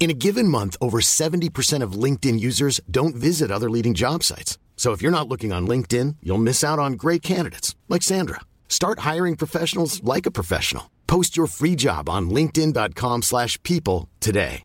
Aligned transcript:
In 0.00 0.08
a 0.08 0.14
given 0.14 0.48
month, 0.48 0.78
over 0.80 1.02
70% 1.02 1.82
of 1.82 1.92
LinkedIn 1.92 2.40
users 2.40 2.80
don't 2.90 3.14
visit 3.14 3.50
other 3.50 3.68
leading 3.68 3.92
job 3.92 4.24
sites. 4.24 4.56
So 4.74 4.92
if 4.92 5.02
you're 5.02 5.12
not 5.12 5.28
looking 5.28 5.52
on 5.52 5.68
LinkedIn, 5.68 6.16
you'll 6.22 6.38
miss 6.38 6.64
out 6.64 6.78
on 6.78 6.94
great 6.94 7.20
candidates 7.20 7.76
like 7.86 8.02
Sandra. 8.02 8.40
Start 8.66 9.00
hiring 9.00 9.36
professionals 9.36 10.02
like 10.02 10.24
a 10.24 10.30
professional. 10.30 10.90
Post 11.06 11.36
your 11.36 11.46
free 11.46 11.76
job 11.76 12.08
on 12.08 12.30
linkedin.com/people 12.30 14.08
today. 14.20 14.62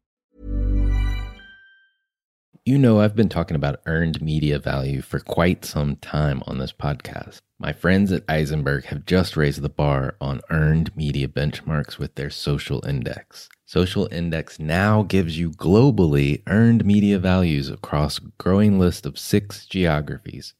You 2.68 2.80
know, 2.80 3.00
I've 3.02 3.16
been 3.16 3.30
talking 3.30 3.56
about 3.56 3.82
earned 3.86 4.22
media 4.22 4.58
value 4.58 5.02
for 5.02 5.20
quite 5.20 5.66
some 5.66 5.98
time 5.98 6.42
on 6.48 6.60
this 6.60 6.74
podcast. 6.74 7.42
My 7.60 7.74
friends 7.74 8.12
at 8.12 8.26
Ayzenberg 8.28 8.86
have 8.86 9.06
just 9.06 9.38
raised 9.38 9.62
the 9.62 9.70
bar 9.70 10.16
on 10.20 10.42
earned 10.50 10.96
media 10.96 11.28
benchmarks 11.28 12.00
with 12.00 12.16
their 12.16 12.30
social 12.30 12.84
index. 12.86 13.50
Social 13.66 14.08
index 14.12 14.60
now 14.60 15.02
gives 15.04 15.40
you 15.40 15.50
globally 15.50 16.44
earned 16.48 16.86
media 16.86 17.18
values 17.18 17.70
across 17.70 18.20
a 18.20 18.32
growing 18.38 18.78
list 18.80 19.06
of 19.06 19.18
six 19.18 19.66
geographies 19.66 20.54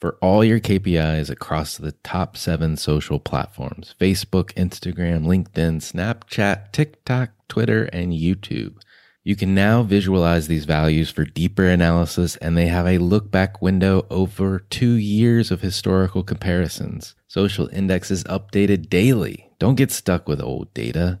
for 0.00 0.16
all 0.22 0.42
your 0.42 0.60
KPIs 0.60 1.28
across 1.28 1.76
the 1.76 1.92
top 1.92 2.36
seven 2.36 2.76
social 2.76 3.18
platforms 3.18 3.94
Facebook, 4.00 4.52
Instagram, 4.54 5.26
LinkedIn, 5.26 5.76
Snapchat, 5.76 6.72
TikTok, 6.72 7.30
Twitter, 7.48 7.84
and 7.92 8.12
YouTube. 8.12 8.76
You 9.22 9.36
can 9.36 9.54
now 9.54 9.82
visualize 9.82 10.48
these 10.48 10.64
values 10.64 11.10
for 11.10 11.24
deeper 11.26 11.66
analysis, 11.66 12.36
and 12.36 12.56
they 12.56 12.68
have 12.68 12.86
a 12.86 12.96
look 12.96 13.30
back 13.30 13.60
window 13.60 14.06
over 14.08 14.60
two 14.70 14.94
years 14.94 15.50
of 15.50 15.60
historical 15.60 16.22
comparisons. 16.22 17.14
Social 17.28 17.68
Index 17.68 18.10
is 18.10 18.24
updated 18.24 18.88
daily. 18.88 19.50
Don't 19.58 19.74
get 19.74 19.92
stuck 19.92 20.26
with 20.26 20.40
old 20.40 20.72
data. 20.72 21.20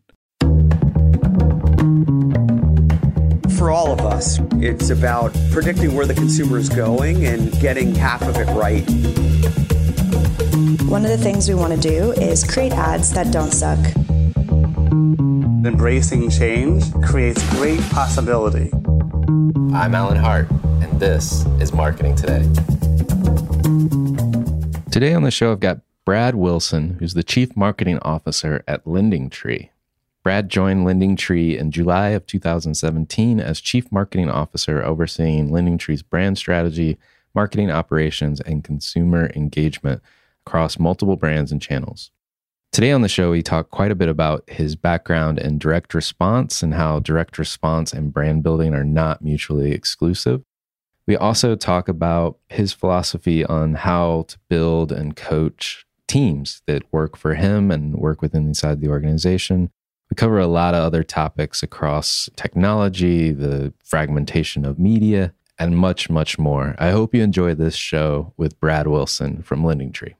For 3.61 3.69
all 3.69 3.91
of 3.91 3.99
us, 3.99 4.39
it's 4.53 4.89
about 4.89 5.37
predicting 5.51 5.93
where 5.93 6.07
the 6.07 6.15
consumer 6.15 6.57
is 6.57 6.67
going 6.67 7.27
and 7.27 7.51
getting 7.59 7.93
half 7.93 8.23
of 8.23 8.35
it 8.37 8.47
right. 8.55 8.81
One 10.89 11.05
of 11.05 11.11
the 11.11 11.19
things 11.21 11.47
we 11.47 11.53
want 11.53 11.71
to 11.71 11.79
do 11.79 12.11
is 12.13 12.43
create 12.43 12.71
ads 12.71 13.11
that 13.11 13.31
don't 13.31 13.51
suck. 13.51 13.77
Embracing 15.63 16.31
change 16.31 16.91
creates 17.03 17.47
great 17.51 17.79
possibility. 17.91 18.71
I'm 19.75 19.93
Alan 19.93 20.17
Hart, 20.17 20.49
and 20.49 20.99
this 20.99 21.45
is 21.59 21.71
Marketing 21.71 22.15
Today. 22.15 22.41
Today 24.89 25.13
on 25.13 25.21
the 25.21 25.29
show, 25.29 25.51
I've 25.51 25.59
got 25.59 25.81
Brad 26.03 26.33
Wilson, 26.33 26.97
who's 26.99 27.13
the 27.13 27.21
Chief 27.21 27.55
Marketing 27.55 27.99
Officer 27.99 28.63
at 28.67 28.87
Lending 28.87 29.29
Tree. 29.29 29.70
Brad 30.23 30.49
joined 30.49 30.85
Lending 30.85 31.15
Tree 31.15 31.57
in 31.57 31.71
July 31.71 32.09
of 32.09 32.27
2017 32.27 33.39
as 33.39 33.59
Chief 33.59 33.91
Marketing 33.91 34.29
Officer, 34.29 34.83
overseeing 34.83 35.51
Lending 35.51 35.79
Tree's 35.79 36.03
brand 36.03 36.37
strategy, 36.37 36.99
marketing 37.33 37.71
operations, 37.71 38.39
and 38.39 38.63
consumer 38.63 39.31
engagement 39.35 40.01
across 40.45 40.77
multiple 40.77 41.15
brands 41.15 41.51
and 41.51 41.59
channels. 41.59 42.11
Today 42.71 42.91
on 42.91 43.01
the 43.01 43.09
show, 43.09 43.31
we 43.31 43.41
talk 43.41 43.71
quite 43.71 43.91
a 43.91 43.95
bit 43.95 44.09
about 44.09 44.47
his 44.47 44.75
background 44.75 45.39
in 45.39 45.57
direct 45.57 45.95
response 45.95 46.61
and 46.61 46.75
how 46.75 46.99
direct 46.99 47.39
response 47.39 47.91
and 47.91 48.13
brand 48.13 48.43
building 48.43 48.75
are 48.75 48.83
not 48.83 49.23
mutually 49.23 49.71
exclusive. 49.71 50.43
We 51.07 51.17
also 51.17 51.55
talk 51.55 51.89
about 51.89 52.37
his 52.47 52.73
philosophy 52.73 53.43
on 53.43 53.73
how 53.73 54.25
to 54.27 54.37
build 54.49 54.91
and 54.91 55.15
coach 55.15 55.85
teams 56.07 56.61
that 56.67 56.83
work 56.93 57.17
for 57.17 57.33
him 57.33 57.71
and 57.71 57.95
work 57.95 58.21
within 58.21 58.45
inside 58.45 58.81
the 58.81 58.89
organization. 58.89 59.71
We 60.11 60.15
cover 60.15 60.39
a 60.39 60.47
lot 60.47 60.73
of 60.73 60.83
other 60.83 61.03
topics 61.03 61.63
across 61.63 62.29
technology, 62.35 63.31
the 63.31 63.73
fragmentation 63.81 64.65
of 64.65 64.77
media, 64.77 65.33
and 65.57 65.77
much, 65.77 66.09
much 66.09 66.37
more. 66.37 66.75
I 66.77 66.91
hope 66.91 67.15
you 67.15 67.23
enjoy 67.23 67.55
this 67.55 67.75
show 67.75 68.33
with 68.35 68.59
Brad 68.59 68.87
Wilson 68.87 69.41
from 69.41 69.63
Lending 69.63 69.93
Tree. 69.93 70.15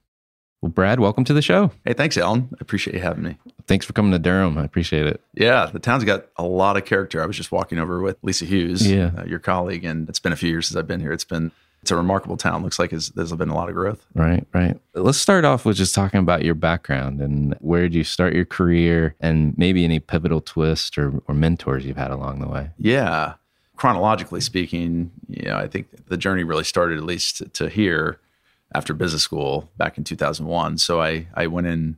Well, 0.62 0.72
Brad, 0.72 1.02
welcome 1.02 1.25
to 1.25 1.34
the 1.34 1.41
show. 1.41 1.72
Hey, 1.84 1.91
thanks, 1.91 2.16
Alan. 2.18 2.47
I 2.53 2.57
appreciate 2.62 2.94
you 2.96 3.02
having 3.02 3.24
me. 3.24 3.38
Thanks 3.68 3.85
for 3.85 3.91
coming 3.91 4.13
to 4.13 4.19
Durham. 4.19 4.57
I 4.57 4.63
appreciate 4.63 5.07
it. 5.07 5.19
Yeah, 5.34 5.66
the 5.66 5.79
town's 5.79 6.06
got 6.06 6.28
a 6.38 6.44
lot 6.44 6.78
of 6.78 6.85
character. 6.85 7.22
I 7.22 7.25
was 7.25 7.35
just 7.35 7.52
walking 7.52 7.78
over 7.78 8.00
with 8.02 8.16
Lisa 8.22 8.46
Hughes, 8.46 8.90
Yeah. 8.90 9.12
uh, 9.18 9.25
your 9.25 9.40
colleague, 9.40 9.84
and 9.84 10.08
it's 10.08 10.19
been 10.19 10.31
a 10.31 10.38
few 10.38 10.50
years 10.50 10.68
since 10.68 10.78
I've 10.78 10.88
been 10.88 11.02
here. 11.02 11.12
It's 11.12 11.25
been 11.25 11.52
it's 11.81 11.92
a 11.92 11.96
remarkable 11.96 12.38
town. 12.38 12.64
Looks 12.64 12.78
like 12.80 12.92
there's 12.92 13.09
been 13.34 13.50
a 13.50 13.56
lot 13.56 13.69
of 13.69 13.75
growth. 13.75 14.06
Right, 14.14 14.46
right. 14.53 14.80
Let's 14.94 15.18
start 15.18 15.46
off 15.46 15.66
with 15.66 15.78
just 15.78 15.96
talking 15.96 16.19
about 16.19 16.44
your 16.46 16.53
background 16.56 17.22
and 17.22 17.56
where 17.59 17.81
did 17.84 17.96
you 17.96 18.03
start 18.03 18.34
your 18.34 18.46
career 18.46 19.16
and 19.19 19.58
maybe 19.58 19.84
any 19.84 20.00
pivotal 20.00 20.41
twists 20.41 20.97
or, 20.97 21.22
or 21.28 21.34
mentors 21.34 21.86
you've 21.86 21.97
had 21.97 22.12
along 22.12 22.40
the 22.40 22.47
way. 22.47 22.70
Yeah, 22.78 23.34
chronologically 23.78 24.41
speaking, 24.41 25.12
you 25.28 25.50
know, 25.50 25.58
I 25.58 25.68
think 25.68 25.88
the 26.08 26.18
journey 26.18 26.44
really 26.44 26.64
started 26.64 26.97
at 27.00 27.03
least 27.03 27.38
to, 27.38 27.46
to 27.50 27.70
here 27.70 28.20
after 28.75 28.94
business 28.94 29.24
school 29.24 29.70
back 29.78 29.97
in 29.97 30.03
2001. 30.03 30.78
So 30.78 31.02
I 31.02 31.28
I 31.34 31.47
went 31.47 31.66
in 31.68 31.97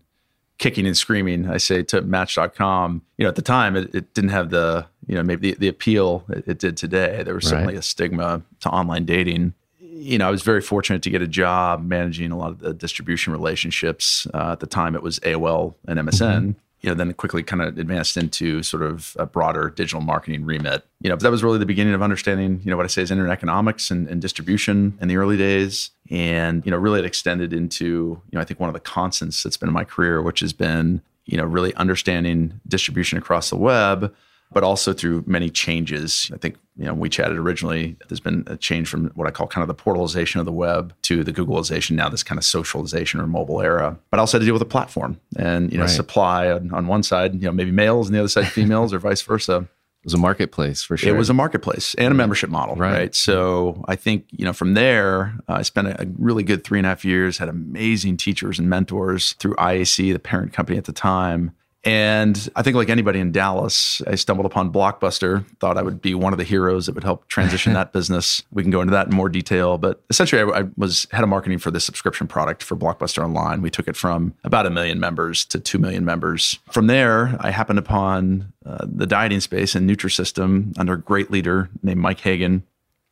kicking 0.60 0.86
and 0.88 0.96
screaming. 0.96 1.50
I 1.50 1.58
say 1.58 1.84
to 1.84 2.02
Match.com. 2.02 3.02
You 3.18 3.24
know, 3.26 3.30
at 3.30 3.36
the 3.36 3.42
time 3.42 3.76
it, 3.76 3.94
it 3.94 4.14
didn't 4.14 4.30
have 4.30 4.50
the 4.50 4.86
you 5.08 5.16
know 5.16 5.24
maybe 5.24 5.52
the, 5.52 5.58
the 5.60 5.68
appeal 5.68 6.24
it, 6.30 6.48
it 6.48 6.60
did 6.60 6.78
today. 6.78 7.22
There 7.24 7.36
was 7.36 7.44
Right. 7.46 7.50
certainly 7.50 7.76
a 7.76 7.82
stigma 7.82 8.44
to 8.62 8.70
online 8.70 9.04
dating. 9.06 9.54
You 9.96 10.18
know, 10.18 10.28
I 10.28 10.32
was 10.32 10.42
very 10.42 10.62
fortunate 10.62 11.04
to 11.04 11.10
get 11.10 11.22
a 11.22 11.28
job 11.28 11.86
managing 11.86 12.32
a 12.32 12.38
lot 12.38 12.50
of 12.52 12.60
the 12.60 12.74
distribution 12.74 13.32
relationships. 13.32 14.26
Uh, 14.34 14.54
at 14.54 14.60
the 14.60 14.66
time, 14.66 14.96
it 14.96 15.04
was 15.04 15.20
AOL 15.20 15.76
and 15.88 16.00
MSN. 16.00 16.56
You 16.82 16.90
know, 16.90 16.96
then 16.96 17.14
quickly 17.14 17.44
kind 17.44 17.62
of 17.62 17.78
advanced 17.78 18.18
into 18.18 18.62
sort 18.64 18.84
of 18.84 19.16
a 19.18 19.26
broader 19.26 19.70
digital 19.70 20.02
marketing 20.02 20.44
remit. 20.44 20.84
You 21.00 21.10
know, 21.10 21.16
but 21.16 21.24
that 21.24 21.32
was 21.32 21.44
really 21.44 21.60
the 21.60 21.66
beginning 21.66 21.94
of 21.94 22.02
understanding, 22.02 22.60
you 22.64 22.72
know, 22.72 22.76
what 22.76 22.84
I 22.84 22.88
say 22.88 23.04
is 23.04 23.12
internet 23.12 23.32
economics 23.32 23.90
and, 23.90 24.08
and 24.10 24.22
distribution 24.22 24.98
in 25.00 25.08
the 25.08 25.16
early 25.16 25.38
days. 25.38 25.92
And, 26.10 26.66
you 26.66 26.72
know, 26.72 26.78
really 26.78 27.00
it 27.00 27.06
extended 27.06 27.54
into, 27.54 27.86
you 27.86 28.22
know, 28.34 28.42
I 28.42 28.44
think 28.46 28.60
one 28.60 28.70
of 28.70 28.74
the 28.74 28.82
constants 28.82 29.44
that's 29.44 29.56
been 29.56 29.70
in 29.70 29.74
my 29.74 29.86
career, 29.86 30.22
which 30.22 30.42
has 30.42 30.52
been, 30.52 31.02
you 31.26 31.38
know, 31.38 31.46
really 31.46 31.74
understanding 31.76 32.60
distribution 32.68 33.18
across 33.18 33.50
the 33.50 33.58
web, 33.58 34.14
but 34.54 34.64
also 34.64 34.94
through 34.94 35.24
many 35.28 35.50
changes. 35.50 36.30
I 36.34 36.38
think, 36.38 36.58
you 36.78 36.86
know, 36.86 36.94
we 36.94 37.10
chatted 37.10 37.38
originally, 37.38 37.96
there's 38.08 38.20
been 38.20 38.44
a 38.48 38.56
change 38.58 38.88
from 38.88 39.08
what 39.16 39.28
I 39.28 39.32
call 39.32 39.48
kind 39.48 39.68
of 39.68 39.76
the 39.76 39.82
portalization 39.84 40.40
of 40.40 40.46
the 40.46 40.52
web 40.52 40.94
to 41.04 41.24
the 41.24 41.34
Googleization, 41.34 41.92
now 41.92 42.10
this 42.10 42.24
kind 42.24 42.38
of 42.38 42.46
socialization 42.46 43.20
or 43.20 43.28
mobile 43.28 43.62
era. 43.62 43.98
But 44.12 44.20
I 44.20 44.22
also 44.22 44.38
had 44.38 44.42
to 44.42 44.46
deal 44.46 44.54
with 44.54 44.62
a 44.62 44.66
platform 44.66 45.20
and, 45.38 45.72
you 45.72 45.78
know, 45.78 45.84
Right. 45.86 45.90
supply 45.92 46.50
on, 46.52 46.74
on 46.74 46.88
one 46.88 47.04
side, 47.04 47.34
you 47.36 47.42
know, 47.42 47.52
maybe 47.52 47.72
males 47.72 48.08
and 48.08 48.16
the 48.16 48.20
other 48.20 48.28
side 48.30 48.48
females 48.48 48.94
or 48.94 49.00
vice 49.00 49.22
versa. 49.22 49.68
It 50.02 50.08
was 50.08 50.14
a 50.16 50.18
marketplace 50.18 50.84
for 50.84 50.98
sure. 50.98 51.08
It 51.16 51.18
was 51.18 51.30
a 51.30 51.34
marketplace 51.34 51.96
and 51.96 52.12
a 52.12 52.14
membership 52.14 52.50
model, 52.50 52.76
Right. 52.76 52.92
right? 52.94 53.16
So 53.16 53.86
I 53.88 53.96
think 53.96 54.26
you 54.32 54.44
know 54.44 54.52
from 54.52 54.74
there, 54.74 55.34
uh, 55.48 55.54
I 55.54 55.62
spent 55.62 55.88
a, 55.88 56.02
a 56.02 56.06
really 56.18 56.44
good 56.44 56.66
three 56.66 56.78
and 56.78 56.86
a 56.86 56.90
half 56.90 57.06
years, 57.06 57.38
had 57.38 57.48
amazing 57.48 58.18
teachers 58.18 58.60
and 58.60 58.70
mentors 58.70 59.32
through 59.40 59.56
IAC, 59.56 60.12
the 60.12 60.20
parent 60.20 60.52
company 60.52 60.78
at 60.78 60.84
the 60.84 60.92
time, 60.92 61.52
And 61.86 62.50
I 62.56 62.62
think, 62.62 62.78
like 62.78 62.90
anybody 62.90 63.20
in 63.20 63.32
Dallas, 63.32 64.02
I 64.08 64.16
stumbled 64.16 64.46
upon 64.46 64.72
Blockbuster, 64.72 65.46
thought 65.60 65.78
I 65.78 65.82
would 65.82 66.02
be 66.02 66.16
one 66.16 66.32
of 66.32 66.40
the 66.40 66.46
heroes 66.46 66.86
that 66.86 66.96
would 66.96 67.04
help 67.04 67.28
transition 67.28 67.74
that 67.74 67.92
business. 67.92 68.42
We 68.52 68.62
can 68.62 68.72
go 68.72 68.82
into 68.82 68.92
that 68.92 69.08
in 69.08 69.14
more 69.14 69.28
detail. 69.28 69.78
But 69.78 70.02
essentially, 70.10 70.42
I, 70.42 70.62
I, 70.62 70.64
was 70.78 71.08
head 71.12 71.24
of 71.24 71.30
marketing 71.30 71.58
for 71.58 71.72
this 71.72 71.84
subscription 71.84 72.28
product 72.28 72.64
for 72.64 72.78
Blockbuster 72.78 73.24
Online. 73.24 73.62
We 73.62 73.70
took 73.70 73.88
it 73.88 73.98
from 73.98 74.34
about 74.46 74.66
a 74.66 74.70
million 74.70 75.00
members 75.00 75.44
to 75.46 75.60
2 75.60 75.78
million 75.78 76.06
members. 76.06 76.58
From 76.72 76.88
there, 76.88 77.36
I 77.40 77.52
happened 77.52 77.80
upon 77.80 78.54
uh, 78.66 78.86
the 78.90 79.06
dieting 79.06 79.42
space 79.42 79.76
and 79.76 79.90
Nutrisystem 79.90 80.74
under 80.78 80.94
a 80.94 81.02
great 81.02 81.32
leader 81.32 81.70
named 81.82 82.00
Mike 82.00 82.22
Hagan 82.22 82.64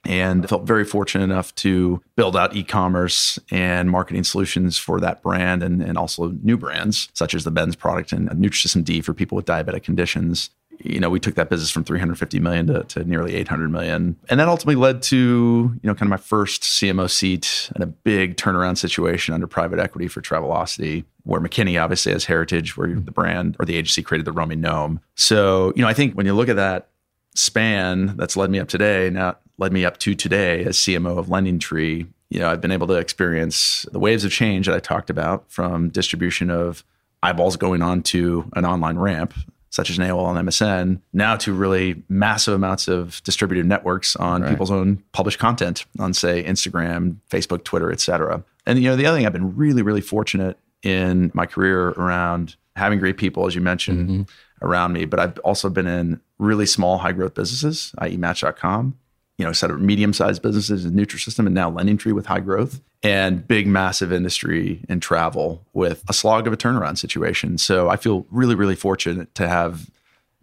and 0.05 0.47
felt 0.49 0.63
very 0.63 0.83
fortunate 0.83 1.23
enough 1.23 1.53
to 1.55 2.01
build 2.15 2.35
out 2.35 2.55
e-commerce 2.55 3.37
and 3.51 3.89
marketing 3.91 4.23
solutions 4.23 4.77
for 4.77 4.99
that 4.99 5.21
brand 5.21 5.61
and, 5.61 5.81
and 5.81 5.97
also 5.97 6.29
new 6.41 6.57
brands 6.57 7.09
such 7.13 7.33
as 7.35 7.43
the 7.43 7.51
Ben's 7.51 7.75
product 7.75 8.11
and 8.11 8.29
Nutrisystem 8.29 8.83
D 8.83 9.01
for 9.01 9.13
people 9.13 9.35
with 9.35 9.45
diabetic 9.45 9.83
conditions. 9.83 10.49
You 10.83 10.99
know, 10.99 11.11
we 11.11 11.19
took 11.19 11.35
that 11.35 11.49
business 11.49 11.69
from 11.69 11.83
350 11.83 12.39
million 12.39 12.65
to, 12.67 12.83
to 12.83 13.03
nearly 13.03 13.35
800 13.35 13.69
million. 13.69 14.17
And 14.29 14.39
that 14.39 14.47
ultimately 14.47 14.81
led 14.81 15.03
to, 15.03 15.15
you 15.15 15.87
know, 15.87 15.93
kind 15.93 16.07
of 16.07 16.09
my 16.09 16.17
first 16.17 16.63
CMO 16.63 17.07
seat 17.07 17.69
and 17.75 17.83
a 17.83 17.87
big 17.87 18.37
turnaround 18.37 18.79
situation 18.79 19.35
under 19.35 19.45
private 19.45 19.77
equity 19.77 20.07
for 20.07 20.21
Travelocity 20.21 21.05
where 21.23 21.39
McKinney 21.39 21.81
obviously 21.81 22.11
has 22.13 22.25
heritage, 22.25 22.77
where 22.77 22.87
mm-hmm. 22.87 23.05
the 23.05 23.11
brand 23.11 23.55
or 23.59 23.65
the 23.65 23.75
agency 23.75 24.01
created 24.01 24.25
the 24.25 24.31
roaming 24.31 24.61
gnome. 24.61 24.99
So, 25.15 25.71
you 25.75 25.81
know, 25.81 25.87
I 25.87 25.93
think 25.93 26.15
when 26.15 26.25
you 26.25 26.33
look 26.33 26.49
at 26.49 26.55
that 26.55 26.87
span 27.35 28.17
that's 28.17 28.35
led 28.35 28.49
me 28.49 28.59
up 28.59 28.67
today, 28.67 29.09
now 29.09 29.37
led 29.61 29.71
me 29.71 29.85
up 29.85 29.97
to 29.99 30.15
today 30.15 30.65
as 30.65 30.75
CMO 30.77 31.17
of 31.17 31.29
Lending 31.29 31.59
Tree. 31.59 32.07
You 32.29 32.39
know, 32.39 32.49
I've 32.49 32.61
been 32.61 32.71
able 32.71 32.87
to 32.87 32.95
experience 32.95 33.85
the 33.91 33.99
waves 33.99 34.25
of 34.25 34.31
change 34.31 34.65
that 34.65 34.75
I 34.75 34.79
talked 34.79 35.09
about 35.11 35.49
from 35.49 35.89
distribution 35.89 36.49
of 36.49 36.83
eyeballs 37.21 37.57
going 37.57 37.83
on 37.83 38.01
to 38.03 38.49
an 38.55 38.65
online 38.65 38.97
ramp, 38.97 39.35
such 39.69 39.91
as 39.91 39.99
an 39.99 40.03
AOL 40.03 40.35
and 40.35 40.49
MSN, 40.49 40.99
now 41.13 41.35
to 41.35 41.53
really 41.53 42.01
massive 42.09 42.55
amounts 42.55 42.87
of 42.87 43.21
distributed 43.23 43.67
networks 43.67 44.15
on 44.15 44.41
right. 44.41 44.49
people's 44.49 44.71
own 44.71 45.03
published 45.11 45.37
content 45.37 45.85
on, 45.99 46.13
say, 46.13 46.43
Instagram, 46.43 47.17
Facebook, 47.29 47.63
Twitter, 47.63 47.91
et 47.91 48.01
cetera. 48.01 48.43
And 48.65 48.79
you 48.79 48.89
know, 48.89 48.95
the 48.95 49.05
other 49.05 49.17
thing 49.17 49.27
I've 49.27 49.33
been 49.33 49.55
really, 49.55 49.83
really 49.83 50.01
fortunate 50.01 50.57
in 50.81 51.31
my 51.35 51.45
career 51.45 51.89
around 51.89 52.55
having 52.75 52.97
great 52.97 53.17
people, 53.17 53.45
as 53.45 53.53
you 53.53 53.61
mentioned, 53.61 54.09
mm-hmm. 54.09 54.65
around 54.65 54.93
me, 54.93 55.05
but 55.05 55.19
I've 55.19 55.37
also 55.39 55.69
been 55.69 55.85
in 55.85 56.19
really 56.39 56.65
small, 56.65 56.97
high 56.97 57.11
growth 57.11 57.35
businesses, 57.35 57.93
i.e., 57.99 58.17
Match.com, 58.17 58.97
you 59.37 59.45
know, 59.45 59.51
set 59.51 59.71
of 59.71 59.81
medium-sized 59.81 60.41
businesses 60.41 60.85
in 60.85 60.93
Nutrisystem 60.93 61.45
and 61.45 61.55
now 61.55 61.69
Lending 61.69 61.97
Tree 61.97 62.11
with 62.11 62.27
high 62.27 62.39
growth 62.39 62.81
and 63.01 63.47
big, 63.47 63.65
massive 63.67 64.11
industry 64.11 64.83
and 64.87 65.01
travel 65.01 65.65
with 65.73 66.03
a 66.07 66.13
slog 66.13 66.47
of 66.47 66.53
a 66.53 66.57
turnaround 66.57 66.97
situation. 66.97 67.57
So 67.57 67.89
I 67.89 67.95
feel 67.95 68.27
really, 68.29 68.55
really 68.55 68.75
fortunate 68.75 69.33
to 69.35 69.47
have 69.47 69.89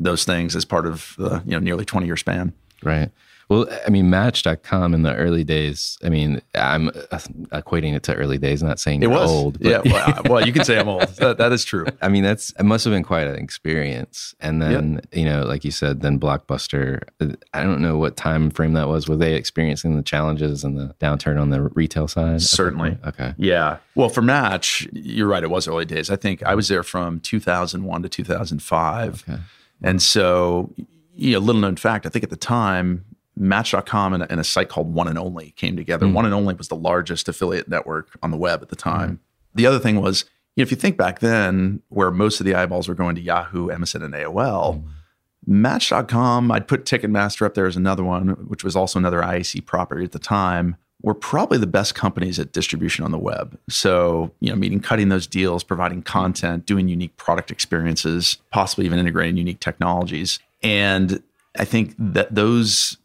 those 0.01 0.25
things 0.25 0.57
as 0.57 0.65
part 0.65 0.87
of 0.87 1.15
the, 1.19 1.43
you 1.45 1.53
know, 1.53 1.59
nearly 1.59 1.85
20 1.85 2.07
year 2.07 2.17
span. 2.17 2.53
Right. 2.83 3.11
Well, 3.49 3.67
I 3.87 3.89
mean, 3.89 4.11
Match.com 4.11 4.93
in 4.93 5.03
the 5.03 5.15
early 5.15 5.43
days. 5.43 5.99
I 6.05 6.11
mean, 6.11 6.43
I'm 6.55 6.89
equating 6.89 7.95
it 7.95 8.03
to 8.05 8.15
early 8.15 8.37
days. 8.37 8.61
I'm 8.61 8.69
not 8.69 8.79
saying 8.79 9.03
it 9.03 9.11
was 9.11 9.31
old. 9.31 9.59
yeah. 9.61 9.81
Well, 9.85 10.23
well, 10.27 10.47
you 10.47 10.53
can 10.53 10.65
say 10.65 10.79
I'm 10.79 10.89
old. 10.89 11.09
That, 11.17 11.39
that 11.39 11.51
is 11.53 11.65
true. 11.65 11.87
I 12.03 12.09
mean, 12.09 12.25
that's 12.25 12.51
it. 12.59 12.63
Must 12.63 12.85
have 12.85 12.93
been 12.93 13.03
quite 13.03 13.27
an 13.27 13.37
experience. 13.37 14.35
And 14.41 14.61
then, 14.61 14.95
yep. 14.95 15.07
you 15.13 15.25
know, 15.25 15.45
like 15.45 15.65
you 15.65 15.71
said, 15.71 16.03
then 16.03 16.21
Blockbuster. 16.21 17.01
I 17.55 17.63
don't 17.63 17.81
know 17.81 17.97
what 17.97 18.19
time 18.19 18.51
frame 18.51 18.75
that 18.75 18.87
was. 18.87 19.09
Were 19.09 19.17
they 19.17 19.35
experiencing 19.35 19.97
the 19.97 20.03
challenges 20.03 20.63
and 20.63 20.77
the 20.77 20.95
downturn 21.01 21.41
on 21.41 21.49
the 21.49 21.63
retail 21.63 22.07
side? 22.07 22.43
Certainly. 22.43 22.99
Okay. 23.07 23.35
Yeah. 23.39 23.79
Well, 23.95 24.11
for 24.11 24.21
Match, 24.21 24.87
you're 24.93 25.27
right. 25.27 25.43
It 25.43 25.51
was 25.51 25.67
early 25.67 25.87
days. 25.87 26.11
I 26.11 26.17
think 26.17 26.43
I 26.43 26.55
was 26.55 26.69
there 26.69 26.83
from 26.83 27.21
2001 27.21 28.03
to 28.03 28.09
2005. 28.11 29.25
Okay. 29.27 29.41
And 29.83 30.03
so, 30.03 30.75
you 31.15 31.33
know, 31.33 31.39
little 31.39 31.61
known 31.61 31.77
fact, 31.77 32.05
I 32.05 32.09
think 32.11 32.25
at 32.25 32.31
the 32.31 32.37
time, 32.37 33.05
Match.com 33.39 34.15
and, 34.15 34.27
and, 34.29 34.41
a 34.41 34.45
site 34.45 34.69
called 34.69 34.93
One 34.93 35.09
and 35.09 35.19
Only 35.19 35.53
came 35.53 35.77
together. 35.77 36.07
Mm. 36.07 36.13
One 36.13 36.25
and 36.25 36.35
Only 36.35 36.55
was 36.55 36.69
the 36.69 36.77
largest 36.77 37.29
affiliate 37.29 37.69
network 37.69 38.19
on 38.23 38.31
the 38.31 38.37
web 38.37 38.63
at 38.63 38.69
the 38.69 38.77
time. 38.77 39.11
Mm. 39.11 39.19
The 39.55 39.67
other 39.67 39.79
thing 39.79 40.01
was, 40.01 40.25
you 40.57 40.63
know, 40.63 40.67
if 40.67 40.71
you 40.71 40.77
think 40.77 40.97
back 40.97 41.21
then, 41.21 41.83
where 41.89 42.11
most 42.11 42.41
of 42.41 42.47
the 42.47 42.55
eyeballs 42.55 42.89
were 42.89 42.95
going 42.95 43.15
to 43.15 43.21
Yahoo, 43.21 43.69
MSN, 43.69 44.05
and 44.05 44.15
AOL, 44.15 44.83
mm. 44.83 44.89
Match.com, 45.47 46.53
I'd 46.53 46.69
put 46.69 46.85
Ticketmaster 46.85 47.47
up 47.47 47.55
there 47.55 47.67
as 47.67 47.77
another 47.77 48.05
one, 48.05 48.29
which 48.49 48.63
was 48.63 48.77
also 48.77 48.99
another 48.99 49.23
IAC 49.23 49.65
property 49.65 50.05
at 50.05 50.13
the 50.13 50.19
time, 50.19 50.77
were 51.03 51.15
probably 51.15 51.57
the 51.57 51.67
best 51.67 51.95
companies 51.95 52.39
at 52.39 52.53
distribution 52.53 53.05
on 53.05 53.13
the 53.13 53.19
web. 53.19 53.59
So, 53.71 54.33
you 54.41 54.51
know, 54.51 54.57
meaning 54.57 54.81
cutting 54.81 55.09
those 55.09 55.27
deals, 55.27 55.63
providing 55.63 56.03
content, 56.03 56.67
doing 56.67 56.89
unique 56.89 57.17
product 57.17 57.51
experiences, 57.51 58.39
possibly 58.51 58.85
even 58.85 58.99
integrating 58.99 59.37
unique 59.37 59.61
technologies. 59.61 60.39
And 60.63 61.23
I 61.59 61.65
think 61.65 61.95
that 61.99 62.35
those 62.35 62.99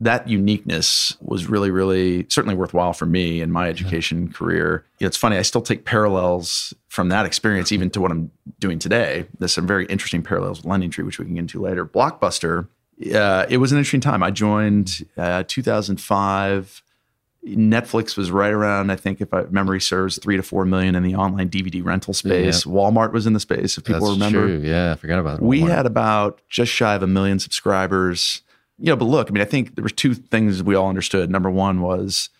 that 0.00 0.26
uniqueness 0.28 1.16
was 1.20 1.46
really, 1.46 1.70
really 1.70 2.26
certainly 2.30 2.54
worthwhile 2.54 2.94
for 2.94 3.06
me 3.06 3.42
in 3.42 3.52
my 3.52 3.68
education 3.68 4.26
yeah. 4.26 4.32
career. 4.32 4.84
It's 4.98 5.16
funny, 5.16 5.36
I 5.36 5.42
still 5.42 5.60
take 5.60 5.84
parallels 5.84 6.72
from 6.88 7.10
that 7.10 7.26
experience 7.26 7.70
even 7.70 7.90
to 7.90 8.00
what 8.00 8.10
I'm 8.10 8.30
doing 8.58 8.78
today. 8.78 9.26
There's 9.38 9.52
some 9.52 9.66
very 9.66 9.84
interesting 9.86 10.22
parallels 10.22 10.58
with 10.58 10.66
Lending 10.66 10.90
Tree, 10.90 11.04
which 11.04 11.18
we 11.18 11.26
can 11.26 11.34
get 11.34 11.40
into 11.40 11.60
later. 11.60 11.84
Blockbuster, 11.84 12.68
uh, 13.14 13.46
it 13.50 13.58
was 13.58 13.72
an 13.72 13.78
interesting 13.78 14.00
time. 14.00 14.22
I 14.22 14.30
joined 14.30 15.06
uh, 15.18 15.44
2005. 15.46 16.82
Netflix 17.46 18.18
was 18.18 18.30
right 18.30 18.52
around, 18.52 18.90
I 18.90 18.96
think, 18.96 19.20
if 19.20 19.32
I, 19.32 19.44
memory 19.44 19.80
serves, 19.80 20.18
three 20.18 20.36
to 20.36 20.42
four 20.42 20.64
million 20.64 20.94
in 20.94 21.02
the 21.02 21.14
online 21.14 21.48
DVD 21.48 21.82
rental 21.84 22.12
space. 22.12 22.66
Yeah. 22.66 22.72
Walmart 22.72 23.12
was 23.12 23.26
in 23.26 23.32
the 23.32 23.40
space, 23.40 23.78
if 23.78 23.84
people 23.84 24.00
That's 24.00 24.12
remember. 24.12 24.46
True. 24.46 24.60
Yeah, 24.62 24.92
I 24.92 24.94
forgot 24.96 25.18
about 25.18 25.40
Walmart. 25.40 25.46
We 25.46 25.60
had 25.60 25.86
about 25.86 26.40
just 26.50 26.70
shy 26.70 26.94
of 26.94 27.02
a 27.02 27.06
million 27.06 27.38
subscribers 27.38 28.42
you 28.80 28.86
know, 28.86 28.96
but 28.96 29.04
look, 29.04 29.30
I 29.30 29.32
mean, 29.32 29.42
I 29.42 29.46
think 29.46 29.74
there 29.74 29.82
were 29.82 29.90
two 29.90 30.14
things 30.14 30.62
we 30.62 30.74
all 30.74 30.88
understood. 30.88 31.30
Number 31.30 31.50
one 31.50 31.82
was 31.82 32.30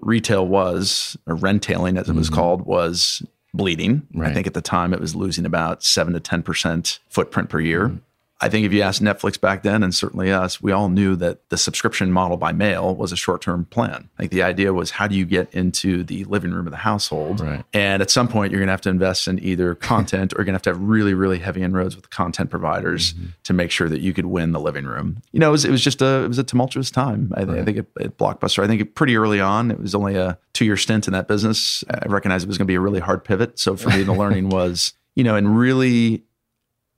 retail 0.00 0.46
was, 0.46 1.16
or 1.26 1.34
rentailing 1.36 1.96
as 1.96 2.08
it 2.08 2.14
was 2.14 2.28
mm-hmm. 2.28 2.34
called, 2.34 2.66
was 2.66 3.24
bleeding. 3.54 4.06
Right. 4.14 4.30
I 4.30 4.34
think 4.34 4.46
at 4.46 4.54
the 4.54 4.62
time 4.62 4.92
it 4.92 5.00
was 5.00 5.14
losing 5.14 5.44
about 5.44 5.82
seven 5.82 6.14
to 6.14 6.20
10% 6.20 6.98
footprint 7.08 7.48
per 7.50 7.60
year. 7.60 7.88
Mm-hmm. 7.88 7.96
I 8.42 8.48
think 8.48 8.66
if 8.66 8.72
you 8.72 8.82
asked 8.82 9.00
Netflix 9.00 9.40
back 9.40 9.62
then, 9.62 9.84
and 9.84 9.94
certainly 9.94 10.32
us, 10.32 10.60
we 10.60 10.72
all 10.72 10.88
knew 10.88 11.14
that 11.16 11.48
the 11.48 11.56
subscription 11.56 12.10
model 12.10 12.36
by 12.36 12.50
mail 12.50 12.94
was 12.94 13.12
a 13.12 13.16
short 13.16 13.40
term 13.40 13.66
plan. 13.66 14.10
Like 14.18 14.30
the 14.30 14.42
idea 14.42 14.72
was 14.72 14.90
how 14.90 15.06
do 15.06 15.14
you 15.14 15.24
get 15.24 15.54
into 15.54 16.02
the 16.02 16.24
living 16.24 16.50
room 16.50 16.66
of 16.66 16.72
the 16.72 16.78
household? 16.78 17.40
Right. 17.40 17.64
And 17.72 18.02
at 18.02 18.10
some 18.10 18.26
point, 18.26 18.50
you're 18.50 18.58
going 18.58 18.66
to 18.66 18.72
have 18.72 18.80
to 18.82 18.90
invest 18.90 19.28
in 19.28 19.42
either 19.42 19.74
content 19.92 20.32
or 20.32 20.38
you're 20.38 20.44
going 20.44 20.54
to 20.54 20.56
have 20.56 20.62
to 20.62 20.70
have 20.70 20.80
really, 20.80 21.14
really 21.14 21.38
heavy 21.38 21.62
inroads 21.62 21.94
with 21.94 22.10
content 22.10 22.50
providers 22.50 23.12
mm-hmm. 23.12 23.26
to 23.44 23.52
make 23.52 23.70
sure 23.70 23.88
that 23.88 24.00
you 24.00 24.12
could 24.12 24.26
win 24.26 24.50
the 24.50 24.60
living 24.60 24.86
room. 24.86 25.22
You 25.30 25.38
know, 25.38 25.48
it 25.48 25.52
was, 25.52 25.64
it 25.64 25.70
was 25.70 25.84
just 25.84 26.02
a, 26.02 26.24
it 26.24 26.28
was 26.28 26.38
a 26.38 26.44
tumultuous 26.44 26.90
time. 26.90 27.32
I, 27.36 27.44
right. 27.44 27.60
I 27.60 27.64
think 27.64 27.78
at, 27.78 27.86
at 28.00 28.18
Blockbuster, 28.18 28.64
I 28.64 28.66
think 28.66 28.80
it, 28.80 28.94
pretty 28.96 29.16
early 29.16 29.40
on, 29.40 29.70
it 29.70 29.78
was 29.78 29.94
only 29.94 30.16
a 30.16 30.36
two 30.52 30.64
year 30.64 30.76
stint 30.76 31.06
in 31.06 31.12
that 31.12 31.28
business. 31.28 31.84
I 31.88 32.06
recognized 32.06 32.44
it 32.44 32.48
was 32.48 32.58
going 32.58 32.66
to 32.66 32.70
be 32.72 32.74
a 32.74 32.80
really 32.80 33.00
hard 33.00 33.22
pivot. 33.22 33.60
So 33.60 33.76
for 33.76 33.90
me, 33.90 34.02
the 34.02 34.12
learning 34.22 34.48
was, 34.48 34.94
you 35.14 35.22
know, 35.22 35.36
and 35.36 35.56
really 35.56 36.24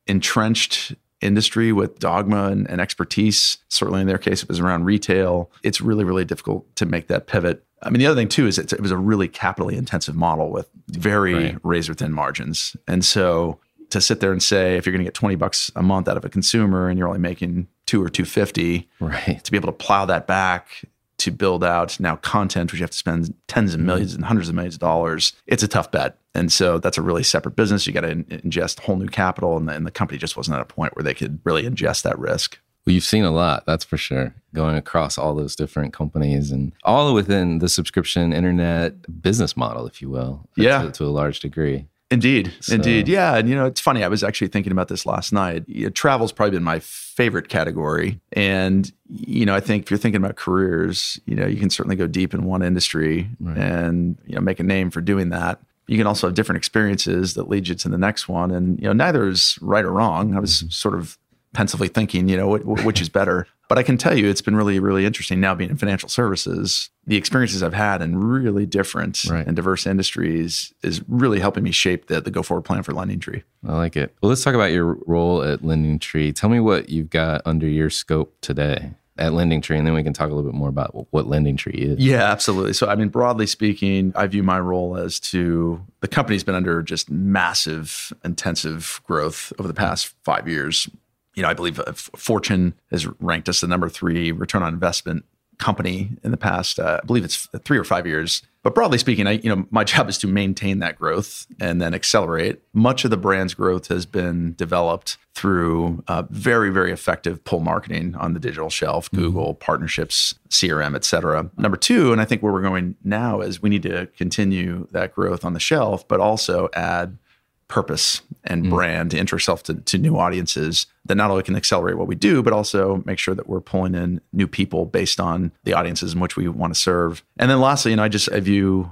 entrenched 0.06 0.94
industry 1.24 1.72
with 1.72 1.98
dogma 1.98 2.46
and, 2.46 2.68
and, 2.70 2.80
expertise. 2.80 3.58
Certainly 3.68 4.02
in 4.02 4.06
their 4.06 4.18
case, 4.18 4.42
it 4.42 4.48
was 4.48 4.60
around 4.60 4.84
retail. 4.84 5.50
It's 5.62 5.80
really, 5.80 6.04
really 6.04 6.24
difficult 6.24 6.74
to 6.76 6.86
make 6.86 7.08
that 7.08 7.26
pivot. 7.26 7.64
I 7.82 7.90
mean, 7.90 7.98
the 7.98 8.06
other 8.06 8.20
thing 8.20 8.28
too 8.28 8.46
is 8.46 8.58
it 8.58 8.80
was 8.80 8.90
a 8.90 8.96
really 8.96 9.28
capitally 9.28 9.76
intensive 9.76 10.14
model 10.14 10.50
with 10.50 10.68
very 10.88 11.34
right. 11.34 11.58
razor 11.62 11.94
thin 11.94 12.12
margins. 12.12 12.76
And 12.88 13.04
so 13.04 13.58
to 13.90 14.00
sit 14.00 14.20
there 14.20 14.32
and 14.32 14.42
say, 14.42 14.76
if 14.76 14.86
you're 14.86 14.92
going 14.92 15.04
to 15.04 15.08
get 15.08 15.14
20 15.14 15.36
bucks 15.36 15.70
a 15.76 15.82
month 15.82 16.08
out 16.08 16.16
of 16.16 16.24
a 16.24 16.28
consumer 16.28 16.88
and 16.88 16.98
you're 16.98 17.08
only 17.08 17.20
making 17.20 17.68
two 17.86 18.02
or 18.02 18.08
250, 18.08 18.88
right. 19.00 19.44
to 19.44 19.50
be 19.50 19.56
able 19.56 19.68
to 19.68 19.72
plow 19.72 20.04
that 20.06 20.26
back 20.26 20.84
to 21.24 21.30
build 21.30 21.64
out 21.64 21.98
now 21.98 22.16
content, 22.16 22.70
which 22.70 22.80
you 22.80 22.84
have 22.84 22.90
to 22.90 22.96
spend 22.96 23.34
tens 23.48 23.74
of 23.74 23.80
1000000s 23.80 23.86
mm-hmm. 23.86 24.14
and 24.16 24.24
hundreds 24.24 24.48
of 24.48 24.54
millions 24.54 24.74
of 24.74 24.80
dollars, 24.80 25.32
it's 25.46 25.62
a 25.62 25.68
tough 25.68 25.90
bet. 25.90 26.18
And 26.34 26.52
so 26.52 26.78
that's 26.78 26.98
a 26.98 27.02
really 27.02 27.22
separate 27.22 27.56
business. 27.56 27.86
You 27.86 27.92
got 27.92 28.02
to 28.02 28.10
in- 28.10 28.24
ingest 28.24 28.80
whole 28.80 28.96
new 28.96 29.08
capital, 29.08 29.56
and 29.56 29.68
the, 29.68 29.72
and 29.72 29.86
the 29.86 29.90
company 29.90 30.18
just 30.18 30.36
wasn't 30.36 30.56
at 30.56 30.62
a 30.62 30.66
point 30.66 30.94
where 30.94 31.02
they 31.02 31.14
could 31.14 31.40
really 31.44 31.62
ingest 31.62 32.02
that 32.02 32.18
risk. 32.18 32.58
Well, 32.86 32.92
you've 32.92 33.04
seen 33.04 33.24
a 33.24 33.30
lot, 33.30 33.64
that's 33.64 33.84
for 33.84 33.96
sure, 33.96 34.34
going 34.52 34.76
across 34.76 35.16
all 35.16 35.34
those 35.34 35.56
different 35.56 35.94
companies 35.94 36.50
and 36.50 36.72
all 36.84 37.14
within 37.14 37.60
the 37.60 37.68
subscription 37.68 38.34
internet 38.34 39.22
business 39.22 39.56
model, 39.56 39.86
if 39.86 40.02
you 40.02 40.10
will. 40.10 40.46
Yeah. 40.56 40.82
To, 40.82 40.92
to 40.92 41.04
a 41.04 41.06
large 41.06 41.40
degree. 41.40 41.86
Indeed, 42.10 42.52
so. 42.60 42.74
indeed, 42.74 43.08
yeah. 43.08 43.36
And 43.36 43.48
you 43.48 43.54
know, 43.54 43.64
it's 43.64 43.80
funny. 43.80 44.04
I 44.04 44.08
was 44.08 44.22
actually 44.22 44.48
thinking 44.48 44.72
about 44.72 44.88
this 44.88 45.06
last 45.06 45.32
night. 45.32 45.64
You 45.66 45.84
know, 45.84 45.90
travel's 45.90 46.32
probably 46.32 46.52
been 46.52 46.62
my 46.62 46.78
favorite 46.78 47.48
category, 47.48 48.20
and 48.32 48.92
you 49.08 49.46
know, 49.46 49.54
I 49.54 49.60
think 49.60 49.84
if 49.84 49.90
you're 49.90 49.98
thinking 49.98 50.22
about 50.22 50.36
careers, 50.36 51.18
you 51.24 51.34
know, 51.34 51.46
you 51.46 51.56
can 51.56 51.70
certainly 51.70 51.96
go 51.96 52.06
deep 52.06 52.34
in 52.34 52.44
one 52.44 52.62
industry 52.62 53.28
right. 53.40 53.56
and 53.56 54.18
you 54.26 54.34
know 54.34 54.42
make 54.42 54.60
a 54.60 54.62
name 54.62 54.90
for 54.90 55.00
doing 55.00 55.30
that. 55.30 55.60
You 55.86 55.98
can 55.98 56.06
also 56.06 56.26
have 56.26 56.34
different 56.34 56.58
experiences 56.58 57.34
that 57.34 57.48
lead 57.48 57.68
you 57.68 57.74
to 57.74 57.88
the 57.88 57.98
next 57.98 58.28
one, 58.28 58.50
and 58.50 58.78
you 58.78 58.84
know, 58.84 58.92
neither 58.92 59.26
is 59.26 59.58
right 59.60 59.84
or 59.84 59.92
wrong. 59.92 60.36
I 60.36 60.40
was 60.40 60.58
mm-hmm. 60.58 60.68
sort 60.68 60.94
of 60.94 61.18
pensively 61.54 61.88
thinking, 61.88 62.28
you 62.28 62.36
know, 62.36 62.56
which 62.58 63.00
is 63.00 63.08
better. 63.08 63.46
But 63.68 63.78
I 63.78 63.82
can 63.82 63.96
tell 63.96 64.16
you, 64.16 64.28
it's 64.28 64.42
been 64.42 64.56
really, 64.56 64.78
really 64.78 65.06
interesting 65.06 65.40
now 65.40 65.54
being 65.54 65.70
in 65.70 65.76
financial 65.76 66.08
services. 66.08 66.90
The 67.06 67.16
experiences 67.16 67.62
I've 67.62 67.72
had 67.74 68.02
in 68.02 68.18
really 68.18 68.66
different 68.66 69.24
Right. 69.24 69.46
and 69.46 69.56
diverse 69.56 69.86
industries 69.86 70.72
is 70.82 71.02
really 71.08 71.40
helping 71.40 71.62
me 71.64 71.70
shape 71.70 72.06
the, 72.06 72.20
the 72.20 72.30
go 72.30 72.42
forward 72.42 72.62
plan 72.64 72.82
for 72.82 72.92
Lending 72.92 73.20
Tree. 73.20 73.42
I 73.66 73.72
like 73.76 73.96
it. 73.96 74.14
Well, 74.22 74.28
let's 74.28 74.44
talk 74.44 74.54
about 74.54 74.72
your 74.72 74.98
role 75.06 75.42
at 75.42 75.64
Lending 75.64 75.98
Tree. 75.98 76.30
Tell 76.32 76.50
me 76.50 76.60
what 76.60 76.90
you've 76.90 77.10
got 77.10 77.40
under 77.46 77.66
your 77.66 77.88
scope 77.90 78.36
today 78.42 78.92
at 79.16 79.32
Lending 79.32 79.60
Tree, 79.60 79.78
and 79.78 79.86
then 79.86 79.94
we 79.94 80.02
can 80.02 80.12
talk 80.12 80.28
a 80.30 80.34
little 80.34 80.50
bit 80.50 80.56
more 80.58 80.68
about 80.68 81.06
what 81.12 81.26
Lending 81.28 81.56
Tree 81.56 81.72
is. 81.74 82.00
Yeah, 82.00 82.30
absolutely. 82.30 82.72
So, 82.72 82.88
I 82.88 82.96
mean, 82.96 83.08
broadly 83.08 83.46
speaking, 83.46 84.12
I 84.16 84.26
view 84.26 84.42
my 84.42 84.58
role 84.58 84.96
as 84.96 85.20
to 85.20 85.80
the 86.00 86.08
company's 86.08 86.42
been 86.42 86.56
under 86.56 86.82
just 86.82 87.08
massive, 87.10 88.12
intensive 88.24 89.00
growth 89.04 89.52
over 89.58 89.68
the 89.68 89.74
past 89.74 90.12
five 90.24 90.48
years. 90.48 90.88
You 91.34 91.42
know, 91.42 91.48
I 91.48 91.54
believe 91.54 91.80
uh, 91.80 91.92
Fortune 91.92 92.74
has 92.90 93.06
ranked 93.20 93.48
us 93.48 93.60
the 93.60 93.66
number 93.66 93.88
three 93.88 94.32
return 94.32 94.62
on 94.62 94.72
investment 94.72 95.24
company 95.58 96.10
in 96.22 96.30
the 96.30 96.36
past. 96.36 96.78
Uh, 96.78 97.00
I 97.02 97.06
believe 97.06 97.24
it's 97.24 97.48
three 97.64 97.78
or 97.78 97.84
five 97.84 98.06
years. 98.06 98.42
But 98.62 98.74
broadly 98.74 98.98
speaking, 98.98 99.26
I, 99.26 99.32
you 99.32 99.54
know, 99.54 99.66
my 99.70 99.84
job 99.92 100.08
is 100.08 100.18
to 100.18 100.26
maintain 100.26 100.78
that 100.78 100.98
growth 100.98 101.46
and 101.60 101.80
then 101.80 101.94
accelerate. 101.94 102.60
Much 102.72 103.04
of 103.04 103.10
the 103.10 103.16
brand's 103.16 103.54
growth 103.54 103.88
has 103.88 104.06
been 104.06 104.54
developed 104.54 105.18
through 105.34 106.02
uh, 106.08 106.22
very, 106.30 106.70
very 106.70 106.92
effective 106.92 107.42
pull 107.44 107.60
marketing 107.60 108.14
on 108.16 108.34
the 108.34 108.40
digital 108.40 108.70
shelf, 108.70 109.10
Google 109.10 109.54
partnerships, 109.54 110.34
CRM, 110.48 110.94
et 110.94 111.04
cetera. 111.04 111.50
Number 111.56 111.76
two, 111.76 112.12
and 112.12 112.20
I 112.20 112.24
think 112.24 112.42
where 112.42 112.52
we're 112.52 112.62
going 112.62 112.96
now 113.04 113.40
is 113.40 113.60
we 113.60 113.70
need 113.70 113.82
to 113.82 114.06
continue 114.16 114.86
that 114.92 115.14
growth 115.14 115.44
on 115.44 115.52
the 115.52 115.60
shelf, 115.60 116.06
but 116.06 116.20
also 116.20 116.68
add 116.74 117.18
purpose 117.68 118.22
and 118.44 118.68
brand 118.68 119.10
to 119.10 119.18
enter 119.18 119.36
ourselves 119.36 119.62
to, 119.62 119.74
to 119.74 119.98
new 119.98 120.18
audiences 120.18 120.86
that 121.06 121.14
not 121.14 121.30
only 121.30 121.42
can 121.42 121.56
accelerate 121.56 121.96
what 121.96 122.06
we 122.06 122.14
do, 122.14 122.42
but 122.42 122.52
also 122.52 123.02
make 123.06 123.18
sure 123.18 123.34
that 123.34 123.48
we're 123.48 123.60
pulling 123.60 123.94
in 123.94 124.20
new 124.32 124.46
people 124.46 124.84
based 124.86 125.18
on 125.18 125.50
the 125.64 125.72
audiences 125.72 126.14
in 126.14 126.20
which 126.20 126.36
we 126.36 126.46
want 126.48 126.74
to 126.74 126.80
serve. 126.80 127.24
And 127.38 127.50
then 127.50 127.60
lastly, 127.60 127.92
you 127.92 127.96
know, 127.96 128.04
I 128.04 128.08
just 128.08 128.30
I 128.30 128.40
view 128.40 128.90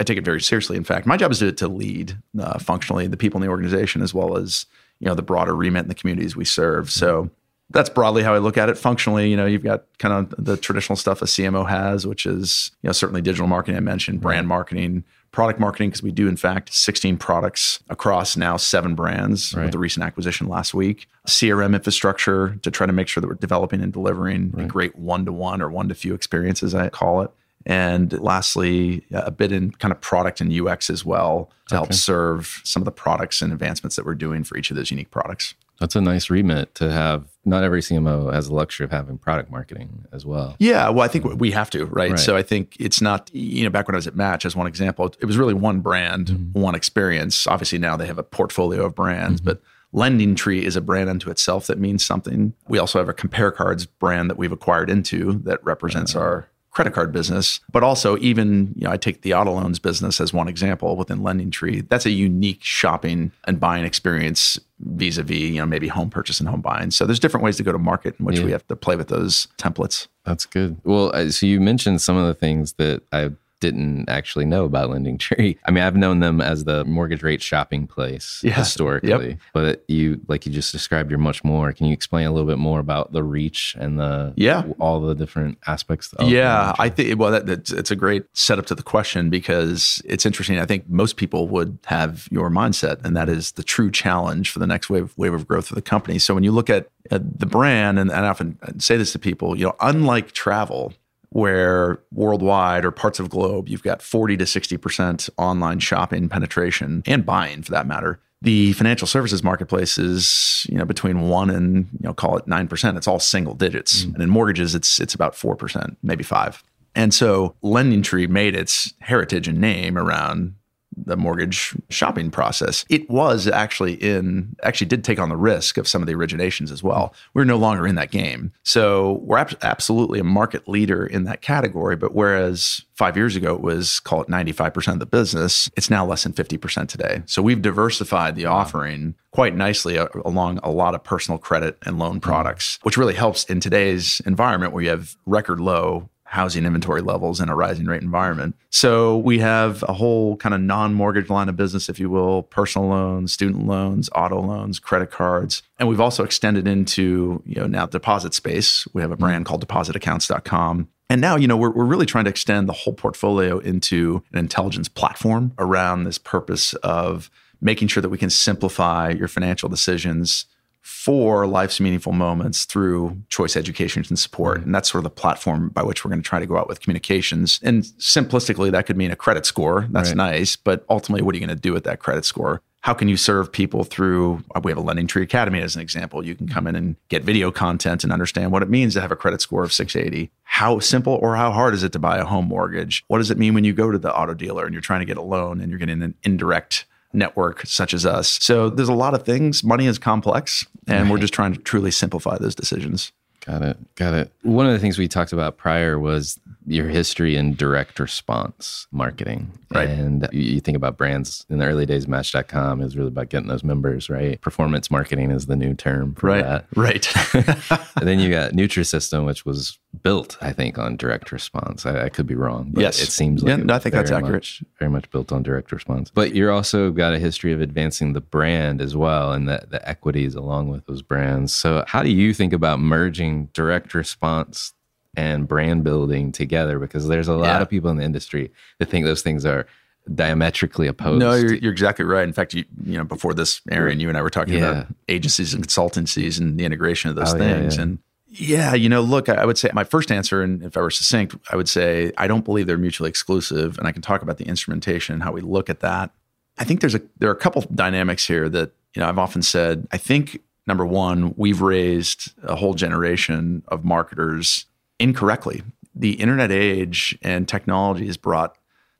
I 0.00 0.04
take 0.04 0.18
it 0.18 0.24
very 0.24 0.40
seriously. 0.40 0.76
In 0.76 0.84
fact, 0.84 1.06
my 1.06 1.16
job 1.16 1.30
is 1.30 1.38
to, 1.38 1.52
to 1.52 1.68
lead 1.68 2.16
uh, 2.38 2.58
functionally 2.58 3.06
the 3.06 3.16
people 3.16 3.38
in 3.38 3.42
the 3.42 3.50
organization 3.50 4.02
as 4.02 4.12
well 4.12 4.36
as 4.36 4.66
you 5.00 5.06
know 5.06 5.14
the 5.14 5.22
broader 5.22 5.54
remit 5.54 5.82
in 5.82 5.88
the 5.88 5.94
communities 5.94 6.36
we 6.36 6.44
serve. 6.44 6.90
So 6.90 7.30
that's 7.70 7.88
broadly 7.88 8.22
how 8.22 8.34
I 8.34 8.38
look 8.38 8.58
at 8.58 8.68
it. 8.68 8.76
Functionally, 8.76 9.30
you 9.30 9.36
know, 9.36 9.46
you've 9.46 9.64
got 9.64 9.84
kind 9.98 10.32
of 10.32 10.44
the 10.44 10.56
traditional 10.56 10.96
stuff 10.96 11.22
a 11.22 11.26
CMO 11.26 11.68
has, 11.68 12.06
which 12.06 12.26
is 12.26 12.72
you 12.82 12.88
know 12.88 12.92
certainly 12.92 13.22
digital 13.22 13.46
marketing. 13.46 13.76
I 13.76 13.80
mentioned 13.80 14.20
brand 14.20 14.48
marketing, 14.48 15.04
product 15.34 15.58
marketing 15.58 15.90
because 15.90 16.02
we 16.02 16.12
do 16.12 16.28
in 16.28 16.36
fact 16.36 16.72
16 16.72 17.16
products 17.18 17.80
across 17.90 18.36
now 18.36 18.56
seven 18.56 18.94
brands 18.94 19.52
Right. 19.52 19.64
with 19.64 19.72
the 19.72 19.78
recent 19.78 20.04
acquisition 20.04 20.46
last 20.48 20.72
week. 20.74 21.08
CRM 21.26 21.74
infrastructure 21.74 22.56
to 22.62 22.70
try 22.70 22.86
to 22.86 22.92
make 22.92 23.08
sure 23.08 23.20
that 23.20 23.26
we're 23.26 23.34
developing 23.34 23.80
and 23.82 23.92
delivering 23.92 24.54
a 24.56 24.64
great 24.64 24.96
one 24.96 25.24
to 25.24 25.32
one 25.32 25.60
or 25.60 25.68
one 25.68 25.88
to 25.88 25.94
few 25.94 26.14
experiences, 26.14 26.74
I 26.74 26.88
call 26.88 27.22
it. 27.22 27.30
And 27.66 28.12
lastly, 28.20 29.04
a 29.10 29.30
bit 29.30 29.50
in 29.50 29.72
kind 29.72 29.90
of 29.90 30.00
product 30.00 30.40
and 30.40 30.52
UX 30.52 30.88
as 30.90 31.04
well 31.04 31.50
to 31.68 31.76
help 31.76 31.92
serve 31.94 32.60
some 32.62 32.82
of 32.82 32.84
the 32.84 32.92
products 32.92 33.42
and 33.42 33.52
advancements 33.52 33.96
that 33.96 34.04
we're 34.04 34.14
doing 34.14 34.44
for 34.44 34.56
each 34.56 34.70
of 34.70 34.76
those 34.76 34.90
unique 34.90 35.10
products. 35.10 35.54
That's 35.80 35.96
a 35.96 36.00
nice 36.00 36.30
remit 36.30 36.74
to 36.76 36.92
have. 36.92 37.24
Not 37.44 37.62
every 37.62 37.80
CMO 37.80 38.32
has 38.32 38.48
the 38.48 38.54
luxury 38.54 38.84
of 38.84 38.90
having 38.90 39.18
product 39.18 39.50
marketing 39.50 40.06
as 40.12 40.24
well. 40.24 40.56
Yeah, 40.58 40.88
well, 40.88 41.04
I 41.04 41.08
think 41.08 41.24
mm. 41.24 41.38
we 41.38 41.50
have 41.50 41.70
to, 41.70 41.84
right? 41.86 42.12
Right. 42.12 42.18
So 42.18 42.36
I 42.36 42.42
think 42.42 42.76
it's 42.78 43.00
not, 43.00 43.30
you 43.34 43.64
know, 43.64 43.70
back 43.70 43.86
when 43.86 43.94
I 43.94 43.98
was 43.98 44.06
at 44.06 44.16
Match, 44.16 44.44
as 44.44 44.56
one 44.56 44.66
example, 44.66 45.12
it 45.20 45.24
was 45.24 45.36
really 45.36 45.54
one 45.54 45.80
brand, 45.80 46.28
mm-hmm. 46.28 46.60
one 46.60 46.74
experience. 46.74 47.46
Obviously, 47.46 47.78
now 47.78 47.96
they 47.96 48.06
have 48.06 48.18
a 48.18 48.22
portfolio 48.22 48.84
of 48.86 48.94
brands, 48.94 49.40
mm-hmm. 49.40 49.50
but 49.50 49.62
Lending 49.92 50.34
Tree 50.34 50.64
is 50.64 50.74
a 50.74 50.80
brand 50.80 51.08
unto 51.08 51.30
itself 51.30 51.68
that 51.68 51.78
means 51.78 52.04
something. 52.04 52.52
We 52.66 52.78
also 52.78 52.98
have 52.98 53.08
a 53.08 53.14
Compare 53.14 53.52
Cards 53.52 53.86
brand 53.86 54.28
that 54.28 54.36
we've 54.36 54.50
acquired 54.50 54.90
into 54.90 55.34
that 55.44 55.64
represents 55.64 56.16
ah. 56.16 56.20
our 56.20 56.48
credit 56.74 56.92
card 56.92 57.12
business, 57.12 57.60
but 57.72 57.82
also 57.82 58.18
even, 58.18 58.72
you 58.76 58.84
know, 58.84 58.90
I 58.90 58.96
take 58.96 59.22
the 59.22 59.32
auto 59.32 59.52
loans 59.52 59.78
business 59.78 60.20
as 60.20 60.32
one 60.32 60.48
example 60.48 60.96
within 60.96 61.22
Lending 61.22 61.50
Tree. 61.50 61.80
That's 61.82 62.04
a 62.04 62.10
unique 62.10 62.62
shopping 62.62 63.32
and 63.44 63.58
buying 63.58 63.84
experience 63.84 64.58
vis-a-vis, 64.80 65.38
you 65.38 65.56
know, 65.60 65.66
maybe 65.66 65.88
home 65.88 66.10
purchase 66.10 66.40
and 66.40 66.48
home 66.48 66.60
buying. 66.60 66.90
So 66.90 67.06
there's 67.06 67.20
different 67.20 67.44
ways 67.44 67.56
to 67.58 67.62
go 67.62 67.72
to 67.72 67.78
market 67.78 68.16
in 68.18 68.26
which 68.26 68.40
Yeah. 68.40 68.44
we 68.44 68.50
have 68.50 68.66
to 68.66 68.76
play 68.76 68.96
with 68.96 69.08
those 69.08 69.46
templates. 69.56 70.08
That's 70.24 70.46
good. 70.46 70.76
Well, 70.84 71.30
so 71.30 71.46
you 71.46 71.60
mentioned 71.60 72.02
some 72.02 72.16
of 72.16 72.26
the 72.26 72.34
things 72.34 72.72
that 72.74 73.02
I 73.12 73.30
didn't 73.64 74.08
actually 74.10 74.44
know 74.44 74.64
about 74.66 74.90
Lending 74.90 75.16
Tree. 75.16 75.56
I 75.64 75.70
mean, 75.70 75.82
I've 75.82 75.96
known 75.96 76.20
them 76.20 76.40
as 76.42 76.64
the 76.64 76.84
mortgage 76.84 77.22
rate 77.22 77.40
shopping 77.42 77.86
place 77.86 78.40
Yeah. 78.44 78.52
historically, 78.54 79.30
Yep. 79.30 79.38
but 79.54 79.84
you, 79.88 80.20
like 80.28 80.44
you 80.44 80.52
just 80.52 80.70
described, 80.72 81.10
you're 81.10 81.18
much 81.18 81.42
more. 81.44 81.72
Can 81.72 81.86
you 81.86 81.92
explain 81.94 82.26
a 82.26 82.30
little 82.32 82.46
bit 82.46 82.58
more 82.58 82.78
about 82.80 83.12
the 83.12 83.22
reach 83.22 83.74
and 83.78 83.98
the 83.98 84.34
Yeah. 84.36 84.64
all 84.78 85.00
the 85.00 85.14
different 85.14 85.56
aspects? 85.66 86.12
Of 86.12 86.28
yeah, 86.28 86.74
I 86.78 86.88
think 86.90 87.18
well, 87.18 87.30
that, 87.30 87.46
that's 87.46 87.70
it's 87.72 87.90
a 87.90 87.96
great 87.96 88.24
setup 88.34 88.66
to 88.66 88.74
the 88.74 88.82
question 88.82 89.30
because 89.30 90.02
it's 90.04 90.26
interesting. 90.26 90.58
I 90.58 90.66
think 90.66 90.88
most 90.88 91.16
people 91.16 91.48
would 91.48 91.78
have 91.86 92.28
your 92.30 92.50
mindset, 92.50 93.02
and 93.04 93.16
that 93.16 93.28
is 93.30 93.52
the 93.52 93.62
true 93.62 93.90
challenge 93.90 94.50
for 94.50 94.58
the 94.58 94.66
next 94.66 94.90
wave 94.90 95.14
wave 95.16 95.32
of 95.32 95.48
growth 95.48 95.70
of 95.70 95.74
the 95.74 95.82
company. 95.94 96.18
So 96.18 96.34
when 96.34 96.44
you 96.44 96.52
look 96.52 96.68
at, 96.68 96.90
at 97.10 97.38
the 97.40 97.46
brand, 97.46 97.98
and, 97.98 98.10
and 98.10 98.26
I 98.26 98.28
often 98.28 98.58
say 98.78 98.96
this 98.98 99.12
to 99.12 99.18
people, 99.18 99.56
you 99.56 99.64
know, 99.64 99.76
unlike 99.80 100.32
travel. 100.32 100.92
Where 101.34 101.98
worldwide 102.12 102.84
or 102.84 102.92
parts 102.92 103.18
of 103.18 103.28
globe, 103.28 103.68
you've 103.68 103.82
got 103.82 104.00
40 104.00 104.36
to 104.36 104.44
60% 104.44 105.28
online 105.36 105.80
shopping 105.80 106.28
penetration 106.28 107.02
and 107.06 107.26
buying 107.26 107.62
for 107.62 107.72
that 107.72 107.88
matter. 107.88 108.20
The 108.42 108.72
financial 108.74 109.08
services 109.08 109.42
marketplace 109.42 109.98
is, 109.98 110.64
you 110.68 110.78
know, 110.78 110.84
between 110.84 111.22
one 111.22 111.50
and, 111.50 111.88
you 111.92 112.06
know, 112.06 112.14
call 112.14 112.36
it 112.36 112.46
9%. 112.46 112.96
It's 112.96 113.08
all 113.08 113.18
single 113.18 113.54
digits. 113.54 114.04
Mm. 114.04 114.14
And 114.14 114.22
in 114.22 114.30
mortgages, 114.30 114.76
it's 114.76 115.00
it's 115.00 115.12
about 115.12 115.32
4%, 115.34 115.96
maybe 116.04 116.22
five. 116.22 116.62
And 116.94 117.12
so 117.12 117.56
Lending 117.62 118.02
Tree 118.02 118.28
made 118.28 118.54
its 118.54 118.94
heritage 119.00 119.48
and 119.48 119.60
name 119.60 119.98
around 119.98 120.54
the 120.96 121.16
mortgage 121.16 121.74
shopping 121.90 122.30
process. 122.30 122.84
It 122.88 123.08
was 123.10 123.46
actually 123.46 123.94
in, 123.94 124.56
actually 124.62 124.86
did 124.86 125.04
take 125.04 125.18
on 125.18 125.28
the 125.28 125.36
risk 125.36 125.78
of 125.78 125.88
some 125.88 126.02
of 126.02 126.08
the 126.08 126.14
originations 126.14 126.70
as 126.70 126.82
well. 126.82 127.14
We're 127.34 127.44
no 127.44 127.56
longer 127.56 127.86
in 127.86 127.94
that 127.96 128.10
game. 128.10 128.52
So 128.62 129.20
we're 129.22 129.38
ab- 129.38 129.58
absolutely 129.62 130.18
a 130.18 130.24
market 130.24 130.68
leader 130.68 131.06
in 131.06 131.24
that 131.24 131.42
category. 131.42 131.96
But 131.96 132.14
whereas 132.14 132.82
five 132.94 133.16
years 133.16 133.36
ago 133.36 133.54
it 133.54 133.60
was, 133.60 134.00
call 134.00 134.22
it 134.22 134.28
95% 134.28 134.94
of 134.94 134.98
the 134.98 135.06
business, 135.06 135.70
it's 135.76 135.90
now 135.90 136.06
less 136.06 136.22
than 136.22 136.32
50% 136.32 136.88
today. 136.88 137.22
So 137.26 137.42
we've 137.42 137.62
diversified 137.62 138.36
the 138.36 138.46
offering 138.46 139.14
quite 139.32 139.56
nicely 139.56 139.98
uh, 139.98 140.06
along 140.24 140.60
a 140.62 140.70
lot 140.70 140.94
of 140.94 141.02
personal 141.02 141.38
credit 141.38 141.76
and 141.84 141.98
loan 141.98 142.20
products, 142.20 142.78
which 142.82 142.96
really 142.96 143.14
helps 143.14 143.44
in 143.44 143.60
today's 143.60 144.20
environment 144.26 144.72
where 144.72 144.84
you 144.84 144.90
have 144.90 145.16
record 145.26 145.60
low 145.60 146.08
housing 146.34 146.66
inventory 146.66 147.00
levels 147.00 147.40
in 147.40 147.48
a 147.48 147.54
rising 147.54 147.86
rate 147.86 148.02
environment. 148.02 148.56
So 148.68 149.18
we 149.18 149.38
have 149.38 149.84
a 149.84 149.92
whole 149.92 150.36
kind 150.36 150.52
of 150.52 150.60
non-mortgage 150.60 151.30
line 151.30 151.48
of 151.48 151.56
business, 151.56 151.88
if 151.88 152.00
you 152.00 152.10
will, 152.10 152.42
personal 152.42 152.88
loans, 152.88 153.32
student 153.32 153.66
loans, 153.66 154.10
auto 154.16 154.40
loans, 154.40 154.80
credit 154.80 155.12
cards. 155.12 155.62
And 155.78 155.88
we've 155.88 156.00
also 156.00 156.24
extended 156.24 156.66
into, 156.66 157.40
you 157.46 157.54
know, 157.54 157.68
now 157.68 157.86
deposit 157.86 158.34
space. 158.34 158.86
We 158.92 159.00
have 159.00 159.12
a 159.12 159.14
mm-hmm. 159.14 159.24
brand 159.24 159.46
called 159.46 159.66
depositaccounts.com. 159.66 160.88
And 161.08 161.20
now, 161.20 161.36
you 161.36 161.46
know, 161.46 161.56
we're, 161.56 161.70
we're 161.70 161.84
really 161.84 162.06
trying 162.06 162.24
to 162.24 162.30
extend 162.30 162.68
the 162.68 162.72
whole 162.72 162.94
portfolio 162.94 163.60
into 163.60 164.24
an 164.32 164.38
intelligence 164.38 164.88
platform 164.88 165.52
around 165.58 166.02
this 166.02 166.18
purpose 166.18 166.74
of 166.74 167.30
making 167.60 167.86
sure 167.88 168.00
that 168.00 168.08
we 168.08 168.18
can 168.18 168.30
simplify 168.30 169.10
your 169.10 169.28
financial 169.28 169.68
decisions 169.68 170.46
for 170.84 171.46
life's 171.46 171.80
meaningful 171.80 172.12
moments 172.12 172.66
through 172.66 173.16
choice 173.30 173.56
education 173.56 174.04
and 174.06 174.18
support. 174.18 174.58
Mm-hmm. 174.58 174.66
And 174.66 174.74
that's 174.74 174.90
sort 174.92 175.00
of 175.00 175.04
the 175.04 175.10
platform 175.18 175.70
by 175.70 175.82
which 175.82 176.04
we're 176.04 176.10
going 176.10 176.22
to 176.22 176.28
try 176.28 176.38
to 176.38 176.46
go 176.46 176.58
out 176.58 176.68
with 176.68 176.80
communications. 176.80 177.58
And 177.62 177.84
simplistically, 177.98 178.70
that 178.70 178.84
could 178.84 178.98
mean 178.98 179.10
a 179.10 179.16
credit 179.16 179.46
score. 179.46 179.88
That's 179.90 180.10
Right. 180.10 180.16
nice. 180.16 180.56
But 180.56 180.84
ultimately, 180.90 181.22
what 181.22 181.34
are 181.34 181.38
you 181.38 181.46
going 181.46 181.56
to 181.56 181.60
do 181.60 181.72
with 181.72 181.84
that 181.84 182.00
credit 182.00 182.26
score? 182.26 182.60
How 182.82 182.92
can 182.92 183.08
you 183.08 183.16
serve 183.16 183.50
people 183.50 183.84
through? 183.84 184.44
Uh, 184.54 184.60
we 184.62 184.70
have 184.70 184.76
a 184.76 184.82
Lending 184.82 185.06
Tree 185.06 185.22
Academy 185.22 185.62
as 185.62 185.74
an 185.74 185.80
example. 185.80 186.22
You 186.22 186.34
can 186.34 186.48
come 186.48 186.66
in 186.66 186.76
and 186.76 186.96
get 187.08 187.24
video 187.24 187.50
content 187.50 188.04
and 188.04 188.12
understand 188.12 188.52
what 188.52 188.62
it 188.62 188.68
means 188.68 188.92
to 188.92 189.00
have 189.00 189.10
a 189.10 189.16
credit 189.16 189.40
score 189.40 189.64
of 189.64 189.72
680. 189.72 190.30
How 190.42 190.80
simple 190.80 191.14
or 191.14 191.34
how 191.34 191.50
hard 191.50 191.72
is 191.72 191.82
it 191.82 191.92
to 191.92 191.98
buy 191.98 192.18
a 192.18 192.26
home 192.26 192.44
mortgage? 192.46 193.02
What 193.08 193.18
does 193.18 193.30
it 193.30 193.38
mean 193.38 193.54
when 193.54 193.64
you 193.64 193.72
go 193.72 193.90
to 193.90 193.96
the 193.96 194.14
auto 194.14 194.34
dealer 194.34 194.66
and 194.66 194.74
you're 194.74 194.82
trying 194.82 195.00
to 195.00 195.06
get 195.06 195.16
a 195.16 195.22
loan 195.22 195.62
and 195.62 195.70
you're 195.70 195.78
getting 195.78 196.02
an 196.02 196.14
indirect 196.24 196.84
network 197.14 197.64
such 197.64 197.94
as 197.94 198.04
us. 198.04 198.38
So 198.42 198.68
there's 198.68 198.88
a 198.88 198.94
lot 198.94 199.14
of 199.14 199.22
things. 199.22 199.64
Money 199.64 199.86
is 199.86 199.98
complex, 199.98 200.66
and 200.86 201.10
we're 201.10 201.18
just 201.18 201.34
trying 201.34 201.52
to 201.54 201.60
truly 201.60 201.90
simplify 201.90 202.36
those 202.38 202.54
decisions. 202.54 203.12
Got 203.46 203.62
it. 203.62 203.94
Got 203.96 204.14
it. 204.14 204.32
One 204.42 204.66
of 204.66 204.72
the 204.72 204.78
things 204.78 204.96
we 204.98 205.06
talked 205.06 205.32
about 205.32 205.58
prior 205.58 205.98
was 205.98 206.40
your 206.66 206.88
history 206.88 207.36
in 207.36 207.54
direct 207.54 208.00
response 208.00 208.86
marketing. 208.90 209.50
Right. 209.74 209.88
And 209.88 210.26
you, 210.32 210.60
think 210.60 210.76
about 210.76 210.96
brands 210.96 211.44
in 211.50 211.58
the 211.58 211.66
early 211.66 211.84
days, 211.84 212.08
Match.com 212.08 212.80
is 212.80 212.96
really 212.96 213.08
about 213.08 213.28
getting 213.28 213.48
those 213.48 213.64
members, 213.64 214.08
right? 214.08 214.40
Performance 214.40 214.90
marketing 214.90 215.30
is 215.30 215.44
the 215.46 215.56
new 215.56 215.74
term 215.74 216.14
for 216.14 216.30
that. 216.40 216.64
Right. 216.74 217.06
and 217.34 218.08
then 218.08 218.18
you 218.18 218.30
got 218.30 218.52
Nutrisystem, 218.52 219.26
which 219.26 219.44
was 219.44 219.78
built, 220.02 220.38
I 220.40 220.52
think, 220.52 220.78
on 220.78 220.96
direct 220.96 221.30
response. 221.32 221.84
I, 221.84 222.04
I 222.04 222.08
could 222.08 222.26
be 222.26 222.34
wrong. 222.36 222.70
But 222.72 222.80
Yes. 222.80 223.02
It 223.02 223.10
seems 223.10 223.42
like 223.42 223.48
Yeah, 223.48 223.54
it 223.62 223.66
no, 223.66 223.74
I 223.74 223.78
think 223.78 223.94
that's 223.94 224.10
accurate. 224.10 224.32
much- 224.32 224.62
very 224.78 224.90
much 224.90 225.10
built 225.10 225.32
on 225.32 225.42
direct 225.42 225.70
response. 225.70 226.10
But 226.14 226.34
you're 226.34 226.50
also 226.52 226.90
got 226.92 227.12
a 227.12 227.18
history 227.18 227.52
of 227.52 227.60
advancing 227.60 228.12
the 228.14 228.20
brand 228.20 228.80
as 228.80 228.96
well 228.96 229.32
and 229.32 229.48
the, 229.48 229.66
the 229.68 229.86
equities 229.86 230.34
along 230.34 230.68
with 230.68 230.86
those 230.86 231.02
brands. 231.02 231.54
So 231.54 231.84
how 231.86 232.02
do 232.02 232.10
you 232.10 232.32
think 232.32 232.52
about 232.54 232.80
merging 232.80 233.33
direct 233.52 233.94
response 233.94 234.72
and 235.16 235.46
brand 235.46 235.84
building 235.84 236.32
together 236.32 236.78
because 236.78 237.06
there's 237.08 237.28
a 237.28 237.34
lot 237.34 237.46
Yeah. 237.46 237.62
of 237.62 237.70
people 237.70 237.90
in 237.90 237.96
the 237.96 238.04
industry 238.04 238.50
that 238.78 238.88
think 238.90 239.04
those 239.06 239.22
things 239.22 239.44
are 239.46 239.66
diametrically 240.12 240.86
opposed. 240.86 241.20
No, 241.20 241.34
you're, 241.34 241.54
you're 241.54 241.72
exactly 241.72 242.04
right. 242.04 242.24
In 242.24 242.32
fact, 242.32 242.52
you 242.54 242.64
you 242.84 242.98
know 242.98 243.04
before 243.04 243.32
this, 243.34 243.60
Aaron, 243.70 244.00
you 244.00 244.08
and 244.08 244.18
I 244.18 244.22
were 244.22 244.30
talking 244.30 244.54
Yeah. 244.54 244.70
about 244.70 244.86
agencies 245.08 245.54
and 245.54 245.66
consultancies 245.66 246.38
and 246.40 246.58
the 246.58 246.64
integration 246.64 247.10
of 247.10 247.16
those 247.16 247.32
Oh, 247.34 247.38
things. 247.38 247.76
yeah. 247.76 247.82
And 247.82 247.98
yeah, 248.26 248.74
you 248.74 248.88
know, 248.88 249.00
look, 249.00 249.28
I 249.28 249.34
I 249.34 249.44
would 249.44 249.56
say 249.58 249.70
my 249.72 249.84
first 249.84 250.10
answer, 250.10 250.42
and 250.42 250.62
if 250.62 250.76
I 250.76 250.80
were 250.80 250.90
succinct, 250.90 251.36
I 251.50 251.56
would 251.56 251.68
say 251.68 252.12
I 252.18 252.26
don't 252.26 252.44
believe 252.44 252.66
they're 252.66 252.76
mutually 252.78 253.08
exclusive. 253.08 253.78
And 253.78 253.86
I 253.86 253.92
can 253.92 254.02
talk 254.02 254.22
about 254.22 254.38
the 254.38 254.44
instrumentation 254.46 255.14
and 255.14 255.22
how 255.22 255.32
we 255.32 255.40
look 255.40 255.70
at 255.70 255.80
that. 255.80 256.10
I 256.58 256.64
think 256.64 256.80
there's 256.80 256.94
a 256.94 257.02
there 257.18 257.28
are 257.30 257.32
a 257.34 257.36
couple 257.44 257.62
dynamics 257.74 258.26
here 258.26 258.48
that 258.48 258.72
you 258.94 259.00
know 259.00 259.08
I've 259.08 259.18
often 259.18 259.42
said. 259.42 259.86
I 259.92 259.96
think 259.98 260.40
number 260.66 260.86
one, 260.86 261.34
we've 261.36 261.60
raised 261.60 262.32
a 262.42 262.56
whole 262.56 262.74
generation 262.74 263.62
of 263.68 263.84
marketers 263.84 264.66
incorrectly. 264.98 265.62
The 265.94 266.12
internet 266.14 266.50
age 266.50 267.16
and 267.22 267.48
technology 267.48 268.06
has 268.06 268.16
brought 268.16 268.56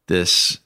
this 0.07 0.61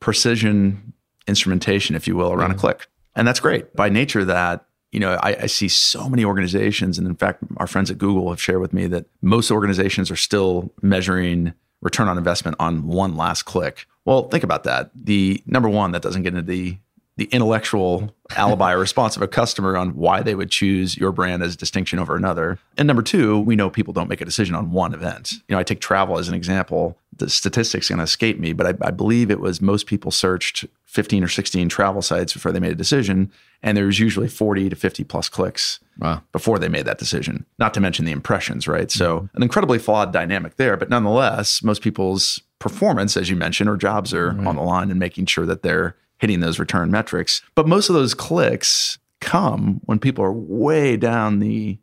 precision 0.00 0.92
instrumentation, 1.26 1.96
if 1.96 2.06
you 2.06 2.16
will, 2.16 2.32
around 2.32 2.50
a 2.50 2.54
mm-hmm. 2.54 2.60
click. 2.60 2.86
And 3.16 3.26
that's 3.26 3.40
great. 3.40 3.74
By 3.74 3.88
nature 3.88 4.24
that, 4.24 4.66
you 4.92 5.00
know, 5.00 5.18
I, 5.22 5.36
I 5.42 5.46
see 5.46 5.68
so 5.68 6.08
many 6.08 6.24
organizations, 6.24 6.98
and 6.98 7.06
in 7.06 7.16
fact, 7.16 7.42
our 7.56 7.66
friends 7.66 7.90
at 7.90 7.98
Google 7.98 8.30
have 8.30 8.40
shared 8.40 8.60
with 8.60 8.72
me 8.72 8.86
that 8.88 9.06
most 9.22 9.50
organizations 9.50 10.10
are 10.10 10.16
still 10.16 10.72
measuring 10.82 11.52
return 11.80 12.08
on 12.08 12.16
investment 12.16 12.56
on 12.60 12.86
one 12.86 13.16
last 13.16 13.42
click. 13.42 13.86
Well, 14.04 14.28
think 14.28 14.44
about 14.44 14.64
that. 14.64 14.90
The 14.94 15.42
number 15.46 15.68
one, 15.68 15.92
that 15.92 16.02
doesn't 16.02 16.22
get 16.22 16.34
into 16.34 16.42
the 16.42 16.78
the 17.16 17.26
intellectual 17.26 18.12
alibi 18.36 18.72
or 18.72 18.78
response 18.78 19.16
of 19.16 19.22
a 19.22 19.28
customer 19.28 19.76
on 19.76 19.90
why 19.90 20.20
they 20.20 20.34
would 20.34 20.50
choose 20.50 20.96
your 20.96 21.12
brand 21.12 21.42
as 21.42 21.56
distinction 21.56 21.98
over 21.98 22.16
another. 22.16 22.58
And 22.76 22.88
number 22.88 23.02
two, 23.02 23.38
we 23.40 23.54
know 23.54 23.70
people 23.70 23.92
don't 23.92 24.08
make 24.08 24.20
a 24.20 24.24
decision 24.24 24.54
on 24.54 24.72
one 24.72 24.94
event. 24.94 25.32
You 25.48 25.54
know, 25.54 25.58
I 25.58 25.62
take 25.62 25.80
travel 25.80 26.18
as 26.18 26.28
an 26.28 26.34
example. 26.34 26.98
The 27.16 27.30
statistics 27.30 27.88
going 27.88 27.98
to 27.98 28.04
escape 28.04 28.40
me, 28.40 28.52
but 28.52 28.66
I, 28.66 28.88
I 28.88 28.90
believe 28.90 29.30
it 29.30 29.38
was 29.38 29.60
most 29.60 29.86
people 29.86 30.10
searched 30.10 30.64
15 30.86 31.22
or 31.22 31.28
16 31.28 31.68
travel 31.68 32.02
sites 32.02 32.32
before 32.32 32.50
they 32.50 32.58
made 32.58 32.72
a 32.72 32.76
decision. 32.76 33.30
And 33.62 33.76
there 33.76 33.86
was 33.86 34.00
usually 34.00 34.28
40 34.28 34.70
to 34.70 34.76
50 34.76 35.04
plus 35.04 35.28
clicks 35.28 35.80
Wow. 35.98 36.22
before 36.32 36.58
they 36.58 36.68
made 36.68 36.86
that 36.86 36.98
decision, 36.98 37.46
not 37.60 37.72
to 37.74 37.80
mention 37.80 38.04
the 38.04 38.10
impressions, 38.10 38.66
right? 38.66 38.90
So, 38.90 39.16
mm-hmm. 39.20 39.36
an 39.36 39.42
incredibly 39.44 39.78
flawed 39.78 40.12
dynamic 40.12 40.56
there. 40.56 40.76
But 40.76 40.90
nonetheless, 40.90 41.62
most 41.62 41.82
people's 41.82 42.42
performance, 42.58 43.16
as 43.16 43.30
you 43.30 43.36
mentioned, 43.36 43.70
or 43.70 43.76
jobs 43.76 44.12
are 44.12 44.32
mm-hmm. 44.32 44.48
on 44.48 44.56
the 44.56 44.62
line 44.62 44.90
and 44.90 44.98
making 44.98 45.26
sure 45.26 45.46
that 45.46 45.62
they're 45.62 45.94
hitting 46.24 46.40
those 46.40 46.58
return 46.58 46.90
metrics. 46.90 47.42
But 47.54 47.68
most 47.68 47.90
of 47.90 47.94
those 47.94 48.14
clicks 48.14 48.96
come 49.20 49.82
when 49.84 49.98
people 49.98 50.24
are 50.24 50.32
way 50.32 50.96
down 50.96 51.38
the 51.40 51.78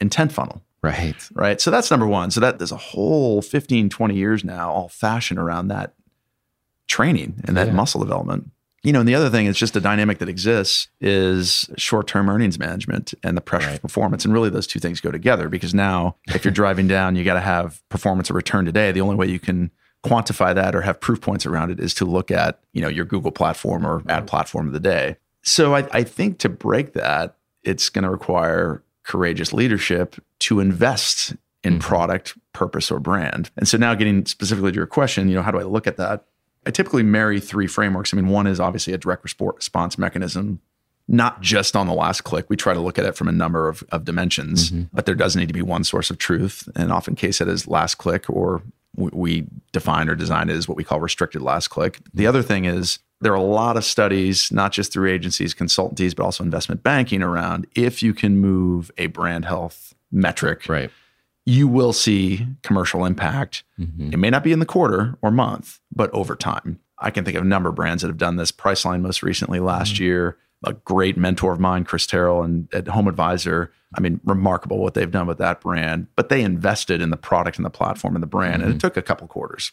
intent 0.00 0.30
funnel 0.30 0.62
Right. 0.80 1.16
right? 1.34 1.60
So 1.60 1.72
that's 1.72 1.90
number 1.90 2.06
one. 2.06 2.30
So 2.30 2.38
that 2.40 2.58
there's 2.58 2.70
a 2.70 2.76
whole 2.76 3.42
15, 3.42 3.88
20 3.90 4.14
years 4.14 4.44
now 4.44 4.70
all 4.70 4.88
fashioned 4.88 5.40
around 5.40 5.68
that 5.68 5.94
training 6.86 7.40
and 7.44 7.56
that 7.56 7.66
Yeah. 7.68 7.72
muscle 7.74 8.00
development. 8.00 8.50
You 8.82 8.92
know, 8.92 9.00
and 9.00 9.08
the 9.08 9.14
other 9.16 9.28
thing 9.28 9.44
is 9.46 9.58
just 9.58 9.74
the 9.74 9.80
dynamic 9.80 10.18
that 10.20 10.28
exists 10.28 10.88
is 11.00 11.68
short-term 11.76 12.30
earnings 12.30 12.58
management 12.60 13.12
and 13.24 13.36
the 13.36 13.40
pressure 13.42 13.72
for 13.72 13.78
performance. 13.80 14.24
And 14.24 14.32
really 14.32 14.48
those 14.50 14.66
two 14.68 14.78
things 14.78 15.00
go 15.02 15.10
together 15.10 15.48
because 15.48 15.74
now 15.74 16.16
if 16.28 16.44
you're 16.44 16.52
driving 16.62 16.86
down, 16.88 17.16
you 17.16 17.24
got 17.24 17.34
to 17.34 17.40
have 17.40 17.82
performance 17.90 18.30
or 18.30 18.34
return 18.34 18.64
today. 18.64 18.90
The 18.92 19.00
only 19.02 19.16
way 19.16 19.26
you 19.26 19.40
can 19.40 19.70
quantify 20.04 20.54
that 20.54 20.74
or 20.74 20.80
have 20.80 21.00
proof 21.00 21.20
points 21.20 21.44
around 21.44 21.70
it 21.70 21.78
is 21.80 21.94
to 21.94 22.04
look 22.04 22.30
at, 22.30 22.60
you 22.72 22.80
know, 22.80 22.88
your 22.88 23.04
Google 23.04 23.30
platform 23.30 23.86
or 23.86 24.02
ad 24.08 24.26
platform 24.26 24.66
of 24.66 24.72
the 24.72 24.80
day. 24.80 25.16
So 25.42 25.74
I, 25.74 25.86
I 25.92 26.04
think 26.04 26.38
to 26.38 26.48
break 26.48 26.94
that, 26.94 27.36
it's 27.62 27.88
going 27.88 28.04
to 28.04 28.10
require 28.10 28.82
courageous 29.02 29.52
leadership 29.52 30.16
to 30.40 30.60
invest 30.60 31.34
in 31.62 31.74
mm-hmm. 31.74 31.80
product, 31.80 32.38
purpose, 32.52 32.90
or 32.90 32.98
brand. 32.98 33.50
And 33.56 33.68
so 33.68 33.76
now 33.76 33.94
getting 33.94 34.24
specifically 34.24 34.72
to 34.72 34.76
your 34.76 34.86
question, 34.86 35.28
you 35.28 35.34
know, 35.34 35.42
how 35.42 35.50
do 35.50 35.58
I 35.58 35.64
look 35.64 35.86
at 35.86 35.98
that? 35.98 36.24
I 36.66 36.70
typically 36.70 37.02
marry 37.02 37.40
three 37.40 37.66
frameworks. 37.66 38.14
I 38.14 38.16
mean, 38.16 38.28
one 38.28 38.46
is 38.46 38.60
obviously 38.60 38.92
a 38.92 38.98
direct 38.98 39.24
response 39.24 39.98
mechanism, 39.98 40.60
not 41.08 41.40
just 41.40 41.76
on 41.76 41.86
the 41.86 41.94
last 41.94 42.22
click. 42.22 42.46
We 42.48 42.56
try 42.56 42.72
to 42.72 42.80
look 42.80 42.98
at 42.98 43.04
it 43.04 43.16
from 43.16 43.28
a 43.28 43.32
number 43.32 43.68
of, 43.68 43.82
of 43.92 44.04
dimensions, 44.04 44.70
mm-hmm. 44.70 44.84
but 44.92 45.06
there 45.06 45.14
does 45.14 45.36
need 45.36 45.48
to 45.48 45.54
be 45.54 45.62
one 45.62 45.84
source 45.84 46.10
of 46.10 46.18
truth. 46.18 46.68
And 46.76 46.92
often 46.92 47.14
case 47.14 47.40
it 47.40 47.48
as 47.48 47.66
last 47.66 47.96
click, 47.96 48.28
or 48.28 48.62
we, 49.00 49.10
we 49.12 49.46
define 49.72 50.08
or 50.08 50.14
design 50.14 50.48
it 50.50 50.54
as 50.54 50.68
what 50.68 50.76
we 50.76 50.84
call 50.84 51.00
restricted 51.00 51.42
last 51.42 51.68
click. 51.68 51.98
The 52.14 52.26
other 52.26 52.42
thing 52.42 52.64
is 52.64 52.98
there 53.20 53.32
are 53.32 53.36
a 53.36 53.42
lot 53.42 53.76
of 53.76 53.84
studies, 53.84 54.50
not 54.50 54.72
just 54.72 54.92
through 54.92 55.10
agencies, 55.10 55.54
consultancies, 55.54 56.14
but 56.14 56.24
also 56.24 56.44
investment 56.44 56.82
banking 56.82 57.22
around 57.22 57.66
if 57.74 58.02
you 58.02 58.14
can 58.14 58.38
move 58.38 58.90
a 58.98 59.06
brand 59.08 59.44
health 59.44 59.94
metric 60.12 60.68
Right. 60.68 60.90
you 61.46 61.68
will 61.68 61.92
see 61.92 62.46
commercial 62.62 63.04
impact. 63.04 63.62
Mm-hmm. 63.78 64.12
It 64.12 64.18
may 64.18 64.30
not 64.30 64.42
be 64.42 64.52
in 64.52 64.58
the 64.58 64.66
quarter 64.66 65.16
or 65.22 65.30
month, 65.30 65.80
but 65.94 66.10
over 66.12 66.34
time. 66.36 66.80
I 66.98 67.10
can 67.10 67.24
think 67.24 67.36
of 67.36 67.42
a 67.42 67.46
number 67.46 67.70
of 67.70 67.74
brands 67.74 68.02
that 68.02 68.08
have 68.08 68.18
done 68.18 68.36
this. 68.36 68.52
Priceline 68.52 69.00
most 69.00 69.22
recently 69.22 69.60
last 69.60 69.94
mm-hmm. 69.94 70.04
year, 70.04 70.36
a 70.64 70.72
great 70.72 71.16
mentor 71.16 71.52
of 71.52 71.60
mine, 71.60 71.84
Chris 71.84 72.06
Terrill, 72.06 72.44
and 72.44 72.68
at 72.72 72.88
Home 72.88 73.08
Advisor. 73.08 73.72
I 73.96 74.00
mean, 74.00 74.20
remarkable 74.24 74.78
what 74.78 74.94
they've 74.94 75.10
done 75.10 75.26
with 75.26 75.38
that 75.38 75.60
brand. 75.60 76.06
But 76.16 76.28
they 76.28 76.42
invested 76.42 77.00
in 77.00 77.10
the 77.10 77.16
product 77.16 77.56
and 77.56 77.64
the 77.64 77.70
platform 77.70 78.14
and 78.14 78.22
the 78.22 78.28
brand, 78.28 78.62
and 78.62 78.64
it 78.64 78.68
mm-hmm. 78.68 78.78
took 78.78 78.96
a 78.96 79.02
couple 79.02 79.26
quarters. 79.26 79.72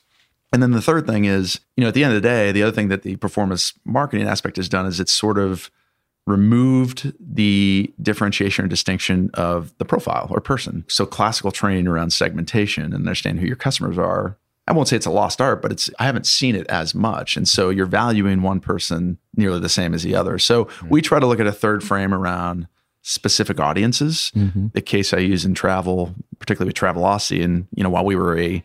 And 0.53 0.63
then 0.63 0.71
the 0.71 0.81
third 0.81 1.05
thing 1.05 1.25
is, 1.25 1.59
you 1.75 1.81
know, 1.81 1.89
at 1.89 1.93
the 1.93 2.03
end 2.03 2.15
of 2.15 2.21
the 2.21 2.27
day, 2.27 2.51
the 2.51 2.63
other 2.63 2.71
thing 2.71 2.87
that 2.87 3.03
the 3.03 3.17
performance 3.17 3.73
marketing 3.83 4.27
aspect 4.27 4.55
has 4.55 4.69
done 4.69 4.85
is 4.85 4.99
it's 4.99 5.11
sort 5.11 5.37
of 5.37 5.69
removed 6.25 7.13
the 7.19 7.93
differentiation 8.01 8.65
or 8.65 8.67
distinction 8.67 9.29
of 9.33 9.77
the 9.77 9.85
profile 9.85 10.27
or 10.29 10.41
person. 10.41 10.85
So 10.87 11.05
classical 11.05 11.51
training 11.51 11.87
around 11.87 12.11
segmentation 12.11 12.83
and 12.83 12.95
understand 12.95 13.39
who 13.39 13.45
your 13.45 13.55
customers 13.55 13.97
are. 13.97 14.37
I 14.67 14.73
won't 14.73 14.87
say 14.87 14.95
it's 14.95 15.05
a 15.05 15.11
lost 15.11 15.39
art, 15.39 15.61
but 15.61 15.71
it's 15.71 15.89
I 15.99 16.05
haven't 16.05 16.25
seen 16.25 16.55
it 16.55 16.67
as 16.67 16.93
much. 16.93 17.37
And 17.37 17.47
so 17.47 17.69
you're 17.69 17.85
valuing 17.85 18.41
one 18.41 18.59
person 18.59 19.17
nearly 19.35 19.59
the 19.59 19.69
same 19.69 19.93
as 19.93 20.03
the 20.03 20.15
other. 20.15 20.37
So 20.39 20.65
hmm. 20.65 20.89
we 20.89 21.01
try 21.01 21.19
to 21.19 21.25
look 21.25 21.39
at 21.39 21.47
a 21.47 21.51
third 21.51 21.83
frame 21.83 22.13
around 22.13 22.67
specific 23.01 23.59
audiences. 23.59 24.33
Mm-hmm. 24.35 24.67
The 24.73 24.81
case 24.81 25.13
I 25.13 25.19
use 25.19 25.45
in 25.45 25.53
travel, 25.53 26.13
particularly 26.39 26.69
with 26.69 26.75
Travelocity, 26.75 27.41
and 27.43 27.67
you 27.73 27.83
know, 27.83 27.89
while 27.89 28.03
we 28.03 28.17
were 28.17 28.37
a 28.37 28.63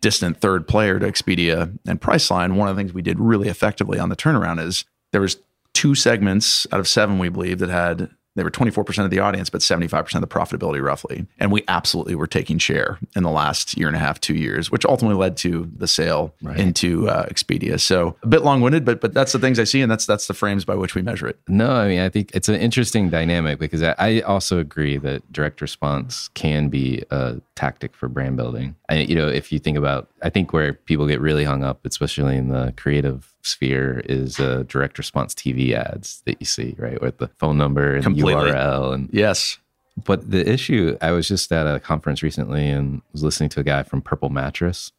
distant 0.00 0.40
third 0.40 0.66
player 0.66 0.98
to 0.98 1.06
Expedia 1.06 1.78
and 1.86 2.00
Priceline, 2.00 2.54
one 2.54 2.68
of 2.68 2.74
the 2.74 2.80
things 2.80 2.94
we 2.94 3.02
did 3.02 3.20
really 3.20 3.48
effectively 3.48 3.98
on 3.98 4.08
the 4.08 4.16
turnaround 4.16 4.64
is 4.64 4.86
there 5.12 5.20
was 5.20 5.36
two 5.74 5.94
segments 5.94 6.66
out 6.72 6.80
of 6.80 6.88
seven, 6.88 7.18
we 7.18 7.28
believe, 7.28 7.58
that 7.58 7.68
had 7.68 8.10
they 8.34 8.44
were 8.44 8.50
24% 8.50 9.04
of 9.04 9.10
the 9.10 9.18
audience, 9.18 9.50
but 9.50 9.60
75% 9.60 10.14
of 10.14 10.20
the 10.20 10.26
profitability 10.26 10.82
roughly. 10.82 11.26
And 11.38 11.52
we 11.52 11.64
absolutely 11.68 12.14
were 12.14 12.26
taking 12.26 12.58
share 12.58 12.98
in 13.14 13.22
the 13.22 13.30
last 13.30 13.76
year 13.76 13.88
and 13.88 13.96
a 13.96 14.00
half, 14.00 14.20
two 14.20 14.34
years, 14.34 14.70
which 14.70 14.86
ultimately 14.86 15.18
led 15.18 15.36
to 15.38 15.70
the 15.76 15.86
sale 15.86 16.34
into 16.56 17.08
uh, 17.08 17.26
Expedia. 17.26 17.78
So 17.78 18.16
a 18.22 18.26
bit 18.26 18.42
long-winded, 18.42 18.84
but 18.84 19.00
but 19.00 19.12
that's 19.12 19.32
the 19.32 19.38
things 19.38 19.58
I 19.58 19.64
see, 19.64 19.82
and 19.82 19.90
that's 19.90 20.06
that's 20.06 20.26
the 20.26 20.34
frames 20.34 20.64
by 20.64 20.74
which 20.74 20.94
we 20.94 21.02
measure 21.02 21.26
it. 21.26 21.38
No, 21.48 21.72
I 21.72 21.88
mean, 21.88 22.00
I 22.00 22.08
think 22.08 22.30
it's 22.34 22.48
an 22.48 22.54
interesting 22.54 23.10
dynamic 23.10 23.58
because 23.58 23.82
I, 23.82 23.94
I 23.98 24.20
also 24.20 24.58
agree 24.58 24.96
that 24.98 25.30
direct 25.32 25.60
response 25.60 26.28
can 26.28 26.68
be 26.68 27.02
a 27.10 27.40
tactic 27.54 27.94
for 27.94 28.08
brand 28.08 28.36
building. 28.36 28.74
I, 28.88 28.96
you 29.00 29.14
know, 29.14 29.28
if 29.28 29.52
you 29.52 29.58
think 29.58 29.76
about, 29.76 30.08
I 30.22 30.30
think 30.30 30.52
where 30.52 30.72
people 30.72 31.06
get 31.06 31.20
really 31.20 31.44
hung 31.44 31.62
up, 31.62 31.84
especially 31.84 32.36
in 32.36 32.48
the 32.48 32.72
creative 32.76 33.34
sphere, 33.42 34.02
is 34.06 34.40
uh, 34.40 34.64
direct 34.66 34.98
response 34.98 35.34
TV 35.34 35.72
ads 35.72 36.22
that 36.26 36.36
you 36.40 36.46
see, 36.46 36.74
right, 36.78 37.00
with 37.00 37.18
the 37.18 37.28
phone 37.38 37.58
number 37.58 37.94
and 37.94 38.02
Completely. 38.02 38.50
URL 38.50 38.94
and 38.94 39.10
Yes. 39.12 39.58
But 40.04 40.30
the 40.30 40.50
issue, 40.50 40.96
I 41.02 41.10
was 41.10 41.28
just 41.28 41.52
at 41.52 41.66
a 41.66 41.78
conference 41.78 42.22
recently 42.22 42.66
and 42.68 43.02
was 43.12 43.22
listening 43.22 43.50
to 43.50 43.60
a 43.60 43.64
guy 43.64 43.82
from 43.82 44.00
Purple 44.00 44.30
Mattress 44.30 44.90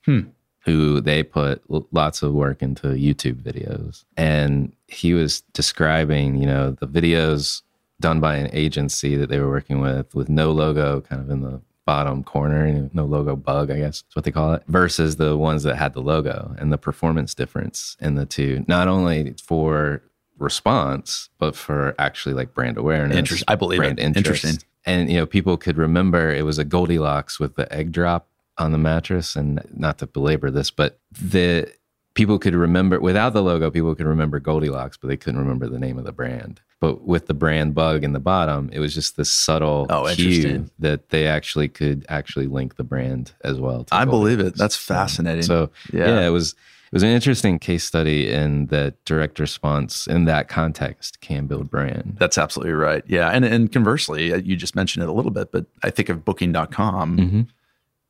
who 0.65 1.01
they 1.01 1.23
put 1.23 1.61
lots 1.91 2.21
of 2.23 2.33
work 2.33 2.61
into 2.61 2.87
YouTube 2.89 3.41
videos. 3.41 4.05
And 4.15 4.73
he 4.87 5.13
was 5.13 5.41
describing, 5.53 6.35
you 6.35 6.45
know, 6.45 6.71
the 6.71 6.87
videos 6.87 7.63
done 7.99 8.19
by 8.19 8.35
an 8.35 8.49
agency 8.53 9.15
that 9.15 9.29
they 9.29 9.39
were 9.39 9.49
working 9.49 9.81
with, 9.81 10.13
with 10.15 10.29
no 10.29 10.51
logo 10.51 11.01
kind 11.01 11.21
of 11.21 11.29
in 11.29 11.41
the 11.41 11.61
bottom 11.85 12.23
corner, 12.23 12.67
you 12.67 12.73
know, 12.73 12.89
no 12.93 13.05
logo 13.05 13.35
bug, 13.35 13.69
I 13.69 13.79
guess 13.79 13.97
is 13.97 14.15
what 14.15 14.25
they 14.25 14.31
call 14.31 14.53
it, 14.53 14.63
versus 14.67 15.17
the 15.17 15.37
ones 15.37 15.63
that 15.63 15.75
had 15.75 15.93
the 15.93 16.01
logo 16.01 16.55
and 16.57 16.71
the 16.71 16.77
performance 16.77 17.33
difference 17.33 17.97
in 17.99 18.15
the 18.15 18.25
two, 18.25 18.63
not 18.67 18.87
only 18.87 19.35
for 19.43 20.01
response, 20.37 21.29
but 21.37 21.55
for 21.55 21.95
actually 21.99 22.33
like 22.33 22.53
brand 22.53 22.77
awareness. 22.77 23.17
Interest- 23.17 23.43
I 23.47 23.55
believe 23.55 23.79
brand 23.79 23.99
it. 23.99 24.03
interest. 24.03 24.43
Interesting. 24.43 24.69
And, 24.85 25.09
you 25.09 25.17
know, 25.17 25.25
people 25.25 25.57
could 25.57 25.77
remember 25.77 26.31
it 26.31 26.43
was 26.43 26.59
a 26.59 26.65
Goldilocks 26.65 27.39
with 27.39 27.55
the 27.55 27.71
egg 27.73 27.91
drop 27.91 28.27
on 28.57 28.71
the 28.71 28.77
mattress. 28.77 29.35
And 29.35 29.61
not 29.73 29.97
to 29.99 30.07
belabor 30.07 30.51
this, 30.51 30.71
but 30.71 30.99
the 31.11 31.71
people 32.13 32.37
could 32.39 32.55
remember 32.55 32.99
without 32.99 33.33
the 33.33 33.41
logo, 33.43 33.71
people 33.71 33.93
could 33.95 34.05
remember 34.05 34.39
Goldilocks, 34.39 34.97
but 34.97 35.07
they 35.07 35.17
couldn't 35.17 35.39
remember 35.39 35.67
the 35.67 35.79
name 35.79 35.97
of 35.97 36.05
the 36.05 36.11
brand. 36.11 36.61
But 36.79 37.03
with 37.07 37.27
the 37.27 37.33
brand 37.33 37.73
bug 37.73 38.03
in 38.03 38.11
the 38.13 38.19
bottom, 38.19 38.69
it 38.73 38.79
was 38.79 38.93
just 38.93 39.15
this 39.15 39.31
subtle 39.31 39.87
Oh, 39.89 40.13
cue 40.13 40.25
interesting. 40.29 40.69
that 40.79 41.09
they 41.09 41.27
actually 41.27 41.69
could 41.69 42.05
actually 42.09 42.47
link 42.47 42.75
the 42.75 42.83
brand 42.83 43.31
as 43.43 43.59
well. 43.59 43.87
I 43.91 44.03
believe 44.05 44.39
it. 44.41 44.57
That's 44.57 44.75
fascinating. 44.75 45.43
So 45.43 45.69
Yeah. 45.93 46.07
yeah. 46.07 46.27
it 46.27 46.29
was 46.31 46.51
it 46.91 46.97
was 46.97 47.03
an 47.03 47.09
interesting 47.09 47.57
case 47.57 47.83
study 47.85 48.29
in 48.31 48.67
that 48.67 49.03
direct 49.05 49.39
response 49.39 50.05
in 50.05 50.25
that 50.25 50.47
context 50.49 51.21
can 51.21 51.47
build 51.47 51.71
brand. 51.71 52.17
That's 52.19 52.37
absolutely 52.37 52.73
right. 52.73 53.03
Yeah. 53.07 53.29
And 53.29 53.45
and 53.45 53.71
conversely, 53.71 54.33
uh, 54.33 54.37
you 54.37 54.55
just 54.57 54.75
mentioned 54.75 55.01
it 55.03 55.09
a 55.09 55.13
little 55.13 55.31
bit, 55.31 55.51
but 55.53 55.65
I 55.83 55.89
think 55.89 56.09
of 56.09 56.23
booking.com 56.25 57.17
Mm-hmm. 57.17 57.41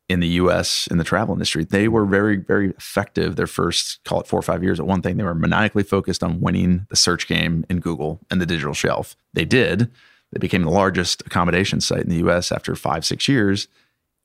In 0.09 0.19
the 0.19 0.27
US 0.27 0.87
in 0.87 0.97
the 0.97 1.03
travel 1.03 1.33
industry. 1.33 1.63
They 1.63 1.87
were 1.87 2.05
very, 2.05 2.37
very 2.37 2.71
effective 2.71 3.35
their 3.35 3.47
first, 3.47 4.03
call 4.03 4.19
it 4.19 4.27
four 4.27 4.39
or 4.39 4.43
five 4.43 4.63
years 4.63 4.79
at 4.79 4.85
one 4.85 5.01
thing. 5.01 5.17
They 5.17 5.23
were 5.23 5.35
maniacally 5.35 5.83
focused 5.83 6.23
on 6.23 6.41
winning 6.41 6.85
the 6.89 6.95
search 6.95 7.27
game 7.27 7.65
in 7.69 7.79
Google 7.79 8.19
and 8.29 8.41
the 8.41 8.45
digital 8.45 8.73
shelf. 8.73 9.15
They 9.33 9.45
did. 9.45 9.89
They 10.31 10.39
became 10.39 10.63
the 10.63 10.71
largest 10.71 11.21
accommodation 11.25 11.79
site 11.79 12.01
in 12.01 12.09
the 12.09 12.27
US 12.27 12.51
after 12.51 12.75
five, 12.75 13.05
six 13.05 13.27
years. 13.27 13.67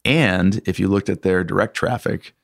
And 0.05 0.61
if 0.67 0.81
you 0.81 0.89
looked 0.89 1.09
at 1.09 1.23
their 1.23 1.45
direct 1.45 1.75
traffic, 1.75 2.35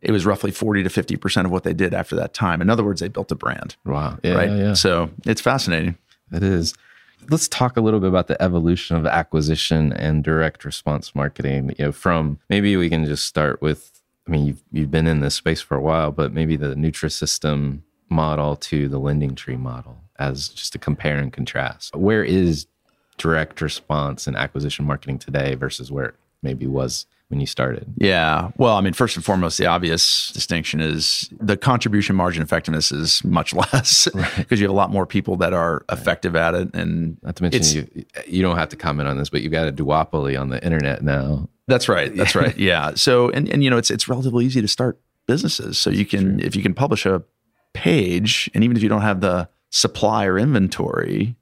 it 0.00 0.12
was 0.12 0.24
roughly 0.24 0.50
40 0.50 0.84
to 0.84 0.88
50% 0.88 1.44
of 1.44 1.50
what 1.50 1.64
they 1.64 1.74
did 1.74 1.92
after 1.92 2.16
that 2.16 2.32
time. 2.32 2.62
In 2.62 2.70
other 2.70 2.84
words, 2.84 3.00
they 3.00 3.08
built 3.08 3.30
a 3.30 3.34
brand. 3.34 3.76
Wow. 3.84 4.18
Yeah, 4.22 4.34
right. 4.34 4.48
yeah, 4.48 4.56
yeah. 4.56 4.74
So 4.74 5.10
it's 5.26 5.40
fascinating. 5.40 5.98
It 6.32 6.42
is. 6.42 6.74
Let's 7.28 7.48
talk 7.48 7.76
a 7.76 7.80
little 7.80 8.00
bit 8.00 8.08
about 8.08 8.26
the 8.26 8.40
evolution 8.42 8.96
of 8.96 9.06
acquisition 9.06 9.92
and 9.92 10.24
direct 10.24 10.64
response 10.64 11.14
marketing. 11.14 11.74
You 11.78 11.86
know, 11.86 11.92
from 11.92 12.38
maybe 12.48 12.76
we 12.76 12.88
can 12.88 13.04
just 13.04 13.24
start 13.24 13.60
with. 13.62 13.90
I 14.26 14.30
mean, 14.30 14.46
you've 14.46 14.62
you've 14.70 14.90
been 14.90 15.06
in 15.06 15.20
this 15.20 15.34
space 15.34 15.60
for 15.60 15.76
a 15.76 15.80
while, 15.80 16.12
but 16.12 16.32
maybe 16.32 16.56
the 16.56 16.74
Nutrisystem 16.74 17.80
model 18.08 18.56
to 18.56 18.88
the 18.88 18.98
Lending 18.98 19.34
Tree 19.34 19.56
model 19.56 19.98
as 20.18 20.48
just 20.48 20.74
a 20.74 20.78
compare 20.78 21.16
and 21.16 21.32
contrast. 21.32 21.96
Where 21.96 22.22
is 22.22 22.66
direct 23.16 23.60
response 23.60 24.26
and 24.26 24.36
acquisition 24.36 24.84
marketing 24.84 25.18
today 25.18 25.54
versus 25.54 25.90
where 25.92 26.06
it 26.06 26.14
maybe 26.42 26.66
was 26.66 27.06
when 27.30 27.38
you 27.40 27.46
started? 27.46 27.86
Yeah. 27.96 28.50
Well, 28.56 28.76
I 28.76 28.80
mean, 28.80 28.92
first 28.92 29.14
and 29.14 29.24
foremost, 29.24 29.56
the 29.56 29.66
obvious 29.66 30.32
distinction 30.32 30.80
is 30.80 31.30
the 31.40 31.56
contribution 31.56 32.16
margin 32.16 32.42
effectiveness 32.42 32.90
is 32.90 33.24
much 33.24 33.54
less 33.72 34.08
because 34.36 34.60
you 34.60 34.66
have 34.66 34.72
a 34.72 34.76
lot 34.76 34.90
more 34.90 35.06
people 35.06 35.36
that 35.36 35.52
are 35.52 35.84
effective 35.90 36.34
at 36.34 36.54
it. 36.54 36.74
And 36.74 37.18
Not 37.22 37.36
to 37.36 37.42
mention, 37.44 37.88
you 37.94 38.04
you 38.26 38.42
don't 38.42 38.56
have 38.56 38.68
to 38.70 38.76
comment 38.76 39.08
on 39.08 39.16
this, 39.16 39.30
but 39.30 39.42
you've 39.42 39.52
got 39.52 39.68
a 39.68 39.72
duopoly 39.72 40.38
on 40.38 40.48
the 40.48 40.62
internet 40.64 41.02
now. 41.02 41.48
That's 41.68 41.88
right. 41.88 42.14
That's 42.14 42.34
right. 42.34 42.56
Yeah. 42.58 42.94
So, 42.94 43.30
and, 43.30 43.48
and, 43.48 43.62
you 43.62 43.70
know, 43.70 43.78
it's, 43.78 43.90
it's 43.90 44.08
relatively 44.08 44.44
easy 44.44 44.60
to 44.60 44.68
start 44.68 45.00
businesses. 45.26 45.78
So 45.78 45.88
you 45.88 46.04
can, 46.04 46.40
if 46.40 46.56
you 46.56 46.62
can 46.62 46.74
publish 46.74 47.06
a 47.06 47.22
page 47.74 48.50
and 48.54 48.64
even 48.64 48.76
if 48.76 48.82
you 48.82 48.88
don't 48.88 49.02
have 49.02 49.20
the 49.20 49.48
supply 49.70 50.26
or 50.26 50.36
inventory, 50.36 51.36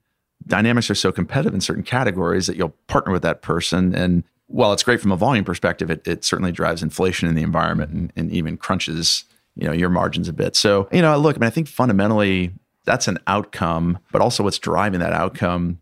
dynamics 0.47 0.91
are 0.91 0.95
so 0.95 1.11
competitive 1.11 1.55
in 1.55 1.61
certain 1.63 1.83
categories 1.83 2.47
that 2.47 2.57
you'll 2.57 2.75
partner 2.89 3.13
with 3.13 3.23
that 3.23 3.41
person. 3.41 3.95
And 3.95 4.23
while 4.49 4.73
it's 4.73 4.83
great 4.83 5.01
from 5.01 5.13
a 5.13 5.17
volume 5.17 5.45
perspective, 5.45 5.91
it, 5.91 6.07
it 6.07 6.25
certainly 6.25 6.53
drives 6.53 6.83
inflation 6.83 7.29
in 7.29 7.35
the 7.35 7.43
environment 7.43 7.93
and, 7.93 8.13
and 8.17 8.33
even 8.33 8.57
crunches, 8.57 9.25
you 9.55 9.67
know, 9.67 9.73
your 9.73 9.89
margins 9.89 10.29
a 10.29 10.33
bit. 10.33 10.57
So, 10.57 10.89
you 10.93 11.03
know, 11.03 11.17
look, 11.17 11.37
I 11.37 11.39
mean, 11.39 11.47
I 11.47 11.51
think 11.51 11.69
fundamentally 11.69 12.53
that's 12.85 13.09
an 13.09 13.19
outcome, 13.27 13.99
but 14.11 14.21
also 14.21 14.43
what's 14.43 14.59
driving 14.59 15.01
that 15.01 15.13
outcome 15.13 15.79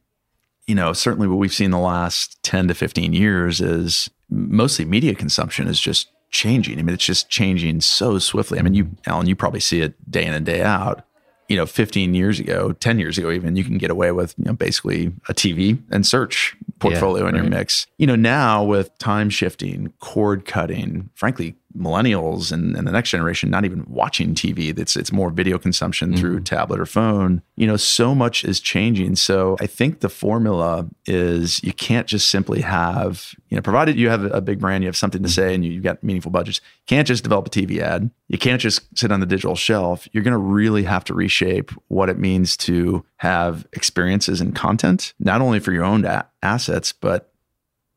you 0.67 0.75
know, 0.75 0.93
certainly 0.93 1.29
what 1.29 1.39
we've 1.39 1.55
seen 1.55 1.71
the 1.71 1.79
last 1.79 2.43
10 2.43 2.69
to 2.69 2.75
15 2.75 3.13
years 3.13 3.61
is 3.61 4.11
mostly 4.29 4.85
media 4.85 5.15
consumption 5.15 5.69
is 5.69 5.81
just 5.81 6.09
changing. 6.31 6.79
I 6.79 6.83
mean, 6.83 6.95
it's 6.95 7.05
just 7.05 7.31
changing 7.31 7.81
so 7.81 8.19
swiftly. 8.19 8.59
I 8.59 8.63
mean, 8.63 8.75
you, 8.75 8.91
Alan, 9.07 9.27
you 9.27 9.37
probably 9.37 9.61
see 9.61 9.81
it 9.81 10.11
day 10.11 10.25
in 10.25 10.35
and 10.35 10.45
day 10.45 10.63
out. 10.63 11.05
You 11.49 11.57
know, 11.57 11.67
15 11.67 12.15
years 12.15 12.41
ago, 12.41 12.73
10 12.73 12.99
years 12.99 13.19
ago, 13.19 13.31
even 13.31 13.57
you 13.57 13.65
can 13.65 13.79
get 13.79 13.91
away 13.91 14.11
with, 14.13 14.35
you 14.39 14.47
know, 14.47 14.53
basically 14.53 15.13
a 15.29 15.35
TV 15.35 15.81
and 15.91 16.07
search 16.07 16.57
portfolio 16.79 17.27
in 17.29 17.35
your 17.35 17.45
mix. 17.45 17.87
You 17.99 18.07
know, 18.07 18.17
now 18.17 18.65
with 18.65 18.97
time 18.99 19.31
shifting, 19.31 19.93
cord 20.01 20.45
cutting, 20.45 21.11
frankly, 21.15 21.55
millennials 21.77 22.53
and, 22.53 22.77
and 22.77 22.87
the 22.87 22.93
next 22.93 23.11
generation 23.11 23.51
not 23.51 23.65
even 23.65 23.85
watching 23.89 24.35
TV. 24.35 24.77
It's 24.79 24.97
it's 24.97 25.13
more 25.13 25.31
video 25.31 25.59
consumption 25.59 26.17
through 26.17 26.37
mm-hmm. 26.37 26.45
tablet 26.45 26.81
or 26.81 26.87
phone. 26.87 27.43
You 27.57 27.67
know, 27.67 27.77
so 27.77 28.15
much 28.15 28.45
is 28.45 28.61
changing. 28.61 29.17
So 29.17 29.57
I 29.61 29.67
think 29.67 30.01
the 30.01 30.09
formula 30.09 30.87
is 31.07 31.63
you 31.63 31.73
can't 31.73 32.07
just 32.07 32.31
simply 32.31 32.61
have, 32.63 33.35
you 33.49 33.57
know, 33.57 33.63
provided 33.63 33.99
you 33.99 34.09
have 34.09 34.25
a 34.25 34.41
big 34.41 34.59
brand, 34.59 34.83
you 34.83 34.89
have 34.89 34.97
something 34.97 35.23
to 35.23 35.29
say 35.29 35.55
and 35.55 35.65
you, 35.65 35.73
you've 35.73 35.85
got 35.85 36.03
meaningful 36.03 36.31
budgets, 36.31 36.61
you 36.65 36.87
can't 36.87 37.07
just 37.07 37.23
develop 37.23 37.47
a 37.47 37.51
TV 37.51 37.79
ad. 37.79 38.11
You 38.29 38.39
can't 38.39 38.61
just 38.61 38.99
sit 38.99 39.13
on 39.13 39.21
the 39.21 39.27
digital 39.27 39.55
shelf. 39.55 40.09
You're 40.13 40.25
gonna 40.25 40.39
really 40.39 40.85
have 40.85 41.05
to 41.05 41.15
reshape 41.15 41.71
what 41.89 42.09
it 42.09 42.19
means 42.19 42.57
to 42.59 43.05
have 43.19 43.67
experiences 43.73 44.41
and 44.41 44.55
content, 44.55 45.15
not 45.19 45.41
only 45.41 45.61
for 45.61 45.73
your 45.73 45.85
own 45.85 46.05
a- 46.05 46.27
assets, 46.43 46.93
but 46.93 47.33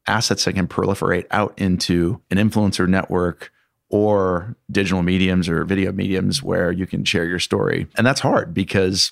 assets 0.10 0.46
that 0.46 0.54
can 0.54 0.68
proliferate 0.68 1.26
out 1.32 1.54
into 1.58 2.22
an 2.32 2.38
influencer 2.38 2.88
network 2.88 3.52
or 3.90 4.56
digital 4.72 5.02
mediums 5.04 5.50
or 5.50 5.64
video 5.66 5.92
mediums 5.92 6.44
where 6.44 6.72
you 6.72 6.86
can 6.86 7.04
share 7.04 7.26
your 7.26 7.40
story. 7.40 7.88
And 7.96 8.06
that's 8.06 8.20
hard 8.20 8.54
because 8.54 9.12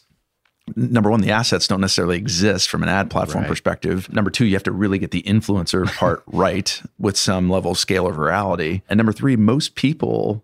number 0.76 1.10
one, 1.10 1.22
the 1.22 1.32
assets 1.32 1.68
don't 1.68 1.82
necessarily 1.82 2.18
exist 2.18 2.70
from 2.70 2.84
an 2.84 2.90
ad 2.90 3.10
platform 3.10 3.44
Right. 3.44 3.50
perspective. 3.50 4.12
Number 4.14 4.30
two, 4.30 4.46
you 4.46 4.54
have 4.54 4.64
to 4.64 4.72
really 4.72 5.00
get 5.00 5.12
the 5.12 5.24
influencer 5.24 5.86
part 5.98 6.22
right 6.28 6.82
with 7.00 7.18
some 7.18 7.50
level 7.50 7.72
of 7.72 7.78
scale 7.80 8.06
or 8.08 8.14
virality. 8.14 8.82
And 8.90 8.98
number 8.98 9.14
three, 9.14 9.36
most 9.36 9.76
people, 9.76 10.44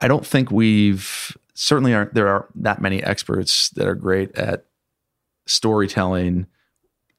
I 0.00 0.08
don't 0.08 0.26
think 0.26 0.50
we've 0.50 1.36
certainly 1.54 1.94
aren't 1.94 2.12
there 2.14 2.28
are 2.28 2.48
that 2.56 2.80
many 2.82 3.02
experts 3.02 3.70
that 3.70 3.86
are 3.86 3.94
great 3.94 4.34
at 4.36 4.64
storytelling 5.46 6.46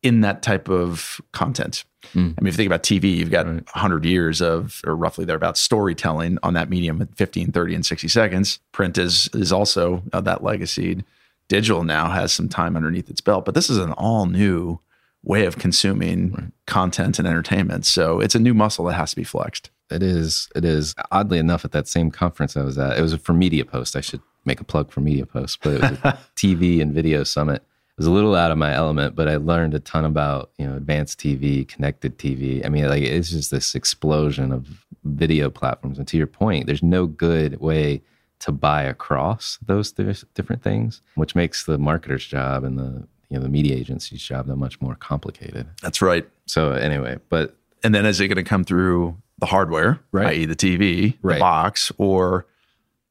in 0.01 0.21
that 0.21 0.41
type 0.41 0.69
of 0.69 1.21
content. 1.31 1.85
Mm. 2.13 2.35
I 2.37 2.41
mean, 2.41 2.47
if 2.47 2.53
you 2.53 2.57
think 2.57 2.67
about 2.67 2.83
TV, 2.83 3.15
you've 3.15 3.31
got 3.31 3.45
100 3.45 4.05
years 4.05 4.41
of, 4.41 4.81
or 4.85 4.95
roughly 4.95 5.25
thereabouts, 5.25 5.61
storytelling 5.61 6.37
on 6.43 6.53
that 6.53 6.69
medium 6.69 7.01
at 7.01 7.15
15, 7.15 7.51
30, 7.51 7.75
and 7.75 7.85
60 7.85 8.07
seconds. 8.07 8.59
Print 8.71 8.97
is 8.97 9.29
is 9.33 9.51
also 9.51 10.03
uh, 10.13 10.21
that 10.21 10.43
legacy. 10.43 11.03
Digital 11.47 11.83
now 11.83 12.09
has 12.09 12.31
some 12.31 12.49
time 12.49 12.75
underneath 12.75 13.09
its 13.09 13.21
belt, 13.21 13.45
but 13.45 13.55
this 13.55 13.69
is 13.69 13.77
an 13.77 13.91
all 13.93 14.25
new 14.25 14.79
way 15.23 15.45
of 15.45 15.57
consuming 15.57 16.51
content 16.67 17.17
and 17.17 17.27
entertainment. 17.27 17.85
So 17.85 18.19
it's 18.19 18.35
a 18.35 18.39
new 18.39 18.53
muscle 18.53 18.85
that 18.85 18.93
has 18.93 19.11
to 19.11 19.15
be 19.15 19.23
flexed. 19.23 19.69
It 19.89 20.03
is. 20.03 20.49
It 20.55 20.65
is. 20.65 20.95
Oddly 21.11 21.37
enough, 21.37 21.65
at 21.65 21.71
that 21.71 21.87
same 21.87 22.11
conference 22.11 22.57
I 22.57 22.63
was 22.63 22.77
at, 22.77 22.97
it 22.97 23.01
was 23.01 23.13
for 23.15 23.33
Media 23.33 23.65
Post. 23.65 23.95
I 23.95 24.01
should 24.01 24.21
make 24.45 24.59
a 24.59 24.63
plug 24.63 24.91
for 24.91 25.01
Media 25.01 25.25
Post, 25.25 25.59
but 25.61 25.73
it 25.73 25.81
was 25.81 25.91
a 25.91 26.19
TV 26.35 26.81
and 26.81 26.93
video 26.93 27.23
summit. 27.23 27.63
It 27.93 27.99
was 27.99 28.07
a 28.07 28.11
little 28.11 28.33
out 28.33 28.49
of 28.49 28.57
my 28.57 28.73
element, 28.73 29.15
but 29.15 29.27
I 29.29 29.35
learned 29.35 29.75
a 29.75 29.79
ton 29.79 30.03
about 30.03 30.49
you 30.57 30.65
know 30.65 30.75
advanced 30.75 31.19
TV, 31.19 31.67
connected 31.67 32.17
TV. 32.17 32.65
I 32.65 32.69
mean, 32.69 32.87
like 32.89 33.03
it's 33.03 33.29
just 33.29 33.51
this 33.51 33.75
explosion 33.75 34.51
of 34.51 34.83
video 35.03 35.51
platforms. 35.51 35.99
And 35.99 36.07
to 36.07 36.17
your 36.17 36.25
point, 36.25 36.65
there's 36.65 36.81
no 36.81 37.05
good 37.05 37.59
way 37.61 38.01
to 38.39 38.51
buy 38.51 38.81
across 38.81 39.59
those 39.63 39.91
th- 39.91 40.25
different 40.33 40.63
things, 40.63 41.01
which 41.13 41.35
makes 41.35 41.65
the 41.65 41.77
marketer's 41.77 42.25
job 42.25 42.63
and 42.63 42.79
the 42.79 43.07
you 43.29 43.37
know 43.37 43.43
the 43.43 43.49
media 43.49 43.75
agency's 43.75 44.23
job 44.23 44.47
that 44.47 44.55
much 44.55 44.81
more 44.81 44.95
complicated. 44.95 45.67
That's 45.83 46.01
right. 46.01 46.27
So 46.47 46.71
anyway, 46.71 47.19
but 47.29 47.55
And 47.83 47.93
then 47.93 48.07
is 48.07 48.19
it 48.19 48.27
going 48.27 48.43
to 48.43 48.49
come 48.49 48.63
through 48.63 49.17
the 49.37 49.45
hardware, 49.45 49.99
Right. 50.11 50.27
i.e., 50.29 50.45
the 50.45 50.55
TV, 50.55 51.11
the 51.21 51.27
Right. 51.27 51.39
box, 51.39 51.91
or 51.99 52.47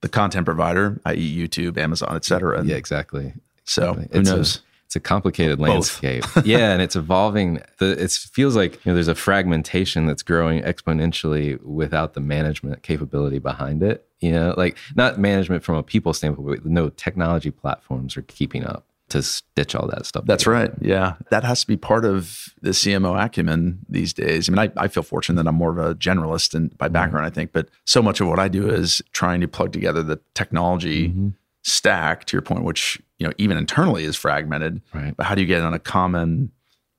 the 0.01 0.09
content 0.09 0.45
provider, 0.45 1.01
i.e., 1.07 1.37
YouTube, 1.49 1.79
Amazon, 1.79 2.17
et 2.17 2.25
cetera? 2.25 2.65
Yeah, 2.65 2.75
exactly. 2.77 3.35
So 3.65 3.91
Exactly. 3.93 4.09
who 4.13 4.19
It's 4.21 4.29
a- 4.31 4.37
knows? 4.37 4.61
It's 4.93 4.97
a 4.97 5.01
complicated 5.01 5.59
Both. 5.59 5.69
landscape. 5.69 6.25
yeah, 6.45 6.71
and 6.73 6.83
it's 6.83 6.97
evolving. 6.97 7.63
The, 7.79 7.93
it 8.03 8.11
feels 8.13 8.55
like 8.55 8.75
you 8.85 8.91
know 8.91 8.95
there's 8.95 9.09
a 9.09 9.15
fragmentation 9.15 10.05
that's 10.05 10.23
growing 10.23 10.63
exponentially 10.63 11.59
without 11.63 12.13
the 12.13 12.21
management 12.21 12.83
capability 12.83 13.39
behind 13.39 13.83
it. 13.83 14.07
You 14.21 14.33
know, 14.33 14.55
like 14.59 14.77
not 14.95 15.19
management 15.19 15.65
from 15.65 15.77
a 15.77 15.83
people 15.83 16.13
standpoint, 16.13 16.63
but 16.63 16.71
no 16.71 16.91
technology 16.91 17.51
platforms 17.51 18.19
are 18.19 18.23
keeping 18.23 18.67
up 18.67 18.85
to 19.09 19.23
stitch 19.23 19.75
all 19.75 19.87
that 19.89 20.05
stuff. 20.05 20.25
That's 20.27 20.45
together. 20.45 20.69
right. 20.71 20.73
Yeah. 20.83 21.15
That 21.31 21.43
has 21.45 21.63
to 21.63 21.67
be 21.67 21.77
part 21.79 22.05
of 22.05 22.51
the 22.61 22.71
CMO 22.71 23.19
acumen 23.23 23.79
these 23.89 24.13
days. 24.13 24.49
I 24.49 24.53
mean, 24.53 24.59
I, 24.59 24.83
I 24.85 24.89
feel 24.89 25.03
fortunate 25.03 25.43
that 25.43 25.49
I'm 25.49 25.55
more 25.55 25.71
of 25.71 25.79
a 25.79 25.95
generalist 25.95 26.55
and 26.55 26.77
by 26.79 26.89
background, 26.89 27.27
I 27.27 27.31
think, 27.31 27.53
but 27.53 27.69
so 27.85 28.01
much 28.03 28.21
of 28.21 28.29
what 28.29 28.39
I 28.39 28.49
do 28.49 28.69
is 28.71 29.03
trying 29.13 29.41
to 29.43 29.49
plug 29.49 29.73
together 29.73 30.03
the 30.03 30.21
technology 30.35 31.09
Mm-hmm. 31.09 31.29
Stack 31.63 32.25
to 32.27 32.37
your 32.37 32.43
point, 32.43 32.65
which, 32.65 33.01
you 33.19 33.27
know, 33.27 33.33
even 33.39 33.57
internally 33.57 34.05
is 34.05 34.17
fragmented. 34.17 34.81
Right. 34.93 35.17
But 35.17 35.27
how 35.27 35.35
do 35.35 35.41
you 35.41 35.47
get 35.47 35.63
on 35.63 35.75
a 35.75 35.79
common 35.79 36.51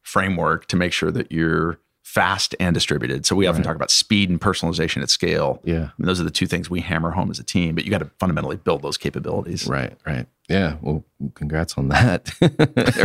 framework 0.01 0.67
to 0.67 0.75
make 0.75 0.93
sure 0.93 1.11
that 1.11 1.31
you're 1.31 1.79
fast 2.03 2.55
and 2.59 2.73
distributed? 2.73 3.25
So 3.25 3.35
we 3.35 3.47
often 3.47 3.61
Right. 3.61 3.67
talk 3.67 3.75
about 3.75 3.91
speed 3.91 4.29
and 4.29 4.39
personalization 4.39 5.01
at 5.01 5.09
scale. 5.09 5.61
Yeah. 5.63 5.75
I 5.75 5.91
mean, 5.97 6.05
those 6.05 6.19
are 6.21 6.23
the 6.25 6.31
two 6.31 6.47
things 6.47 6.69
we 6.69 6.81
hammer 6.81 7.11
home 7.11 7.29
as 7.31 7.39
a 7.39 7.43
team, 7.43 7.75
but 7.75 7.85
you 7.85 7.91
got 7.91 7.99
to 7.99 8.09
fundamentally 8.19 8.57
build 8.57 8.81
those 8.81 8.97
capabilities. 8.97 9.67
Right, 9.67 9.97
right. 10.05 10.27
Yeah. 10.49 10.75
Well, 10.81 11.05
congrats 11.35 11.77
on 11.77 11.87
that. 11.89 12.31
or 12.41 12.47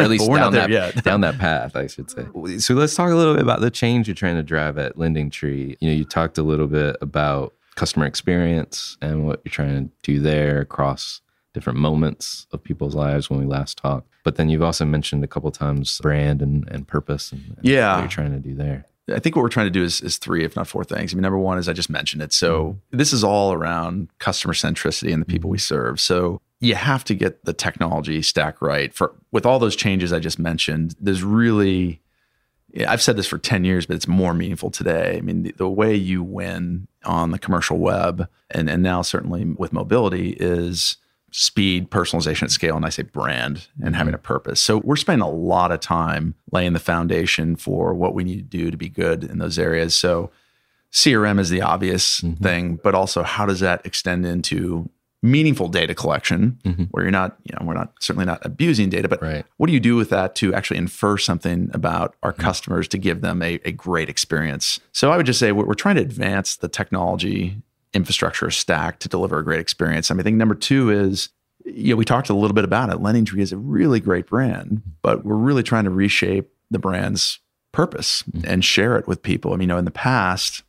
at 0.02 0.10
least 0.10 0.26
down, 0.30 0.52
that, 0.52 0.94
down 1.04 1.20
that 1.22 1.38
path, 1.38 1.76
I 1.76 1.86
should 1.86 2.10
say. 2.10 2.26
So 2.58 2.74
let's 2.74 2.94
talk 2.96 3.10
a 3.10 3.14
little 3.14 3.34
bit 3.34 3.42
about 3.42 3.60
the 3.60 3.70
change 3.70 4.08
you're 4.08 4.14
trying 4.16 4.34
to 4.36 4.42
drive 4.42 4.76
at 4.78 4.98
Lending 4.98 5.30
Tree. 5.30 5.76
You 5.80 5.88
know, 5.88 5.94
you 5.94 6.04
talked 6.04 6.36
a 6.38 6.42
little 6.42 6.66
bit 6.66 6.96
about 7.00 7.54
customer 7.76 8.06
experience 8.06 8.96
and 9.00 9.24
what 9.24 9.40
you're 9.44 9.52
trying 9.52 9.86
to 9.88 9.92
do 10.02 10.18
there 10.18 10.60
across 10.60 11.20
different 11.58 11.78
moments 11.78 12.46
of 12.52 12.62
people's 12.62 12.94
lives 12.94 13.28
when 13.28 13.38
we 13.40 13.46
last 13.46 13.76
talked. 13.78 14.08
But 14.24 14.36
then 14.36 14.48
you've 14.48 14.62
also 14.62 14.84
mentioned 14.84 15.24
a 15.24 15.26
couple 15.26 15.50
times 15.50 15.98
brand 16.00 16.42
and, 16.42 16.68
and 16.70 16.86
purpose 16.86 17.32
and, 17.32 17.42
and 17.56 17.58
Yeah. 17.64 17.94
what 17.94 18.00
you're 18.02 18.08
trying 18.08 18.32
to 18.32 18.38
do 18.38 18.54
there. 18.54 18.84
I 19.14 19.18
think 19.20 19.36
what 19.36 19.42
we're 19.42 19.48
trying 19.48 19.66
to 19.66 19.70
do 19.70 19.82
is, 19.82 20.00
is 20.02 20.18
three, 20.18 20.44
if 20.44 20.54
not 20.54 20.68
four 20.68 20.84
things. 20.84 21.12
I 21.12 21.16
mean, 21.16 21.22
number 21.22 21.38
one 21.38 21.56
is 21.58 21.66
I 21.68 21.72
just 21.72 21.88
mentioned 21.90 22.22
it. 22.22 22.32
So 22.32 22.50
Mm-hmm. 22.64 22.98
this 22.98 23.12
is 23.12 23.24
all 23.24 23.52
around 23.52 24.08
customer 24.18 24.52
centricity 24.54 25.12
and 25.12 25.22
the 25.22 25.26
people 25.26 25.48
we 25.48 25.58
serve. 25.58 25.98
So 25.98 26.40
you 26.60 26.74
have 26.74 27.04
to 27.04 27.14
get 27.14 27.44
the 27.44 27.52
technology 27.54 28.20
stack 28.22 28.60
right. 28.60 28.92
For 28.92 29.14
with 29.32 29.46
all 29.46 29.58
those 29.58 29.76
changes 29.76 30.12
I 30.12 30.18
just 30.18 30.38
mentioned, 30.38 30.94
there's 31.00 31.22
really 31.22 32.00
I've 32.86 33.00
said 33.00 33.16
this 33.16 33.26
for 33.26 33.38
10 33.38 33.64
years, 33.64 33.86
but 33.86 33.96
it's 33.96 34.06
more 34.06 34.34
meaningful 34.34 34.70
today. 34.70 35.16
I 35.16 35.22
mean, 35.22 35.42
the, 35.42 35.52
the 35.52 35.68
way 35.70 35.94
you 35.94 36.22
win 36.22 36.86
on 37.02 37.30
the 37.30 37.38
commercial 37.38 37.78
web 37.78 38.28
and, 38.50 38.68
and 38.68 38.82
now 38.82 39.00
certainly 39.00 39.42
with 39.46 39.72
mobility 39.72 40.36
is 40.38 40.98
speed, 41.30 41.90
personalization 41.90 42.44
at 42.44 42.50
scale, 42.50 42.76
and 42.76 42.86
I 42.86 42.88
say 42.88 43.02
brand 43.02 43.68
and 43.82 43.94
having 43.94 44.14
mm-hmm. 44.14 44.16
a 44.16 44.18
purpose. 44.18 44.60
So 44.60 44.78
we're 44.78 44.96
spending 44.96 45.26
a 45.26 45.30
lot 45.30 45.72
of 45.72 45.80
time 45.80 46.34
laying 46.52 46.72
the 46.72 46.80
foundation 46.80 47.56
for 47.56 47.94
what 47.94 48.14
we 48.14 48.24
need 48.24 48.38
to 48.38 48.58
do 48.58 48.70
to 48.70 48.76
be 48.76 48.88
good 48.88 49.24
in 49.24 49.38
those 49.38 49.58
areas. 49.58 49.94
So 49.94 50.30
CRM 50.92 51.38
is 51.38 51.50
the 51.50 51.62
obvious 51.62 52.20
mm-hmm. 52.20 52.42
thing, 52.42 52.80
but 52.82 52.94
also 52.94 53.22
how 53.22 53.46
does 53.46 53.60
that 53.60 53.84
extend 53.84 54.24
into 54.24 54.88
meaningful 55.20 55.68
data 55.68 55.94
collection 55.94 56.58
mm-hmm. 56.62 56.84
where 56.84 57.02
you're 57.02 57.10
not, 57.10 57.36
you 57.42 57.54
know, 57.58 57.66
we're 57.66 57.74
not 57.74 57.92
certainly 58.00 58.24
not 58.24 58.44
abusing 58.46 58.88
data, 58.88 59.08
but 59.08 59.20
Right. 59.20 59.44
what 59.56 59.66
do 59.66 59.72
you 59.72 59.80
do 59.80 59.96
with 59.96 60.10
that 60.10 60.36
to 60.36 60.54
actually 60.54 60.76
infer 60.76 61.18
something 61.18 61.70
about 61.74 62.14
our 62.22 62.32
customers 62.32 62.86
to 62.88 62.98
give 62.98 63.20
them 63.20 63.42
a, 63.42 63.54
a 63.64 63.72
great 63.72 64.08
experience? 64.08 64.78
So 64.92 65.10
I 65.10 65.16
would 65.16 65.26
just 65.26 65.40
say 65.40 65.50
we're, 65.50 65.66
we're 65.66 65.74
trying 65.74 65.96
to 65.96 66.02
advance 66.02 66.56
the 66.56 66.68
technology 66.68 67.60
infrastructure 67.98 68.50
stack 68.50 69.00
to 69.00 69.08
deliver 69.08 69.38
a 69.38 69.44
great 69.44 69.60
experience. 69.60 70.10
I 70.10 70.14
mean, 70.14 70.20
I 70.20 70.24
think 70.24 70.36
number 70.36 70.54
two 70.54 70.90
is, 70.90 71.30
you 71.64 71.92
know, 71.92 71.96
we 71.96 72.04
talked 72.04 72.30
a 72.30 72.34
little 72.34 72.54
bit 72.54 72.64
about 72.64 72.90
it. 72.90 73.00
Lending 73.00 73.24
Tree 73.24 73.42
is 73.42 73.52
a 73.52 73.58
really 73.58 73.98
great 73.98 74.28
brand, 74.28 74.80
but 75.02 75.24
we're 75.24 75.34
really 75.34 75.64
trying 75.64 75.84
to 75.84 75.90
reshape 75.90 76.48
the 76.70 76.78
brand's 76.78 77.40
purpose 77.72 78.22
mm-hmm. 78.22 78.48
and 78.48 78.64
share 78.64 78.96
it 78.96 79.08
with 79.08 79.22
people. 79.22 79.52
I 79.52 79.56
mean, 79.56 79.68
you 79.68 79.74
know, 79.74 79.78
in 79.78 79.84
the 79.84 79.90
past, 79.90 80.62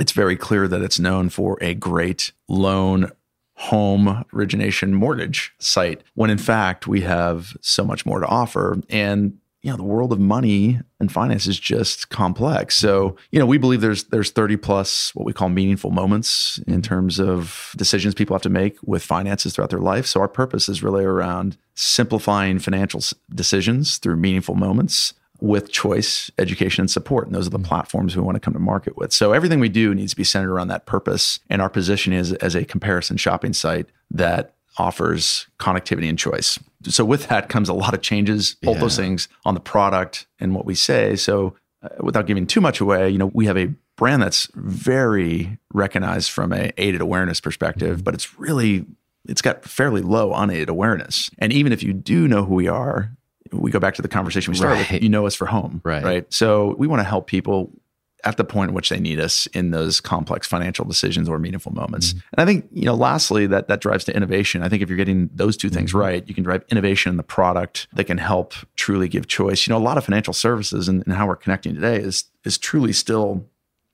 it's 0.00 0.12
very 0.12 0.36
clear 0.36 0.66
that 0.66 0.82
it's 0.82 0.98
known 0.98 1.28
for 1.28 1.56
a 1.60 1.74
great 1.74 2.32
loan 2.48 3.12
home 3.54 4.24
origination 4.34 4.92
mortgage 4.92 5.54
site 5.60 6.02
when 6.14 6.30
in 6.30 6.38
fact 6.38 6.88
we 6.88 7.02
have 7.02 7.56
so 7.60 7.84
much 7.84 8.04
more 8.04 8.18
to 8.18 8.26
offer 8.26 8.80
and 8.88 9.38
you 9.62 9.70
know 9.70 9.76
the 9.76 9.82
world 9.82 10.12
of 10.12 10.18
money 10.18 10.80
and 11.00 11.10
finance 11.10 11.46
is 11.46 11.58
just 11.58 12.08
complex 12.10 12.74
so 12.74 13.16
you 13.30 13.38
know 13.38 13.46
we 13.46 13.58
believe 13.58 13.80
there's 13.80 14.04
there's 14.04 14.30
30 14.30 14.56
plus 14.56 15.14
what 15.14 15.24
we 15.24 15.32
call 15.32 15.48
meaningful 15.48 15.90
moments 15.90 16.58
in 16.66 16.74
mm-hmm. 16.74 16.80
terms 16.80 17.18
of 17.18 17.72
decisions 17.76 18.14
people 18.14 18.34
have 18.34 18.42
to 18.42 18.50
make 18.50 18.76
with 18.84 19.02
finances 19.02 19.54
throughout 19.54 19.70
their 19.70 19.78
life 19.78 20.06
so 20.06 20.20
our 20.20 20.28
purpose 20.28 20.68
is 20.68 20.82
really 20.82 21.04
around 21.04 21.56
simplifying 21.74 22.58
financial 22.58 23.00
decisions 23.34 23.98
through 23.98 24.16
meaningful 24.16 24.54
moments 24.54 25.14
with 25.40 25.72
choice, 25.72 26.30
education, 26.38 26.82
and 26.82 26.90
support. 26.90 27.26
And 27.26 27.34
those 27.34 27.48
are 27.48 27.50
the 27.50 27.58
mm-hmm. 27.58 27.66
platforms 27.66 28.14
we 28.14 28.22
want 28.22 28.36
to 28.36 28.40
come 28.40 28.54
to 28.54 28.60
market 28.60 28.96
with. 28.96 29.12
So 29.12 29.32
everything 29.32 29.58
we 29.58 29.68
do 29.68 29.92
needs 29.92 30.12
to 30.12 30.16
be 30.16 30.22
centered 30.22 30.52
around 30.52 30.68
that 30.68 30.86
purpose. 30.86 31.40
And 31.50 31.60
our 31.60 31.68
position 31.68 32.12
is 32.12 32.32
as 32.34 32.54
a 32.54 32.64
comparison 32.64 33.16
shopping 33.16 33.52
site 33.52 33.86
that 34.12 34.54
offers 34.78 35.46
connectivity 35.58 36.08
and 36.08 36.18
choice. 36.18 36.58
So 36.84 37.04
with 37.04 37.28
that 37.28 37.48
comes 37.48 37.68
a 37.68 37.74
lot 37.74 37.94
of 37.94 38.00
changes, 38.02 38.56
both 38.62 38.80
those 38.80 38.96
things 38.96 39.28
on 39.44 39.54
the 39.54 39.60
product 39.60 40.26
and 40.40 40.54
what 40.54 40.64
we 40.64 40.74
say. 40.74 41.14
So 41.16 41.54
uh, 41.82 41.88
without 42.00 42.26
giving 42.26 42.46
too 42.46 42.60
much 42.60 42.80
away, 42.80 43.08
you 43.10 43.18
know, 43.18 43.30
we 43.34 43.46
have 43.46 43.56
a 43.56 43.68
brand 43.96 44.22
that's 44.22 44.48
very 44.54 45.58
recognized 45.72 46.30
from 46.30 46.52
a 46.52 46.72
aided 46.76 47.00
awareness 47.00 47.40
perspective, 47.40 48.02
but 48.02 48.14
it's 48.14 48.38
really 48.38 48.86
it's 49.28 49.42
got 49.42 49.64
fairly 49.64 50.00
low 50.02 50.32
unaided 50.34 50.68
awareness. 50.68 51.30
And 51.38 51.52
even 51.52 51.72
if 51.72 51.82
you 51.84 51.92
do 51.92 52.26
know 52.26 52.44
who 52.44 52.54
we 52.54 52.66
are, 52.66 53.12
we 53.52 53.70
go 53.70 53.78
back 53.78 53.94
to 53.94 54.02
the 54.02 54.08
conversation 54.08 54.50
we 54.50 54.56
started 54.56 54.80
Right. 54.80 54.92
with, 54.92 55.02
you 55.02 55.08
know 55.08 55.26
us 55.26 55.34
for 55.36 55.46
home. 55.46 55.80
Right. 55.84 56.02
Right. 56.02 56.32
So 56.32 56.74
we 56.78 56.88
want 56.88 57.00
to 57.00 57.04
help 57.04 57.26
people 57.28 57.70
at 58.24 58.36
the 58.36 58.44
point 58.44 58.70
at 58.70 58.74
which 58.74 58.88
they 58.88 59.00
need 59.00 59.18
us 59.18 59.46
in 59.48 59.70
those 59.70 60.00
complex 60.00 60.46
financial 60.46 60.84
decisions 60.84 61.28
or 61.28 61.38
meaningful 61.38 61.72
moments. 61.72 62.12
Mm-hmm. 62.12 62.18
And 62.32 62.40
I 62.40 62.44
think, 62.44 62.68
you 62.72 62.84
know, 62.84 62.94
lastly, 62.94 63.46
that 63.48 63.68
that 63.68 63.80
drives 63.80 64.04
to 64.04 64.16
innovation. 64.16 64.62
I 64.62 64.68
think 64.68 64.82
if 64.82 64.88
you're 64.88 64.96
getting 64.96 65.30
those 65.34 65.56
two 65.56 65.68
things 65.68 65.90
mm-hmm. 65.90 65.98
right, 65.98 66.28
you 66.28 66.34
can 66.34 66.44
drive 66.44 66.64
innovation 66.70 67.10
in 67.10 67.16
the 67.16 67.22
product 67.22 67.88
that 67.94 68.04
can 68.04 68.18
help 68.18 68.54
truly 68.76 69.08
give 69.08 69.26
choice. 69.26 69.66
You 69.66 69.72
know, 69.72 69.78
a 69.78 69.80
lot 69.82 69.98
of 69.98 70.04
financial 70.04 70.34
services 70.34 70.88
and, 70.88 71.02
and 71.04 71.14
how 71.14 71.26
we're 71.26 71.36
connecting 71.36 71.74
today 71.74 71.96
is 71.96 72.24
is 72.44 72.58
truly 72.58 72.92
still 72.92 73.46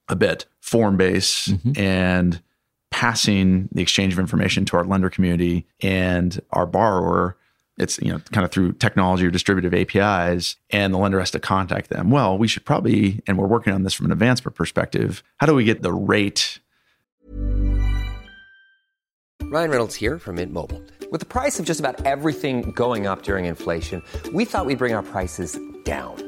a 0.09 0.17
bit 0.17 0.47
form 0.61 0.97
based 0.97 1.51
mm-hmm. 1.51 1.81
and 1.81 2.43
passing 2.91 3.69
the 3.73 3.83
exchange 3.83 4.13
of 4.13 4.19
information 4.19 4.65
to 4.65 4.77
our 4.77 4.85
lender 4.85 5.11
community 5.11 5.67
and 5.83 6.41
our 6.51 6.67
borrower 6.67 7.37
it's 7.79 7.99
you 8.01 8.13
know 8.13 8.21
kind 8.33 8.45
of 8.45 8.51
through 8.51 8.73
technology 8.73 9.27
or 9.27 9.31
distributive 9.31 9.73
APIs 9.73 10.57
and 10.71 10.93
the 10.93 10.99
lender 10.99 11.19
has 11.19 11.31
to 11.31 11.41
contact 11.41 11.91
them 11.91 12.11
well 12.11 12.37
we 12.37 12.49
should 12.49 12.65
probably 12.65 13.23
and 13.27 13.39
we're 13.39 13.47
working 13.47 13.73
on 13.73 13.83
this 13.83 13.95
from 13.95 14.07
an 14.07 14.13
advancement 14.13 14.57
perspective 14.57 15.23
how 15.39 15.47
do 15.47 15.55
we 15.55 15.65
get 15.65 15.83
the 15.83 15.93
rate 15.93 16.59
Ryan 19.51 19.71
Reynolds 19.71 19.95
here 19.95 20.19
from 20.19 20.35
Mint 20.35 20.53
Mobile. 20.53 20.83
With 21.11 21.21
the 21.21 21.27
price 21.27 21.59
of 21.59 21.65
just 21.65 21.81
about 21.81 22.05
everything 22.05 22.71
going 22.73 23.07
up 23.07 23.23
during 23.23 23.47
inflation, 23.47 24.03
we 24.35 24.45
thought 24.45 24.67
we'd 24.67 24.77
bring 24.77 24.93
our 24.93 25.03
prices 25.03 25.59
down. 25.85 26.28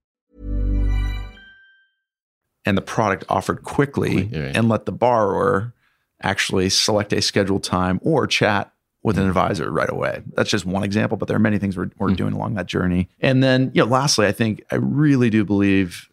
And 2.65 2.77
the 2.77 2.81
product 2.81 3.25
offered 3.29 3.63
quickly 3.63 4.29
and 4.33 4.69
let 4.69 4.85
the 4.85 4.91
borrower 4.91 5.73
actually 6.21 6.69
select 6.69 7.13
a 7.13 7.21
scheduled 7.21 7.63
time 7.63 7.99
or 8.03 8.27
chat 8.27 8.71
with 9.03 9.17
an 9.17 9.25
mm. 9.25 9.29
advisor 9.29 9.71
right 9.71 9.89
away. 9.89 10.21
That's 10.33 10.49
just 10.49 10.65
one 10.65 10.83
example, 10.83 11.17
but 11.17 11.27
there 11.27 11.35
are 11.35 11.39
many 11.39 11.57
things 11.57 11.75
we're, 11.75 11.89
we're 11.97 12.09
mm. 12.09 12.17
doing 12.17 12.33
along 12.33 12.53
that 12.55 12.67
journey. 12.67 13.09
And 13.19 13.43
then, 13.43 13.71
you 13.73 13.83
know, 13.83 13.89
lastly, 13.89 14.27
I 14.27 14.31
think 14.31 14.63
I 14.71 14.75
really 14.75 15.29
do 15.29 15.43
believe 15.43 16.07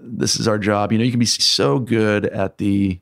this 0.00 0.38
is 0.38 0.48
our 0.48 0.58
job. 0.58 0.90
You 0.90 0.98
know, 0.98 1.04
you 1.04 1.12
can 1.12 1.20
be 1.20 1.26
so 1.26 1.78
good 1.78 2.26
at 2.26 2.58
the 2.58 3.00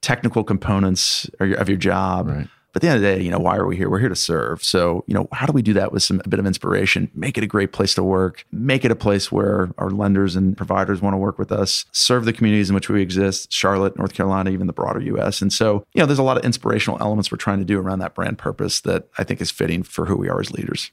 technical 0.00 0.44
components 0.44 1.28
of 1.40 1.48
your, 1.48 1.58
of 1.58 1.68
your 1.68 1.76
job. 1.76 2.28
Right. 2.28 2.48
At 2.78 2.82
the 2.82 2.86
end 2.86 2.96
of 2.98 3.02
the 3.02 3.16
day, 3.16 3.24
you 3.24 3.32
know, 3.32 3.40
why 3.40 3.56
are 3.56 3.66
we 3.66 3.76
here? 3.76 3.90
We're 3.90 3.98
here 3.98 4.08
to 4.08 4.14
serve. 4.14 4.62
So, 4.62 5.02
you 5.08 5.14
know, 5.14 5.26
how 5.32 5.46
do 5.46 5.52
we 5.52 5.62
do 5.62 5.72
that 5.72 5.90
with 5.90 6.04
some 6.04 6.22
a 6.24 6.28
bit 6.28 6.38
of 6.38 6.46
inspiration? 6.46 7.10
Make 7.12 7.36
it 7.36 7.42
a 7.42 7.46
great 7.48 7.72
place 7.72 7.92
to 7.96 8.04
work. 8.04 8.46
Make 8.52 8.84
it 8.84 8.92
a 8.92 8.94
place 8.94 9.32
where 9.32 9.70
our 9.78 9.90
lenders 9.90 10.36
and 10.36 10.56
providers 10.56 11.02
want 11.02 11.14
to 11.14 11.18
work 11.18 11.40
with 11.40 11.50
us. 11.50 11.86
Serve 11.90 12.24
the 12.24 12.32
communities 12.32 12.68
in 12.68 12.76
which 12.76 12.88
we 12.88 13.02
exist, 13.02 13.50
Charlotte, 13.50 13.98
North 13.98 14.14
Carolina, 14.14 14.50
even 14.50 14.68
the 14.68 14.72
broader 14.72 15.00
US. 15.00 15.42
And 15.42 15.52
so, 15.52 15.84
you 15.92 16.00
know, 16.00 16.06
there's 16.06 16.20
a 16.20 16.22
lot 16.22 16.38
of 16.38 16.44
inspirational 16.44 16.98
elements 17.00 17.32
we're 17.32 17.38
trying 17.38 17.58
to 17.58 17.64
do 17.64 17.80
around 17.80 17.98
that 17.98 18.14
brand 18.14 18.38
purpose 18.38 18.82
that 18.82 19.08
I 19.18 19.24
think 19.24 19.40
is 19.40 19.50
fitting 19.50 19.82
for 19.82 20.06
who 20.06 20.16
we 20.16 20.28
are 20.28 20.38
as 20.38 20.52
leaders. 20.52 20.92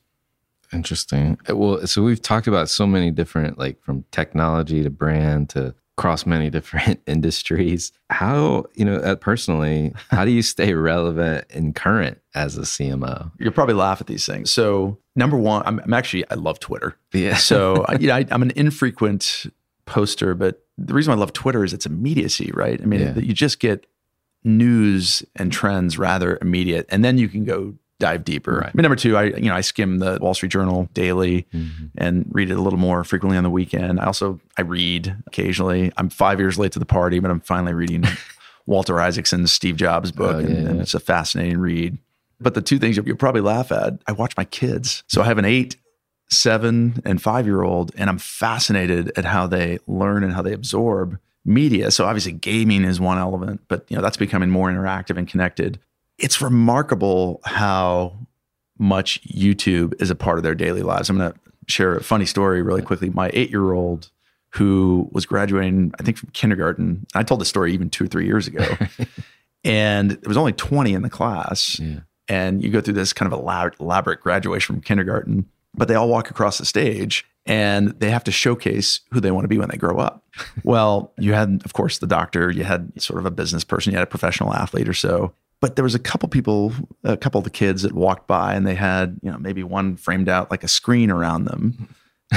Interesting. 0.74 1.38
Well, 1.48 1.86
so 1.86 2.02
we've 2.02 2.20
talked 2.20 2.48
about 2.48 2.68
so 2.68 2.88
many 2.88 3.12
different, 3.12 3.60
like 3.60 3.80
from 3.84 4.06
technology 4.10 4.82
to 4.82 4.90
brand 4.90 5.50
to 5.50 5.76
across 5.98 6.26
many 6.26 6.50
different 6.58 7.02
industries. 7.08 7.92
How, 8.10 8.66
you 8.76 8.84
know, 8.86 8.98
uh, 8.98 9.16
personally, 9.16 9.94
how 10.12 10.26
do 10.26 10.32
you 10.32 10.42
stay 10.42 10.74
relevant 10.74 11.46
and 11.52 11.74
current 11.76 12.20
as 12.34 12.58
a 12.58 12.62
CMO? 12.62 13.32
You'll 13.40 13.54
probably 13.54 13.76
laugh 13.76 14.02
at 14.02 14.08
these 14.08 14.26
things. 14.26 14.52
So, 14.52 14.98
number 15.16 15.38
one, 15.38 15.64
I'm, 15.66 15.80
I'm 15.80 15.94
actually, 15.94 16.30
I 16.30 16.36
love 16.36 16.60
Twitter. 16.60 16.98
Yeah. 17.14 17.38
So, 17.38 17.86
I- 17.88 17.96
you 18.00 18.08
know, 18.08 18.16
I, 18.16 18.26
I'm 18.32 18.42
an 18.42 18.52
infrequent 18.56 19.46
poster, 19.86 20.34
but 20.36 20.66
the 20.78 20.94
reason 20.94 21.14
I 21.14 21.16
love 21.16 21.32
Twitter 21.32 21.64
is 21.64 21.72
its 21.74 21.86
immediacy, 21.86 22.52
right? 22.54 22.82
I 22.82 22.86
mean, 22.86 23.00
Yeah. 23.00 23.18
you 23.18 23.34
just 23.34 23.60
get 23.60 23.86
news 24.44 25.24
and 25.36 25.52
trends 25.52 25.98
rather 25.98 26.38
immediate, 26.42 26.86
and 26.90 27.04
then 27.04 27.18
you 27.18 27.28
can 27.30 27.46
go 27.46 27.76
dive 28.00 28.24
deeper. 28.24 28.58
Right. 28.58 28.70
I 28.70 28.72
mean, 28.74 28.84
number 28.84 28.96
two, 28.96 29.18
I 29.18 29.26
you 29.26 29.50
know 29.50 29.56
I 29.56 29.62
skim 29.62 30.00
the 30.00 30.18
Wall 30.22 30.34
Street 30.34 30.52
Journal 30.52 30.90
daily 30.94 31.48
mm-hmm. 31.54 31.86
and 31.98 32.26
read 32.32 32.52
it 32.52 32.58
a 32.58 32.62
little 32.62 32.80
more 32.80 33.04
frequently 33.04 33.38
on 33.38 33.44
the 33.44 33.50
weekend. 33.50 34.00
I 34.00 34.06
also 34.06 34.40
I 34.58 34.62
read 34.62 35.16
occasionally. 35.28 35.92
I'm 35.98 36.10
five 36.10 36.40
years 36.40 36.58
late 36.60 36.72
to 36.74 36.80
the 36.80 36.86
party, 36.86 37.20
but 37.20 37.32
I'm 37.32 37.42
finally 37.42 37.74
reading 37.74 38.04
Walter 38.66 39.00
Isaacson's 39.00 39.52
Steve 39.52 39.78
Jobs 39.78 40.12
book, 40.12 40.38
oh, 40.38 40.40
yeah, 40.40 40.48
and, 40.48 40.64
yeah. 40.64 40.70
and, 40.70 40.82
it's 40.82 40.94
a 40.94 41.00
fascinating 41.00 41.60
read. 41.60 41.98
But 42.40 42.54
the 42.54 42.62
two 42.62 42.80
things 42.80 42.98
you'll 42.98 43.16
probably 43.16 43.42
laugh 43.42 43.72
at, 43.72 43.94
I 44.08 44.12
watch 44.12 44.36
my 44.36 44.44
kids. 44.44 45.04
So 45.08 45.22
I 45.22 45.26
have 45.26 45.38
an 45.38 45.46
eight, 45.46 45.78
seven, 46.30 47.02
and 47.06 47.22
five 47.22 47.46
year 47.46 47.62
old, 47.62 47.92
and 47.96 48.10
I'm 48.10 48.18
fascinated 48.18 49.12
at 49.18 49.24
how 49.26 49.48
they 49.48 49.80
learn 49.88 50.24
and 50.24 50.34
how 50.34 50.42
they 50.42 50.52
absorb 50.52 51.18
media. 51.46 51.92
So 51.92 52.06
obviously 52.06 52.34
gaming 52.34 52.84
is 52.84 53.00
one 53.00 53.18
element, 53.18 53.62
but 53.68 53.86
you 53.88 53.96
know 53.96 54.02
that's 54.02 54.18
becoming 54.18 54.50
more 54.50 54.70
interactive 54.70 55.18
and 55.18 55.28
connected. 55.28 55.80
It's 56.18 56.42
remarkable 56.42 57.42
how 57.44 58.18
much 58.78 59.22
YouTube 59.24 60.00
is 60.02 60.10
a 60.10 60.16
part 60.16 60.38
of 60.38 60.44
their 60.44 60.56
daily 60.56 60.82
lives. 60.82 61.10
I'm 61.10 61.18
going 61.18 61.32
to 61.32 61.40
share 61.68 61.96
a 61.96 62.04
funny 62.04 62.26
story 62.26 62.62
really 62.62 62.82
quickly. 62.82 63.10
My 63.10 63.30
8-year-old 63.32 64.10
who 64.56 65.10
was 65.12 65.26
graduating 65.26 65.92
I 66.00 66.04
think 66.04 66.18
from 66.18 66.30
kindergarten. 66.30 67.06
I 67.14 67.24
told 67.24 67.42
the 67.42 67.46
story 67.46 67.74
even 67.74 67.90
2 67.90 68.06
or 68.06 68.08
3 68.08 68.26
years 68.26 68.48
ago. 68.48 68.66
and 69.66 70.12
there 70.12 70.30
was 70.30 70.38
only 70.38 70.54
20 70.54 70.94
in 70.94 71.02
the 71.02 71.10
class. 71.10 71.78
Yeah. 71.80 72.00
And 72.30 72.64
you 72.64 72.70
go 72.70 72.82
through 72.82 72.94
this 72.94 73.14
kind 73.14 73.32
of 73.32 73.40
elaborate 73.80 74.22
graduation 74.22 74.76
from 74.76 74.82
kindergarten, 74.82 75.50
but 75.74 75.88
they 75.88 75.96
all 75.96 76.08
walk 76.08 76.30
across 76.30 76.58
the 76.58 76.66
stage 76.66 77.26
and 77.46 77.90
they 78.00 78.10
have 78.10 78.24
to 78.24 78.32
showcase 78.32 79.02
who 79.12 79.20
they 79.20 79.30
want 79.30 79.44
to 79.44 79.50
be 79.50 79.58
when 79.58 79.70
they 79.70 79.78
grow 79.78 79.98
up. 79.98 80.24
well, 80.64 81.14
you 81.20 81.34
had, 81.34 81.62
of 81.66 81.74
course, 81.74 82.00
the 82.00 82.08
doctor, 82.08 82.50
you 82.50 82.64
had 82.64 83.00
sort 83.02 83.20
of 83.20 83.26
a 83.26 83.32
business 83.32 83.64
person, 83.64 83.92
you 83.92 83.98
had 83.98 84.08
a 84.08 84.10
professional 84.10 84.54
athlete 84.54 84.90
or 84.90 84.94
so. 84.94 85.34
But 85.66 85.76
there 85.76 85.84
was 85.84 85.96
a 85.96 86.00
couple 86.00 86.30
people, 86.30 86.74
a 87.04 87.18
couple 87.18 87.40
of 87.40 87.44
the 87.44 87.50
kids 87.50 87.82
that 87.82 87.94
walked 87.94 88.28
by 88.28 88.54
and 88.54 88.68
they 88.68 88.76
had, 88.76 89.20
you 89.24 89.32
know, 89.32 89.40
maybe 89.40 89.64
one 89.64 89.96
framed 89.96 90.30
out 90.30 90.52
like 90.52 90.64
a 90.64 90.68
screen 90.68 91.10
around 91.10 91.46
them. 91.46 91.90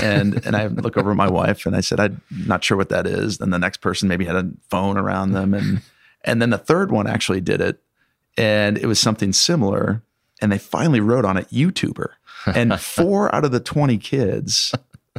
and 0.02 0.42
and 0.46 0.56
I 0.56 0.68
look 0.68 0.96
over 0.96 1.10
at 1.10 1.16
my 1.18 1.28
wife 1.28 1.66
and 1.66 1.76
I 1.76 1.82
said, 1.82 2.00
I'm 2.00 2.22
not 2.30 2.64
sure 2.64 2.78
what 2.78 2.88
that 2.88 3.06
is. 3.06 3.36
Then 3.36 3.50
the 3.50 3.58
next 3.58 3.82
person 3.82 4.08
maybe 4.08 4.24
had 4.24 4.34
a 4.34 4.48
phone 4.70 4.96
around 4.96 5.32
them. 5.32 5.52
And 5.52 5.82
and 6.24 6.40
then 6.40 6.48
the 6.48 6.56
third 6.56 6.90
one 6.90 7.06
actually 7.06 7.42
did 7.42 7.60
it. 7.60 7.82
And 8.38 8.78
it 8.78 8.86
was 8.86 8.98
something 8.98 9.34
similar. 9.34 10.02
And 10.40 10.50
they 10.50 10.56
finally 10.56 11.00
wrote 11.00 11.26
on 11.26 11.36
it 11.36 11.50
YouTuber. 11.50 12.08
And 12.46 12.80
four 12.80 13.34
out 13.34 13.44
of 13.44 13.52
the 13.52 13.60
20 13.60 13.98
kids 13.98 14.74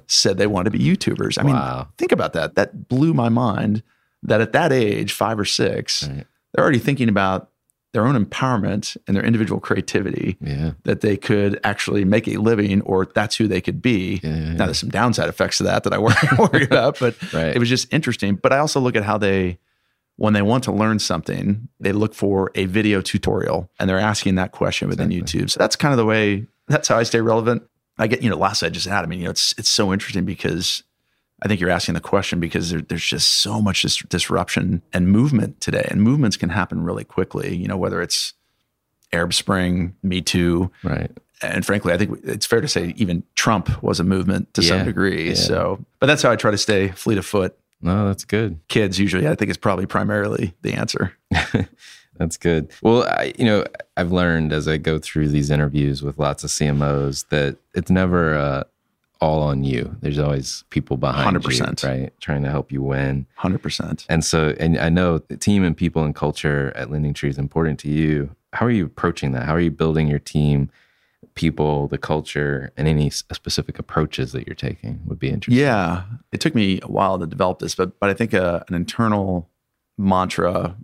said 0.08 0.40
they 0.40 0.48
wanted 0.48 0.72
to 0.72 0.80
be 0.80 0.84
YouTubers. 0.84 1.38
I 1.38 1.44
wow. 1.44 1.76
mean, 1.76 1.86
think 2.00 2.12
about 2.12 2.34
that. 2.34 2.56
That 2.56 2.88
blew 2.88 3.14
my 3.14 3.30
mind 3.30 3.84
that 4.24 4.42
at 4.42 4.54
that 4.54 4.74
age, 4.74 5.14
five 5.14 5.38
or 5.40 5.46
six, 5.46 6.08
right. 6.08 6.26
they're 6.52 6.64
already 6.64 6.80
thinking 6.80 7.08
about 7.08 7.52
their 7.92 8.06
own 8.06 8.24
empowerment 8.24 8.98
and 9.08 9.16
their 9.16 9.24
individual 9.24 9.60
creativity 9.60 10.38
yeah. 10.42 10.72
that 10.84 11.02
they 11.02 11.18
could 11.18 11.60
actually 11.64 12.06
make 12.06 12.28
a 12.28 12.38
living 12.38 12.82
or 12.82 13.06
that's 13.06 13.36
who 13.36 13.48
they 13.48 13.62
could 13.62 13.82
be. 13.82 14.20
Yeah, 14.24 14.30
yeah, 14.30 14.54
now, 14.54 14.66
there's 14.66 14.80
some 14.80 14.90
downside 14.90 15.28
effects 15.28 15.58
to 15.58 15.64
that 15.64 15.84
that 15.84 15.94
I 15.94 15.98
worry 16.38 16.64
about, 16.64 17.00
but 17.00 17.16
right. 17.34 17.56
it 17.56 17.60
was 17.60 17.70
just 17.70 17.92
interesting. 17.92 18.36
But 18.36 18.54
I 18.54 18.60
also 18.60 18.80
look 18.80 18.96
at 18.96 19.04
how 19.04 19.18
they, 19.18 19.58
when 20.18 20.34
they 20.34 20.42
want 20.42 20.66
to 20.66 20.72
learn 20.72 21.00
something, 21.00 21.68
they 21.80 21.92
look 21.92 22.14
for 22.14 22.52
a 22.54 22.66
video 22.66 23.02
tutorial 23.02 23.72
and 23.80 23.90
they're 23.90 23.98
asking 23.98 24.36
that 24.36 24.52
question 24.52 24.88
within 24.88 25.12
exactly. 25.12 25.42
YouTube. 25.42 25.50
So 25.50 25.60
that's 25.60 25.76
kind 25.76 25.92
of 25.92 25.98
the 25.98 26.06
way, 26.06 26.46
that's 26.68 26.88
how 26.88 26.98
I 26.98 27.04
stay 27.04 27.22
relevant. 27.22 27.64
I 27.98 28.08
get, 28.08 28.22
you 28.22 28.30
know, 28.30 28.38
last 28.38 28.62
I 28.62 28.70
just 28.70 28.88
had, 28.88 29.04
I 29.04 29.08
mean, 29.08 29.20
you 29.20 29.26
know, 29.26 29.32
it's, 29.32 29.54
it's 29.58 29.70
so 29.70 29.92
interesting 29.92 30.26
because 30.26 30.84
I 31.42 31.48
think 31.48 31.62
you're 31.62 31.70
asking 31.70 31.96
the 31.96 32.02
question 32.02 32.40
because 32.40 32.72
there, 32.72 32.82
there's 32.82 33.06
just 33.06 33.30
so 33.42 33.62
much 33.62 33.82
dis- 33.82 33.98
disruption 33.98 34.82
and 34.94 35.08
movement 35.08 35.62
today, 35.62 35.88
and 35.90 36.02
movements 36.02 36.38
can 36.38 36.50
happen 36.50 36.84
really 36.84 37.04
quickly. 37.04 37.56
You 37.56 37.68
know, 37.68 37.78
whether 37.78 38.02
it's 38.02 38.34
Arab 39.14 39.34
Spring, 39.34 39.96
Me 40.04 40.22
Too, 40.22 40.72
right? 40.84 41.12
And 41.42 41.66
frankly, 41.66 41.94
I 41.94 41.98
think 41.98 42.20
it's 42.24 42.46
fair 42.46 42.62
to 42.62 42.68
say 42.68 42.94
even 42.98 43.24
Trump 43.36 43.82
was 43.82 44.00
a 44.00 44.04
movement 44.04 44.54
to 44.56 44.62
yeah, 44.62 44.68
some 44.68 44.86
degree. 44.86 45.30
Yeah. 45.30 45.36
So, 45.36 45.86
but 46.00 46.08
that's 46.08 46.22
how 46.22 46.32
I 46.32 46.36
try 46.36 46.52
to 46.52 46.58
stay 46.58 46.90
fleet 46.90 47.18
of 47.18 47.26
foot. 47.26 47.58
No, 47.82 48.08
that's 48.08 48.26
good. 48.26 48.60
Kids 48.68 49.00
usually, 49.00 49.28
I 49.28 49.36
think, 49.36 49.50
is 49.50 49.58
probably 49.58 49.86
primarily 49.86 50.54
the 50.64 50.74
answer. 50.74 51.14
that's 52.18 52.36
good. 52.36 52.72
Well, 52.82 53.04
I, 53.04 53.34
you 53.38 53.46
know, 53.46 53.64
I've 53.96 54.12
learned 54.12 54.52
as 54.52 54.68
I 54.68 54.76
go 54.76 55.00
through 55.00 55.30
these 55.30 55.50
interviews 55.50 56.04
with 56.04 56.20
lots 56.20 56.44
of 56.44 56.50
CMOs 56.50 57.28
that 57.30 57.58
it's 57.74 57.90
never. 57.90 58.36
Uh, 58.36 58.64
all 59.22 59.42
on 59.44 59.64
you. 59.64 59.96
There's 60.02 60.20
always 60.20 60.64
people 60.70 60.98
behind 60.98 61.38
100%. 61.38 61.84
you, 61.84 61.90
right? 61.90 62.22
Trying 62.22 62.44
to 62.44 62.50
help 62.50 62.72
you 62.72 62.82
win. 62.82 63.26
100%. 63.40 64.06
And 64.10 64.24
so, 64.24 64.56
and 64.60 64.78
I 64.78 64.90
know 64.90 65.18
the 65.18 65.38
team 65.38 65.64
and 65.64 65.76
people 65.76 66.04
and 66.04 66.16
culture 66.16 66.72
at 66.76 66.90
LendingTree 66.90 67.30
is 67.30 67.38
important 67.38 67.80
to 67.80 67.90
you. 67.90 68.36
How 68.54 68.66
are 68.66 68.72
you 68.72 68.86
approaching 68.86 69.34
that? 69.34 69.44
How 69.44 69.54
are 69.54 69.60
you 69.60 69.72
building 69.72 70.08
your 70.08 70.20
team, 70.20 70.72
people, 71.36 71.88
the 71.88 71.98
culture, 71.98 72.72
and 72.78 72.88
any 72.88 73.10
specific 73.10 73.80
approaches 73.80 74.32
that 74.32 74.48
you're 74.48 74.56
taking 74.56 75.02
would 75.06 75.20
be 75.20 75.30
interesting. 75.30 75.62
Yeah. 75.62 76.04
It 76.32 76.42
took 76.42 76.56
me 76.56 76.80
a 76.82 76.88
while 76.88 77.20
to 77.20 77.28
develop 77.28 77.60
this, 77.60 77.76
but, 77.76 78.00
but 78.00 78.10
I 78.10 78.14
think 78.14 78.34
a, 78.34 78.44
uh, 78.44 78.64
an 78.68 78.76
internal 78.76 79.50
mantra 79.98 80.76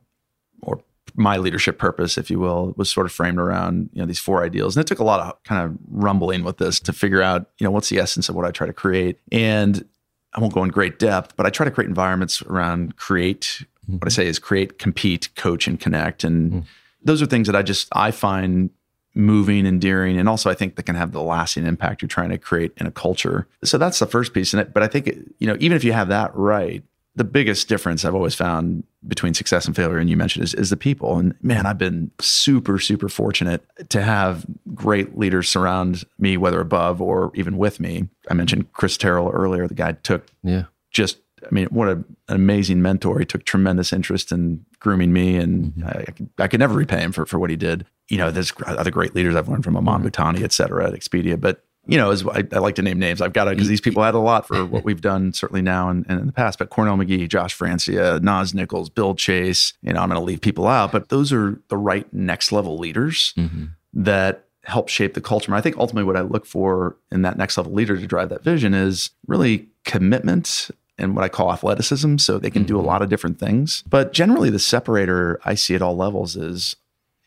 or 0.61 0.81
my 1.15 1.37
leadership 1.37 1.77
purpose, 1.77 2.17
if 2.17 2.29
you 2.29 2.39
will, 2.39 2.73
was 2.77 2.89
sort 2.89 3.05
of 3.05 3.11
framed 3.11 3.39
around 3.39 3.89
you 3.93 3.99
know 3.99 4.05
these 4.05 4.19
four 4.19 4.43
ideals, 4.43 4.75
and 4.75 4.83
it 4.83 4.87
took 4.87 4.99
a 4.99 5.03
lot 5.03 5.19
of 5.19 5.43
kind 5.43 5.63
of 5.63 5.77
rumbling 5.89 6.43
with 6.43 6.57
this 6.57 6.79
to 6.81 6.93
figure 6.93 7.21
out 7.21 7.49
you 7.57 7.65
know 7.65 7.71
what's 7.71 7.89
the 7.89 7.99
essence 7.99 8.29
of 8.29 8.35
what 8.35 8.45
I 8.45 8.51
try 8.51 8.67
to 8.67 8.73
create. 8.73 9.19
And 9.31 9.85
I 10.33 10.39
won't 10.39 10.53
go 10.53 10.63
in 10.63 10.69
great 10.69 10.99
depth, 10.99 11.35
but 11.37 11.45
I 11.45 11.49
try 11.49 11.63
to 11.63 11.71
create 11.71 11.87
environments 11.87 12.41
around 12.43 12.97
create. 12.97 13.63
Mm-hmm. 13.85 13.97
What 13.97 14.07
I 14.07 14.09
say 14.09 14.27
is 14.27 14.39
create, 14.39 14.79
compete, 14.79 15.29
coach, 15.35 15.67
and 15.67 15.79
connect, 15.79 16.23
and 16.23 16.51
mm-hmm. 16.51 16.59
those 17.03 17.21
are 17.21 17.25
things 17.25 17.47
that 17.47 17.55
I 17.55 17.61
just 17.61 17.87
I 17.93 18.11
find 18.11 18.69
moving, 19.13 19.65
endearing, 19.65 20.17
and 20.17 20.27
also 20.27 20.49
I 20.49 20.53
think 20.53 20.75
that 20.75 20.83
can 20.83 20.95
have 20.95 21.13
the 21.13 21.21
lasting 21.21 21.65
impact 21.65 22.01
you're 22.01 22.09
trying 22.09 22.29
to 22.29 22.37
create 22.37 22.73
in 22.77 22.85
a 22.85 22.91
culture. 22.91 23.47
So 23.63 23.77
that's 23.77 23.99
the 23.99 24.05
first 24.05 24.33
piece 24.33 24.53
in 24.53 24.59
it. 24.59 24.73
But 24.73 24.83
I 24.83 24.87
think 24.87 25.07
you 25.39 25.47
know 25.47 25.55
even 25.59 25.75
if 25.77 25.83
you 25.83 25.93
have 25.93 26.09
that 26.09 26.35
right, 26.35 26.83
the 27.15 27.23
biggest 27.23 27.69
difference 27.69 28.03
I've 28.03 28.15
always 28.15 28.35
found 28.35 28.83
between 29.07 29.33
success 29.33 29.65
and 29.65 29.75
failure, 29.75 29.97
and 29.97 30.09
you 30.09 30.17
mentioned, 30.17 30.43
is, 30.43 30.53
is 30.53 30.69
the 30.69 30.77
people. 30.77 31.17
And 31.17 31.35
man, 31.41 31.65
I've 31.65 31.77
been 31.77 32.11
super, 32.19 32.79
super 32.79 33.09
fortunate 33.09 33.63
to 33.89 34.01
have 34.01 34.45
great 34.73 35.17
leaders 35.17 35.49
surround 35.49 36.03
me, 36.17 36.37
whether 36.37 36.59
above 36.59 37.01
or 37.01 37.31
even 37.35 37.57
with 37.57 37.79
me. 37.79 38.07
I 38.29 38.33
mentioned 38.33 38.71
Chris 38.73 38.97
Terrill 38.97 39.33
earlier. 39.33 39.67
The 39.67 39.73
guy 39.73 39.93
took 39.93 40.27
yeah. 40.43 40.65
just, 40.91 41.17
I 41.43 41.49
mean, 41.51 41.67
what 41.67 41.87
a, 41.87 41.91
an 41.91 42.05
amazing 42.35 42.81
mentor. 42.81 43.19
He 43.19 43.25
took 43.25 43.45
tremendous 43.45 43.93
interest 43.93 44.31
in 44.31 44.65
grooming 44.79 45.13
me, 45.13 45.37
and 45.37 45.73
mm-hmm. 45.73 45.87
I, 45.87 46.43
I, 46.43 46.47
could 46.47 46.59
never 46.59 46.73
repay 46.73 46.99
him 46.99 47.11
for, 47.11 47.25
for 47.25 47.39
what 47.39 47.49
he 47.49 47.55
did. 47.55 47.85
You 48.09 48.17
know, 48.17 48.31
there's 48.31 48.53
other 48.65 48.91
great 48.91 49.15
leaders 49.15 49.35
I've 49.35 49.49
learned 49.49 49.63
from 49.63 49.77
Aman 49.77 50.01
mm-hmm. 50.01 50.07
Bhutani, 50.07 50.43
et 50.43 50.51
cetera, 50.51 50.87
at 50.87 50.93
Expedia. 50.93 51.39
But 51.39 51.63
you 51.87 51.97
know, 51.97 52.11
as 52.11 52.25
I, 52.25 52.43
I, 52.51 52.59
like 52.59 52.75
to 52.75 52.81
name 52.81 52.99
names. 52.99 53.21
I've 53.21 53.33
got 53.33 53.45
to 53.45 53.51
because 53.51 53.67
these 53.67 53.81
people 53.81 54.03
had 54.03 54.15
a 54.15 54.19
lot 54.19 54.47
for 54.47 54.65
what 54.65 54.83
we've 54.83 55.01
done 55.01 55.33
certainly 55.33 55.61
now 55.61 55.89
and, 55.89 56.05
and, 56.09 56.19
in 56.19 56.27
the 56.27 56.33
past. 56.33 56.59
But 56.59 56.69
Cornell 56.69 56.97
McGee, 56.97 57.29
Josh 57.29 57.53
Francia, 57.53 58.19
Nas 58.21 58.53
Nichols, 58.53 58.89
Bill 58.89 59.15
Chase. 59.15 59.73
You 59.81 59.93
know, 59.93 60.01
I'm 60.01 60.09
going 60.09 60.19
to 60.19 60.25
leave 60.25 60.41
people 60.41 60.67
out, 60.67 60.91
but 60.91 61.09
those 61.09 61.31
are 61.31 61.59
the 61.69 61.77
right 61.77 62.11
next 62.13 62.51
level 62.51 62.77
leaders 62.77 63.33
mm-hmm. 63.37 63.65
that 63.93 64.45
help 64.63 64.89
shape 64.89 65.13
the 65.13 65.21
culture. 65.21 65.51
And 65.51 65.57
I 65.57 65.61
think 65.61 65.77
ultimately 65.77 66.05
what 66.05 66.17
I 66.17 66.21
look 66.21 66.45
for 66.45 66.97
in 67.11 67.21
that 67.21 67.37
next 67.37 67.57
level 67.57 67.73
leader 67.73 67.97
to 67.97 68.07
drive 68.07 68.29
that 68.29 68.43
vision 68.43 68.73
is 68.73 69.11
really 69.27 69.67
commitment 69.83 70.71
and 70.97 71.15
what 71.15 71.23
I 71.23 71.29
call 71.29 71.51
athleticism. 71.51 72.17
So 72.17 72.39
they 72.39 72.49
can 72.49 72.63
mm-hmm. 72.63 72.67
do 72.67 72.75
a 72.75 72.79
mm-hmm. 72.79 72.87
lot 72.87 73.01
of 73.01 73.09
different 73.09 73.39
things. 73.39 73.83
But 73.87 74.13
generally, 74.13 74.49
the 74.49 74.59
separator 74.59 75.39
I 75.45 75.55
see 75.55 75.75
at 75.75 75.81
all 75.81 75.95
levels 75.95 76.35
is 76.35 76.75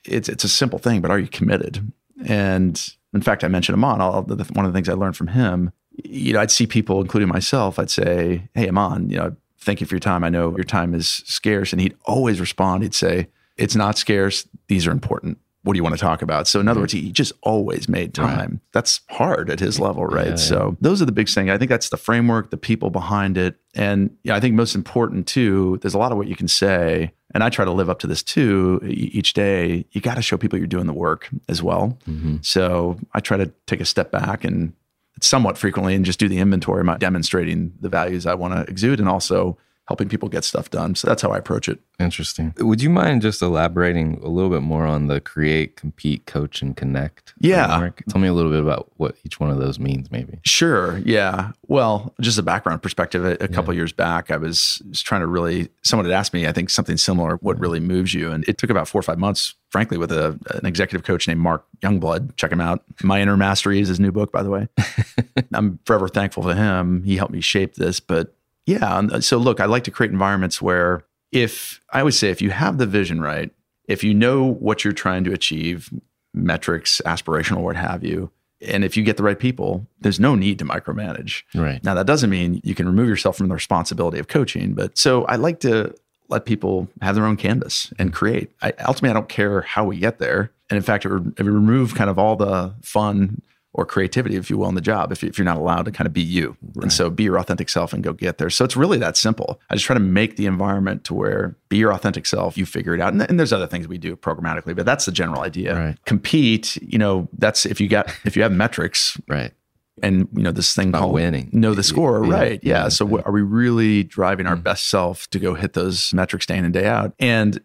it's 0.04 0.28
it's 0.28 0.44
a 0.44 0.48
simple 0.48 0.78
thing, 0.78 1.00
but 1.00 1.10
are 1.10 1.18
you 1.18 1.28
committed? 1.28 1.92
And 2.24 2.94
in 3.14 3.22
fact, 3.22 3.44
I 3.44 3.48
mentioned 3.48 3.82
Aman. 3.82 4.00
I'll, 4.00 4.22
one 4.22 4.66
of 4.66 4.72
the 4.72 4.76
things 4.76 4.88
I 4.88 4.94
learned 4.94 5.16
from 5.16 5.28
him, 5.28 5.72
you 6.04 6.32
know, 6.32 6.40
I'd 6.40 6.50
see 6.50 6.66
people, 6.66 7.00
including 7.00 7.28
myself, 7.28 7.78
I'd 7.78 7.90
say, 7.90 8.48
Hey, 8.54 8.68
Aman, 8.68 9.10
you 9.10 9.16
know, 9.16 9.36
thank 9.58 9.80
you 9.80 9.86
for 9.86 9.94
your 9.94 10.00
time. 10.00 10.24
I 10.24 10.28
know 10.28 10.54
your 10.56 10.64
time 10.64 10.94
is 10.94 11.08
scarce. 11.26 11.72
And 11.72 11.80
he'd 11.80 11.96
always 12.04 12.40
respond, 12.40 12.82
he'd 12.82 12.94
say, 12.94 13.28
It's 13.56 13.74
not 13.74 13.98
scarce. 13.98 14.46
These 14.68 14.86
are 14.86 14.92
important. 14.92 15.38
What 15.62 15.72
do 15.74 15.78
you 15.78 15.82
want 15.82 15.96
to 15.96 16.00
talk 16.00 16.22
about? 16.22 16.46
So, 16.48 16.60
in 16.60 16.68
other 16.68 16.76
mm-hmm. 16.76 16.82
words, 16.82 16.92
he 16.92 17.12
just 17.12 17.32
always 17.42 17.88
made 17.88 18.14
time. 18.14 18.50
Right. 18.50 18.60
That's 18.72 19.00
hard 19.10 19.50
at 19.50 19.60
his 19.60 19.78
level, 19.80 20.06
right? 20.06 20.24
Yeah, 20.24 20.30
yeah. 20.30 20.36
So, 20.36 20.76
those 20.80 21.02
are 21.02 21.04
the 21.04 21.12
big 21.12 21.28
things. 21.28 21.50
I 21.50 21.58
think 21.58 21.68
that's 21.68 21.90
the 21.90 21.96
framework, 21.96 22.50
the 22.50 22.56
people 22.56 22.90
behind 22.90 23.36
it. 23.36 23.56
And 23.74 24.16
yeah, 24.22 24.34
I 24.34 24.40
think 24.40 24.54
most 24.54 24.74
important 24.74 25.26
too, 25.26 25.78
there's 25.82 25.94
a 25.94 25.98
lot 25.98 26.12
of 26.12 26.18
what 26.18 26.28
you 26.28 26.36
can 26.36 26.48
say 26.48 27.12
and 27.34 27.44
I 27.44 27.50
try 27.50 27.64
to 27.64 27.70
live 27.70 27.90
up 27.90 27.98
to 28.00 28.06
this 28.06 28.22
too 28.22 28.80
each 28.84 29.34
day. 29.34 29.84
You 29.92 30.00
got 30.00 30.14
to 30.14 30.22
show 30.22 30.36
people 30.36 30.58
you're 30.58 30.66
doing 30.66 30.86
the 30.86 30.94
work 30.94 31.28
as 31.48 31.62
well. 31.62 31.98
Mm-hmm. 32.08 32.36
So 32.42 32.98
I 33.12 33.20
try 33.20 33.36
to 33.36 33.52
take 33.66 33.80
a 33.80 33.84
step 33.84 34.10
back 34.10 34.44
and 34.44 34.72
somewhat 35.20 35.58
frequently 35.58 35.94
and 35.94 36.04
just 36.04 36.18
do 36.18 36.28
the 36.28 36.38
inventory, 36.38 36.80
am 36.80 36.98
demonstrating 36.98 37.72
the 37.80 37.88
values 37.88 38.24
I 38.24 38.34
want 38.34 38.54
to 38.54 38.70
exude 38.70 39.00
and 39.00 39.08
also 39.08 39.58
helping 39.88 40.08
people 40.08 40.28
get 40.28 40.44
stuff 40.44 40.68
done. 40.70 40.94
So 40.94 41.08
that's 41.08 41.22
how 41.22 41.30
I 41.30 41.38
approach 41.38 41.66
it. 41.66 41.80
Interesting. 41.98 42.54
Would 42.58 42.82
you 42.82 42.90
mind 42.90 43.22
just 43.22 43.40
elaborating 43.40 44.20
a 44.22 44.28
little 44.28 44.50
bit 44.50 44.60
more 44.60 44.84
on 44.84 45.06
the 45.06 45.18
create, 45.18 45.76
compete, 45.76 46.26
coach, 46.26 46.60
and 46.60 46.76
connect? 46.76 47.32
Yeah. 47.40 47.66
Framework? 47.66 48.02
Tell 48.10 48.20
me 48.20 48.28
a 48.28 48.34
little 48.34 48.52
bit 48.52 48.60
about 48.60 48.92
what 48.98 49.16
each 49.24 49.40
one 49.40 49.50
of 49.50 49.56
those 49.58 49.78
means, 49.78 50.10
maybe. 50.10 50.40
Sure. 50.44 50.98
Yeah. 50.98 51.52
Well, 51.68 52.14
just 52.20 52.38
a 52.38 52.42
background 52.42 52.82
perspective. 52.82 53.24
A, 53.24 53.32
a 53.42 53.48
couple 53.48 53.72
yeah. 53.72 53.78
years 53.78 53.92
back, 53.92 54.30
I 54.30 54.36
was, 54.36 54.82
was 54.86 55.00
trying 55.00 55.22
to 55.22 55.26
really, 55.26 55.70
someone 55.82 56.04
had 56.04 56.12
asked 56.12 56.34
me, 56.34 56.46
I 56.46 56.52
think 56.52 56.68
something 56.68 56.98
similar, 56.98 57.36
what 57.36 57.58
really 57.58 57.80
moves 57.80 58.12
you? 58.12 58.30
And 58.30 58.46
it 58.46 58.58
took 58.58 58.68
about 58.68 58.88
four 58.88 58.98
or 58.98 59.02
five 59.02 59.18
months 59.18 59.54
frankly 59.70 59.98
with 59.98 60.12
a, 60.12 60.38
an 60.54 60.66
executive 60.66 61.04
coach 61.04 61.28
named 61.28 61.40
Mark 61.40 61.66
Youngblood. 61.82 62.36
Check 62.36 62.52
him 62.52 62.60
out. 62.60 62.82
My 63.02 63.20
Inner 63.20 63.36
Mastery 63.36 63.80
is 63.80 63.88
his 63.88 64.00
new 64.00 64.12
book, 64.12 64.32
by 64.32 64.42
the 64.42 64.50
way. 64.50 64.68
I'm 65.52 65.78
forever 65.84 66.08
thankful 66.08 66.42
to 66.44 66.54
him. 66.54 67.02
He 67.04 67.16
helped 67.16 67.32
me 67.32 67.40
shape 67.40 67.74
this. 67.74 68.00
But 68.00 68.34
yeah, 68.68 68.98
uh, 68.98 69.20
so 69.20 69.38
look, 69.38 69.60
I 69.60 69.64
like 69.64 69.84
to 69.84 69.90
create 69.90 70.12
environments 70.12 70.60
where 70.60 71.02
if 71.32 71.80
I 71.90 72.02
would 72.02 72.12
say 72.12 72.28
if 72.28 72.42
you 72.42 72.50
have 72.50 72.76
the 72.76 72.86
vision 72.86 73.18
right, 73.18 73.50
if 73.86 74.04
you 74.04 74.12
know 74.12 74.44
what 74.44 74.84
you're 74.84 74.92
trying 74.92 75.24
to 75.24 75.32
achieve, 75.32 75.90
metrics, 76.34 77.00
aspirational, 77.06 77.62
what 77.62 77.76
have 77.76 78.04
you, 78.04 78.30
and 78.60 78.84
if 78.84 78.94
you 78.94 79.02
get 79.04 79.16
the 79.16 79.22
right 79.22 79.38
people, 79.38 79.86
there's 80.00 80.20
no 80.20 80.34
need 80.34 80.58
to 80.58 80.66
micromanage. 80.66 81.44
Right. 81.54 81.82
Now, 81.82 81.94
that 81.94 82.06
doesn't 82.06 82.28
mean 82.28 82.60
you 82.62 82.74
can 82.74 82.86
remove 82.86 83.08
yourself 83.08 83.38
from 83.38 83.48
the 83.48 83.54
responsibility 83.54 84.18
of 84.18 84.28
coaching. 84.28 84.74
But 84.74 84.98
so 84.98 85.24
I 85.24 85.36
like 85.36 85.60
to 85.60 85.94
let 86.28 86.44
people 86.44 86.88
have 87.00 87.14
their 87.14 87.24
own 87.24 87.38
canvas 87.38 87.90
and 87.98 88.12
create. 88.12 88.50
I, 88.60 88.74
ultimately, 88.80 89.10
I 89.10 89.14
don't 89.14 89.30
care 89.30 89.62
how 89.62 89.84
we 89.84 89.98
get 89.98 90.18
there. 90.18 90.52
And 90.68 90.76
in 90.76 90.82
fact, 90.82 91.06
it, 91.06 91.08
re- 91.08 91.32
it 91.38 91.42
remove 91.44 91.94
kind 91.94 92.10
of 92.10 92.18
all 92.18 92.36
the 92.36 92.74
fun 92.82 93.40
or 93.78 93.86
creativity, 93.86 94.34
if 94.34 94.50
you 94.50 94.58
will, 94.58 94.68
in 94.68 94.74
the 94.74 94.80
job 94.80 95.12
if, 95.12 95.22
if 95.22 95.38
you're 95.38 95.44
not 95.44 95.56
allowed 95.56 95.84
to 95.84 95.92
kind 95.92 96.04
of 96.04 96.12
be 96.12 96.20
you. 96.20 96.56
Right. 96.74 96.82
And 96.82 96.92
so 96.92 97.08
be 97.10 97.22
your 97.22 97.38
authentic 97.38 97.68
self 97.68 97.92
and 97.92 98.02
go 98.02 98.12
get 98.12 98.38
there. 98.38 98.50
So 98.50 98.64
it's 98.64 98.76
really 98.76 98.98
that 98.98 99.16
simple. 99.16 99.60
I 99.70 99.76
just 99.76 99.86
try 99.86 99.94
to 99.94 100.00
make 100.00 100.34
the 100.34 100.46
environment 100.46 101.04
to 101.04 101.14
where 101.14 101.56
be 101.68 101.76
your 101.76 101.92
authentic 101.92 102.26
self, 102.26 102.58
you 102.58 102.66
figure 102.66 102.92
it 102.92 103.00
out. 103.00 103.12
And, 103.12 103.22
and 103.22 103.38
there's 103.38 103.52
other 103.52 103.68
things 103.68 103.86
we 103.86 103.96
do 103.96 104.16
programmatically, 104.16 104.74
but 104.74 104.84
that's 104.84 105.04
the 105.04 105.12
general 105.12 105.42
idea. 105.42 105.76
Right. 105.76 106.04
Compete, 106.06 106.74
you 106.82 106.98
know, 106.98 107.28
that's 107.38 107.66
if 107.66 107.80
you 107.80 107.86
got, 107.86 108.12
if 108.24 108.34
you 108.36 108.42
have 108.42 108.50
metrics. 108.50 109.16
right 109.28 109.52
and 110.00 110.28
you 110.32 110.44
know 110.44 110.52
this 110.52 110.76
thing 110.76 110.90
about 110.90 111.00
called 111.00 111.14
winning 111.14 111.50
know 111.52 111.74
the 111.74 111.82
score 111.82 112.24
yeah, 112.24 112.32
right 112.32 112.60
yeah, 112.62 112.82
yeah 112.84 112.88
so 112.88 113.04
yeah. 113.04 113.22
are 113.24 113.32
we 113.32 113.42
really 113.42 114.04
driving 114.04 114.46
our 114.46 114.54
mm 114.54 114.62
best 114.62 114.88
self 114.88 115.28
to 115.30 115.40
go 115.40 115.54
hit 115.54 115.72
those 115.72 116.14
metrics 116.14 116.46
day 116.46 116.56
in 116.56 116.64
and 116.64 116.72
day 116.72 116.86
out 116.86 117.12
and 117.18 117.60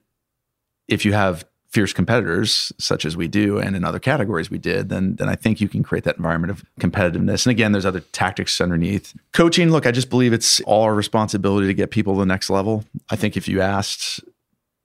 if 0.87 1.05
you 1.05 1.13
have 1.13 1.45
fierce 1.73 1.91
competitors 1.91 2.71
such 2.77 3.03
as 3.03 3.17
we 3.17 3.27
do 3.27 3.57
and 3.57 3.75
in 3.75 3.83
other 3.83 3.97
categories 3.97 4.51
we 4.51 4.59
did 4.59 4.89
then 4.89 5.15
then 5.15 5.27
I 5.27 5.35
think 5.35 5.59
you 5.59 5.67
can 5.67 5.81
create 5.81 6.03
that 6.03 6.17
environment 6.17 6.51
of 6.51 6.63
competitiveness. 6.79 7.47
And 7.47 7.51
again 7.51 7.71
there's 7.71 7.85
other 7.85 8.01
tactics 8.11 8.61
underneath. 8.61 9.15
Coaching 9.31 9.71
look 9.71 9.87
I 9.87 9.91
just 9.91 10.11
believe 10.11 10.33
it's 10.33 10.61
all 10.61 10.83
our 10.83 10.93
responsibility 10.93 11.65
to 11.65 11.73
get 11.73 11.89
people 11.89 12.13
to 12.13 12.19
the 12.19 12.27
next 12.27 12.51
level. 12.51 12.85
I 13.09 13.15
think 13.15 13.35
if 13.35 13.47
you 13.47 13.59
asked 13.59 14.21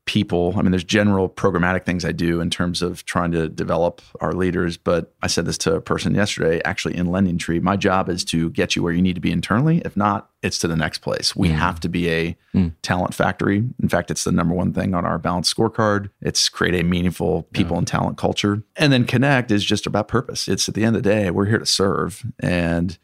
people. 0.08 0.54
I 0.56 0.62
mean, 0.62 0.70
there's 0.70 0.84
general 0.84 1.28
programmatic 1.28 1.84
things 1.84 2.02
I 2.02 2.12
do 2.12 2.40
in 2.40 2.48
terms 2.48 2.80
of 2.80 3.04
trying 3.04 3.30
to 3.32 3.46
develop 3.46 4.00
our 4.22 4.32
leaders. 4.32 4.78
But 4.78 5.12
I 5.22 5.26
said 5.26 5.44
this 5.44 5.58
to 5.58 5.74
a 5.74 5.82
person 5.82 6.14
yesterday, 6.14 6.62
actually 6.64 6.96
in 6.96 7.08
LendingTree. 7.08 7.60
My 7.60 7.76
job 7.76 8.08
is 8.08 8.24
to 8.24 8.48
get 8.50 8.74
you 8.74 8.82
where 8.82 8.94
you 8.94 9.02
need 9.02 9.16
to 9.16 9.20
be 9.20 9.30
internally. 9.30 9.82
If 9.84 9.98
not, 9.98 10.30
it's 10.42 10.58
to 10.60 10.68
the 10.68 10.76
next 10.76 10.98
place. 10.98 11.36
We 11.36 11.50
mm. 11.50 11.56
have 11.56 11.78
to 11.80 11.90
be 11.90 12.08
a 12.08 12.36
mm. 12.54 12.72
talent 12.80 13.12
factory. 13.12 13.58
In 13.82 13.88
fact, 13.90 14.10
it's 14.10 14.24
the 14.24 14.32
number 14.32 14.54
one 14.54 14.72
thing 14.72 14.94
on 14.94 15.04
our 15.04 15.18
balanced 15.18 15.54
scorecard. 15.54 16.08
It's 16.22 16.48
create 16.48 16.74
a 16.74 16.82
meaningful 16.82 17.42
people 17.52 17.74
yeah. 17.74 17.78
and 17.78 17.86
talent 17.86 18.16
culture. 18.16 18.62
And 18.76 18.90
then 18.90 19.04
connect 19.04 19.50
is 19.50 19.62
just 19.62 19.86
about 19.86 20.08
purpose. 20.08 20.48
It's 20.48 20.70
at 20.70 20.74
the 20.74 20.84
end 20.84 20.96
of 20.96 21.02
the 21.02 21.10
day, 21.10 21.30
we're 21.30 21.46
here 21.46 21.58
to 21.58 21.66
serve. 21.66 22.24
And 22.40 22.96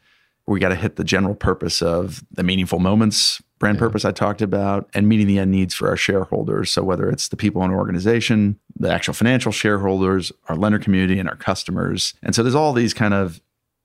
we 0.47 0.59
got 0.59 0.69
to 0.69 0.75
hit 0.75 0.95
the 0.95 1.03
general 1.03 1.35
purpose 1.35 1.81
of 1.81 2.23
the 2.31 2.43
meaningful 2.43 2.79
moments 2.79 3.41
brand 3.59 3.77
yeah. 3.77 3.79
purpose 3.79 4.05
I 4.05 4.11
talked 4.11 4.41
about, 4.41 4.89
and 4.93 5.07
meeting 5.07 5.27
the 5.27 5.39
end 5.39 5.51
needs 5.51 5.73
for 5.73 5.87
our 5.87 5.97
shareholders. 5.97 6.71
So 6.71 6.83
whether 6.83 7.09
it's 7.09 7.29
the 7.29 7.35
people 7.35 7.63
in 7.63 7.71
our 7.71 7.77
organization, 7.77 8.59
the 8.75 8.91
actual 8.91 9.13
financial 9.13 9.51
shareholders, 9.51 10.31
our 10.49 10.55
lender 10.55 10.79
community, 10.79 11.19
and 11.19 11.29
our 11.29 11.35
customers. 11.35 12.13
And 12.21 12.35
so 12.35 12.43
there's 12.43 12.55
all 12.55 12.73
these 12.73 12.93
kind 12.93 13.13
of 13.13 13.41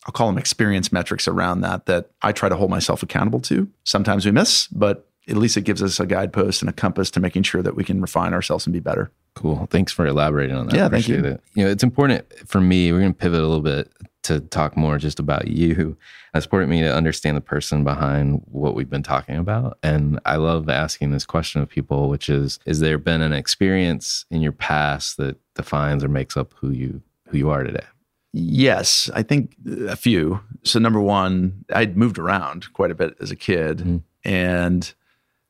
I'll 0.06 0.12
call 0.12 0.28
them 0.28 0.38
experience 0.38 0.92
metrics 0.92 1.28
around 1.28 1.61
that 1.61 1.84
that 1.84 2.11
I 2.22 2.32
try 2.32 2.48
to 2.48 2.56
hold 2.56 2.70
myself 2.70 3.02
accountable 3.02 3.40
to. 3.42 3.68
Sometimes 3.84 4.24
we 4.24 4.32
miss, 4.32 4.66
but 4.68 5.06
at 5.28 5.36
least 5.36 5.58
it 5.58 5.62
gives 5.62 5.82
us 5.82 6.00
a 6.00 6.06
guidepost 6.06 6.62
and 6.62 6.70
a 6.70 6.72
compass 6.72 7.11
to 7.12 7.20
making 7.20 7.42
sure 7.42 7.62
that 7.62 7.76
we 7.76 7.84
can 7.84 8.00
refine 8.00 8.32
ourselves 8.32 8.66
and 8.66 8.72
be 8.72 8.80
better. 8.80 9.12
Cool. 9.34 9.66
Thanks 9.70 9.92
for 9.92 10.06
elaborating 10.06 10.56
on 10.56 10.68
that. 10.68 10.74
Yeah, 10.74 10.88
thank 10.88 11.06
you. 11.06 11.22
It. 11.22 11.42
You 11.54 11.64
know, 11.64 11.70
it's 11.70 11.82
important 11.82 12.26
for 12.48 12.62
me. 12.62 12.90
We're 12.92 13.00
going 13.00 13.12
to 13.12 13.18
pivot 13.18 13.40
a 13.40 13.46
little 13.46 13.61
bit 13.61 13.92
to 14.22 14.40
talk 14.40 14.76
more 14.76 14.98
just 14.98 15.18
about 15.18 15.48
you. 15.48 15.96
It's 16.34 16.46
important 16.46 16.70
me 16.70 16.82
to 16.82 16.94
understand 16.94 17.36
the 17.36 17.42
person 17.42 17.84
behind 17.84 18.42
what 18.46 18.74
we've 18.74 18.90
been 18.90 19.02
talking 19.02 19.36
about. 19.36 19.78
And 19.82 20.20
I 20.24 20.36
love 20.36 20.68
asking 20.68 21.10
this 21.10 21.26
question 21.26 21.60
of 21.60 21.68
people, 21.68 22.08
which 22.08 22.28
is, 22.28 22.58
is 22.66 22.80
there 22.80 22.98
been 22.98 23.22
an 23.22 23.32
experience 23.32 24.24
in 24.30 24.40
your 24.40 24.52
past 24.52 25.16
that 25.16 25.38
defines 25.54 26.04
or 26.04 26.08
makes 26.08 26.36
up 26.36 26.54
who 26.54 26.70
you 26.70 27.02
who 27.28 27.38
you 27.38 27.50
are 27.50 27.62
today? 27.62 27.84
Yes, 28.32 29.10
I 29.14 29.22
think 29.22 29.56
a 29.88 29.96
few. 29.96 30.40
So 30.62 30.78
number 30.78 31.00
one, 31.00 31.64
I'd 31.72 31.96
moved 31.96 32.18
around 32.18 32.72
quite 32.72 32.90
a 32.90 32.94
bit 32.94 33.16
as 33.20 33.30
a 33.30 33.36
kid, 33.36 33.78
mm-hmm. 33.78 33.96
and 34.24 34.94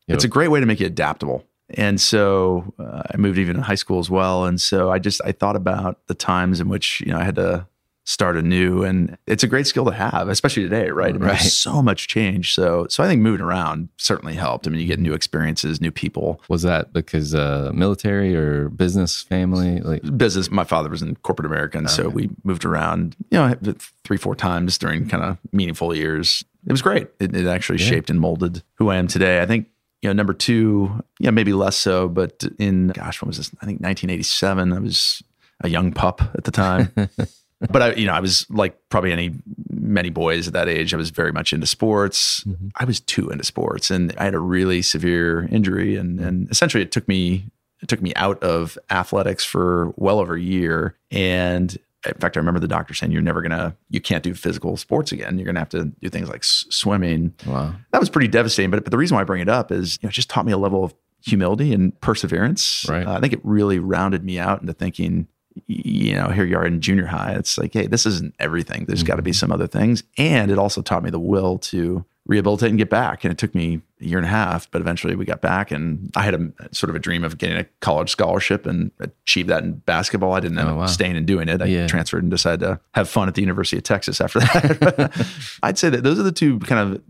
yep. 0.06 0.16
it's 0.16 0.24
a 0.24 0.28
great 0.28 0.48
way 0.48 0.60
to 0.60 0.66
make 0.66 0.80
you 0.80 0.86
adaptable. 0.86 1.44
And 1.74 2.00
so 2.00 2.72
uh, 2.78 3.02
I 3.12 3.16
moved 3.16 3.38
even 3.38 3.56
in 3.56 3.62
high 3.62 3.74
school 3.74 3.98
as 3.98 4.10
well. 4.10 4.44
And 4.44 4.60
so 4.60 4.90
I 4.90 4.98
just 4.98 5.20
I 5.24 5.32
thought 5.32 5.56
about 5.56 5.98
the 6.06 6.14
times 6.14 6.60
in 6.60 6.68
which 6.68 7.00
you 7.02 7.12
know 7.12 7.18
I 7.18 7.24
had 7.24 7.36
to 7.36 7.66
start 8.10 8.36
anew. 8.36 8.82
And 8.82 9.16
it's 9.28 9.44
a 9.44 9.46
great 9.46 9.68
skill 9.68 9.84
to 9.84 9.92
have, 9.92 10.28
especially 10.28 10.64
today, 10.64 10.90
right? 10.90 11.10
I 11.10 11.12
mean, 11.12 11.22
right. 11.22 11.38
There's 11.38 11.56
so 11.56 11.80
much 11.80 12.08
change. 12.08 12.54
So, 12.54 12.86
so 12.90 13.04
I 13.04 13.06
think 13.06 13.22
moving 13.22 13.40
around 13.40 13.88
certainly 13.98 14.34
helped. 14.34 14.66
I 14.66 14.70
mean, 14.70 14.80
you 14.80 14.86
get 14.86 14.98
new 14.98 15.12
experiences, 15.12 15.80
new 15.80 15.92
people. 15.92 16.42
Was 16.48 16.62
that 16.62 16.92
because 16.92 17.34
uh, 17.34 17.70
military 17.72 18.34
or 18.34 18.68
business 18.68 19.22
family? 19.22 19.80
Like 19.80 20.02
business. 20.18 20.50
My 20.50 20.64
father 20.64 20.90
was 20.90 21.02
in 21.02 21.14
corporate 21.16 21.46
America, 21.46 21.78
and 21.78 21.86
okay. 21.86 21.94
so 21.94 22.08
we 22.08 22.30
moved 22.42 22.64
around. 22.64 23.14
You 23.30 23.38
know, 23.38 23.74
three, 24.04 24.16
four 24.16 24.34
times 24.34 24.76
during 24.76 25.08
kind 25.08 25.22
of 25.22 25.38
meaningful 25.52 25.94
years. 25.94 26.44
It 26.66 26.72
was 26.72 26.82
great. 26.82 27.08
It, 27.20 27.34
it 27.34 27.46
actually 27.46 27.78
yeah. 27.78 27.86
shaped 27.86 28.10
and 28.10 28.18
molded 28.18 28.64
who 28.74 28.90
I 28.90 28.96
am 28.96 29.06
today. 29.06 29.40
I 29.40 29.46
think 29.46 29.68
you 30.02 30.08
know, 30.08 30.14
number 30.14 30.32
two, 30.32 31.04
yeah, 31.20 31.30
maybe 31.30 31.52
less 31.52 31.76
so, 31.76 32.08
but 32.08 32.42
in 32.58 32.88
gosh, 32.88 33.22
when 33.22 33.28
was 33.28 33.36
this? 33.36 33.50
I 33.62 33.66
think 33.66 33.80
1987. 33.80 34.72
I 34.72 34.78
was 34.80 35.22
a 35.60 35.68
young 35.68 35.92
pup 35.92 36.22
at 36.34 36.44
the 36.44 36.50
time. 36.50 36.92
but 37.70 37.82
I, 37.82 37.92
you 37.94 38.06
know, 38.06 38.14
I 38.14 38.20
was 38.20 38.46
like 38.50 38.78
probably 38.88 39.12
any 39.12 39.34
many 39.70 40.10
boys 40.10 40.46
at 40.46 40.52
that 40.54 40.68
age. 40.68 40.94
I 40.94 40.96
was 40.96 41.10
very 41.10 41.32
much 41.32 41.52
into 41.52 41.66
sports. 41.66 42.42
Mm-hmm. 42.44 42.68
I 42.76 42.84
was 42.84 43.00
too 43.00 43.30
into 43.30 43.44
sports, 43.44 43.90
and 43.90 44.14
I 44.16 44.24
had 44.24 44.34
a 44.34 44.38
really 44.38 44.82
severe 44.82 45.46
injury, 45.50 45.96
and 45.96 46.18
and 46.20 46.50
essentially 46.50 46.82
it 46.82 46.92
took 46.92 47.06
me 47.06 47.46
it 47.82 47.88
took 47.88 48.02
me 48.02 48.14
out 48.14 48.42
of 48.42 48.78
athletics 48.90 49.44
for 49.44 49.92
well 49.96 50.18
over 50.18 50.34
a 50.34 50.40
year. 50.40 50.96
And 51.10 51.76
in 52.06 52.14
fact, 52.14 52.36
I 52.36 52.40
remember 52.40 52.60
the 52.60 52.68
doctor 52.68 52.94
saying, 52.94 53.12
"You're 53.12 53.22
never 53.22 53.42
gonna, 53.42 53.76
you 53.90 54.00
can't 54.00 54.22
do 54.22 54.32
physical 54.34 54.76
sports 54.76 55.12
again. 55.12 55.38
You're 55.38 55.46
gonna 55.46 55.58
have 55.58 55.68
to 55.70 55.84
do 56.00 56.08
things 56.08 56.28
like 56.28 56.40
s- 56.40 56.66
swimming." 56.70 57.34
Wow, 57.46 57.74
that 57.92 58.00
was 58.00 58.08
pretty 58.08 58.28
devastating. 58.28 58.70
But 58.70 58.84
but 58.84 58.90
the 58.90 58.96
reason 58.98 59.16
why 59.16 59.20
I 59.20 59.24
bring 59.24 59.42
it 59.42 59.48
up 59.48 59.70
is, 59.70 59.98
you 60.00 60.06
know, 60.06 60.08
it 60.08 60.12
just 60.12 60.30
taught 60.30 60.46
me 60.46 60.52
a 60.52 60.58
level 60.58 60.82
of 60.84 60.94
humility 61.22 61.74
and 61.74 61.98
perseverance. 62.00 62.86
Right. 62.88 63.06
Uh, 63.06 63.14
I 63.14 63.20
think 63.20 63.34
it 63.34 63.40
really 63.42 63.78
rounded 63.78 64.24
me 64.24 64.38
out 64.38 64.62
into 64.62 64.72
thinking, 64.72 65.28
you 65.66 66.14
know, 66.14 66.28
here 66.28 66.44
you 66.44 66.56
are 66.56 66.66
in 66.66 66.80
junior 66.80 67.06
high. 67.06 67.32
It's 67.32 67.58
like, 67.58 67.72
hey, 67.72 67.86
this 67.86 68.06
isn't 68.06 68.34
everything. 68.38 68.84
There's 68.86 69.00
mm-hmm. 69.00 69.06
got 69.06 69.16
to 69.16 69.22
be 69.22 69.32
some 69.32 69.52
other 69.52 69.66
things. 69.66 70.02
And 70.18 70.50
it 70.50 70.58
also 70.58 70.82
taught 70.82 71.02
me 71.02 71.10
the 71.10 71.20
will 71.20 71.58
to 71.58 72.04
rehabilitate 72.26 72.70
and 72.70 72.78
get 72.78 72.90
back. 72.90 73.24
And 73.24 73.32
it 73.32 73.38
took 73.38 73.54
me 73.54 73.80
a 74.00 74.04
year 74.04 74.18
and 74.18 74.26
a 74.26 74.30
half, 74.30 74.70
but 74.70 74.80
eventually 74.80 75.14
we 75.16 75.24
got 75.24 75.40
back. 75.40 75.70
And 75.70 76.10
I 76.14 76.22
had 76.22 76.34
a 76.34 76.74
sort 76.74 76.90
of 76.90 76.96
a 76.96 76.98
dream 76.98 77.24
of 77.24 77.38
getting 77.38 77.56
a 77.56 77.64
college 77.80 78.10
scholarship 78.10 78.66
and 78.66 78.90
achieve 79.00 79.48
that 79.48 79.62
in 79.62 79.74
basketball. 79.74 80.32
I 80.32 80.40
didn't 80.40 80.58
end 80.58 80.68
oh, 80.68 80.76
wow. 80.76 80.82
up 80.82 80.90
staying 80.90 81.16
and 81.16 81.26
doing 81.26 81.48
it. 81.48 81.60
I 81.60 81.66
yeah. 81.66 81.86
transferred 81.86 82.22
and 82.22 82.30
decided 82.30 82.60
to 82.60 82.80
have 82.94 83.08
fun 83.08 83.28
at 83.28 83.34
the 83.34 83.42
University 83.42 83.78
of 83.78 83.82
Texas 83.82 84.20
after 84.20 84.40
that. 84.40 85.26
I'd 85.62 85.78
say 85.78 85.90
that 85.90 86.02
those 86.02 86.18
are 86.18 86.24
the 86.24 86.32
two 86.32 86.58
kind 86.60 86.94
of 86.94 87.02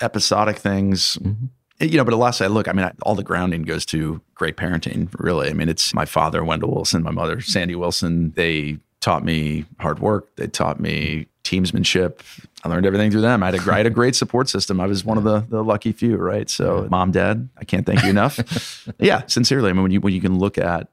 episodic 0.00 0.56
things. 0.58 1.16
Mm-hmm 1.16 1.46
Eh, 1.80 1.86
you 1.86 1.96
know, 1.96 2.04
but 2.04 2.14
last 2.14 2.40
I 2.40 2.46
look, 2.46 2.68
I 2.68 2.72
mean, 2.72 2.84
I, 2.84 2.92
all 3.02 3.14
the 3.14 3.24
grounding 3.24 3.62
goes 3.62 3.84
to 3.86 4.20
great 4.34 4.56
parenting, 4.56 5.08
really. 5.18 5.48
I 5.48 5.52
mean, 5.52 5.68
it's 5.68 5.94
my 5.94 6.04
father, 6.04 6.44
Wendell 6.44 6.72
Wilson, 6.74 7.02
my 7.02 7.10
mother, 7.10 7.40
Sandy 7.40 7.74
Wilson. 7.74 8.32
They 8.36 8.78
taught 9.00 9.24
me 9.24 9.64
hard 9.80 9.98
work. 9.98 10.34
They 10.36 10.46
taught 10.46 10.78
me 10.78 11.26
teamsmanship. 11.44 12.20
I 12.62 12.68
learned 12.68 12.84
everything 12.86 13.10
through 13.10 13.22
them. 13.22 13.42
I 13.42 13.46
had 13.46 13.54
a, 13.54 13.72
I 13.72 13.78
had 13.78 13.86
a 13.86 13.90
great 13.90 14.14
support 14.14 14.48
system. 14.48 14.80
I 14.80 14.86
was 14.86 15.04
one 15.04 15.16
of 15.16 15.24
the, 15.24 15.40
the 15.48 15.64
lucky 15.64 15.92
few, 15.92 16.16
right? 16.16 16.48
So, 16.50 16.86
mom, 16.90 17.10
dad, 17.10 17.48
I 17.56 17.64
can't 17.64 17.86
thank 17.86 18.02
you 18.02 18.10
enough. 18.10 18.86
yeah, 18.98 19.22
sincerely. 19.26 19.70
I 19.70 19.72
mean, 19.72 19.82
when 19.82 19.92
you, 19.92 20.00
when 20.00 20.12
you 20.12 20.20
can 20.20 20.38
look 20.38 20.58
at 20.58 20.88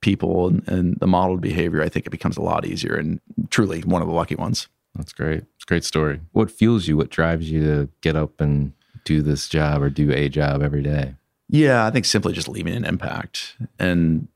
people 0.00 0.46
and, 0.46 0.68
and 0.68 1.00
the 1.00 1.08
modeled 1.08 1.40
behavior, 1.40 1.82
I 1.82 1.88
think 1.88 2.06
it 2.06 2.10
becomes 2.10 2.36
a 2.36 2.42
lot 2.42 2.64
easier 2.64 2.94
and 2.94 3.20
truly 3.50 3.80
one 3.80 4.00
of 4.00 4.08
the 4.08 4.14
lucky 4.14 4.36
ones. 4.36 4.68
That's 4.94 5.12
great. 5.12 5.38
It's 5.56 5.64
a 5.64 5.66
great 5.66 5.84
story. 5.84 6.20
What 6.32 6.50
fuels 6.50 6.86
you? 6.86 6.96
What 6.96 7.10
drives 7.10 7.50
you 7.50 7.64
to 7.64 7.88
get 8.00 8.14
up 8.14 8.40
and 8.40 8.72
do 9.08 9.22
this 9.22 9.48
job 9.48 9.82
or 9.82 9.90
do 9.90 10.12
a 10.12 10.28
job 10.28 10.62
every 10.62 10.82
day? 10.82 11.14
Yeah, 11.48 11.86
I 11.86 11.90
think 11.90 12.04
simply 12.04 12.34
just 12.34 12.48
leaving 12.48 12.74
an 12.74 12.84
impact. 12.84 13.56
And 13.78 14.28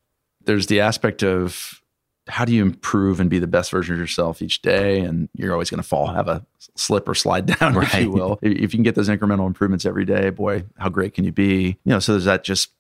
there's 0.45 0.67
the 0.67 0.81
aspect 0.81 1.23
of 1.23 1.83
how 2.29 2.45
do 2.45 2.55
you 2.55 2.63
improve 2.63 3.21
and 3.21 3.29
be 3.29 3.39
the 3.39 3.47
best 3.47 3.71
version 3.71 3.95
of 3.95 4.01
yourself 4.01 4.41
each 4.41 4.63
day? 4.63 5.01
And 5.01 5.29
you're 5.35 5.53
always 5.53 5.69
going 5.69 5.83
to 5.83 5.89
fall, 5.89 6.07
have 6.07 6.29
a 6.29 6.45
slip 6.75 7.07
or 7.09 7.15
slide 7.15 7.47
down, 7.59 7.75
right. 7.75 7.95
if 7.95 8.01
you 8.01 8.11
will. 8.11 8.39
If 8.41 8.61
you 8.61 8.69
can 8.69 8.83
get 8.83 8.95
those 8.95 9.09
incremental 9.09 9.47
improvements 9.47 9.85
every 9.85 10.07
day, 10.07 10.31
boy, 10.31 10.65
how 10.79 10.89
great 10.89 11.15
can 11.15 11.25
you 11.25 11.33
be? 11.33 11.77
You 11.85 11.93
know, 11.93 11.99
so 11.99 12.13
there's 12.13 12.25
that 12.25 12.45
just 12.45 12.71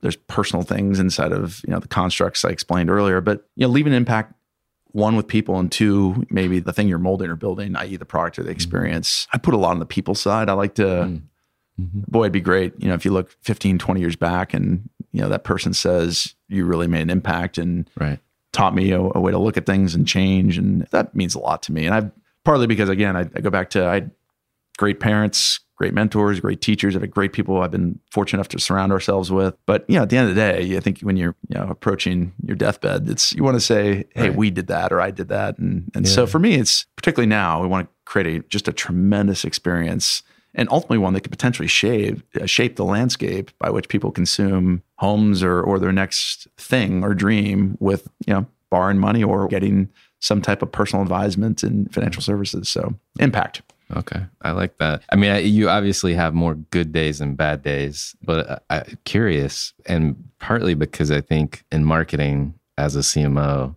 there's 0.00 0.16
personal 0.16 0.62
things 0.62 0.98
inside 0.98 1.32
of 1.32 1.62
you 1.66 1.72
know 1.72 1.78
the 1.78 1.88
constructs 1.88 2.44
I 2.44 2.50
explained 2.50 2.90
earlier, 2.90 3.20
but 3.20 3.46
you 3.54 3.66
know, 3.66 3.72
leave 3.72 3.86
an 3.86 3.92
impact 3.92 4.34
one 4.96 5.14
with 5.14 5.28
people 5.28 5.58
and 5.58 5.70
two 5.70 6.24
maybe 6.30 6.58
the 6.58 6.72
thing 6.72 6.88
you're 6.88 6.98
molding 6.98 7.28
or 7.28 7.36
building 7.36 7.76
i.e 7.76 7.96
the 7.96 8.06
product 8.06 8.38
or 8.38 8.42
the 8.42 8.48
mm-hmm. 8.48 8.56
experience 8.56 9.28
i 9.34 9.36
put 9.36 9.52
a 9.52 9.56
lot 9.58 9.72
on 9.72 9.78
the 9.78 9.84
people 9.84 10.14
side 10.14 10.48
i 10.48 10.54
like 10.54 10.74
to 10.74 10.82
mm. 10.82 11.20
Mm-hmm. 11.80 12.00
Boy, 12.08 12.22
it'd 12.22 12.32
be 12.32 12.40
great, 12.40 12.72
you 12.78 12.88
know, 12.88 12.94
if 12.94 13.04
you 13.04 13.10
look 13.12 13.30
15, 13.42 13.78
20 13.78 14.00
years 14.00 14.16
back 14.16 14.54
and, 14.54 14.88
you 15.12 15.22
know 15.22 15.30
that 15.30 15.44
person 15.44 15.72
says 15.72 16.34
you 16.48 16.66
really 16.66 16.86
made 16.86 17.00
an 17.00 17.08
impact 17.10 17.56
and 17.56 17.88
right. 17.98 18.18
taught 18.52 18.74
me 18.74 18.90
a, 18.92 19.00
a 19.00 19.18
way 19.20 19.32
to 19.32 19.38
look 19.38 19.56
at 19.56 19.64
things 19.64 19.94
and 19.94 20.06
change, 20.06 20.58
and 20.58 20.82
that 20.90 21.14
means 21.14 21.34
a 21.34 21.38
lot 21.38 21.62
to 21.62 21.72
me. 21.72 21.86
And 21.86 21.94
I've 21.94 22.10
partly 22.44 22.66
because 22.66 22.90
again, 22.90 23.16
I, 23.16 23.20
I 23.20 23.40
go 23.40 23.48
back 23.48 23.70
to 23.70 23.86
I 23.86 23.94
had 23.94 24.10
great 24.76 25.00
parents, 25.00 25.60
great 25.76 25.94
mentors, 25.94 26.38
great 26.40 26.60
teachers. 26.60 26.94
I've 26.94 27.00
had 27.02 27.10
great 27.12 27.32
people 27.32 27.62
I've 27.62 27.70
been 27.70 27.98
fortunate 28.10 28.40
enough 28.40 28.48
to 28.48 28.58
surround 28.60 28.92
ourselves 28.92 29.32
with. 29.32 29.54
But 29.64 29.86
you 29.88 29.96
know, 29.96 30.02
at 30.02 30.10
the 30.10 30.18
end 30.18 30.28
of 30.28 30.34
the 30.34 30.40
day, 30.40 30.76
I 30.76 30.80
think 30.80 31.00
when 31.00 31.16
you're 31.16 31.34
you 31.48 31.58
know 31.58 31.66
approaching 31.70 32.34
your 32.44 32.56
deathbed, 32.56 33.08
it's 33.08 33.32
you 33.32 33.42
want 33.42 33.54
to 33.56 33.60
say, 33.60 34.04
"Hey, 34.14 34.28
Right. 34.28 34.36
we 34.36 34.50
did 34.50 34.66
that," 34.66 34.92
or 34.92 35.00
"I 35.00 35.12
did 35.12 35.28
that," 35.28 35.56
and 35.56 35.90
and 35.94 36.04
Yeah. 36.06 36.12
so 36.12 36.26
for 36.26 36.38
me, 36.38 36.56
it's 36.56 36.84
particularly 36.96 37.28
now 37.28 37.62
we 37.62 37.68
want 37.68 37.88
to 37.88 37.94
create 38.04 38.26
a, 38.26 38.46
just 38.48 38.68
a 38.68 38.72
tremendous 38.72 39.46
experience. 39.46 40.22
And 40.56 40.68
ultimately, 40.70 40.98
one 40.98 41.12
that 41.12 41.20
could 41.20 41.30
potentially 41.30 41.68
shape 41.68 42.22
uh, 42.40 42.46
shape 42.46 42.76
the 42.76 42.84
landscape 42.84 43.50
by 43.58 43.70
which 43.70 43.88
people 43.88 44.10
consume 44.10 44.82
homes 44.96 45.42
or 45.42 45.62
or 45.62 45.78
their 45.78 45.92
next 45.92 46.48
thing 46.56 47.04
or 47.04 47.14
dream 47.14 47.76
with 47.78 48.08
you 48.26 48.34
know 48.34 48.46
borrowing 48.70 48.98
money 48.98 49.22
or 49.22 49.46
getting 49.46 49.88
some 50.20 50.42
type 50.42 50.62
of 50.62 50.72
personal 50.72 51.02
advisement 51.02 51.62
in 51.62 51.86
financial 51.88 52.22
services. 52.22 52.68
So 52.68 52.94
impact. 53.20 53.62
Okay, 53.94 54.24
I 54.42 54.50
like 54.50 54.78
that. 54.78 55.02
I 55.12 55.16
mean, 55.16 55.30
I, 55.30 55.38
you 55.38 55.68
obviously 55.68 56.14
have 56.14 56.34
more 56.34 56.54
good 56.54 56.90
days 56.90 57.20
and 57.20 57.36
bad 57.36 57.62
days, 57.62 58.16
but 58.20 58.64
I, 58.68 58.82
curious, 59.04 59.74
and 59.84 60.16
partly 60.40 60.74
because 60.74 61.12
I 61.12 61.20
think 61.20 61.64
in 61.70 61.84
marketing 61.84 62.54
as 62.78 62.96
a 62.96 63.00
CMO, 63.00 63.76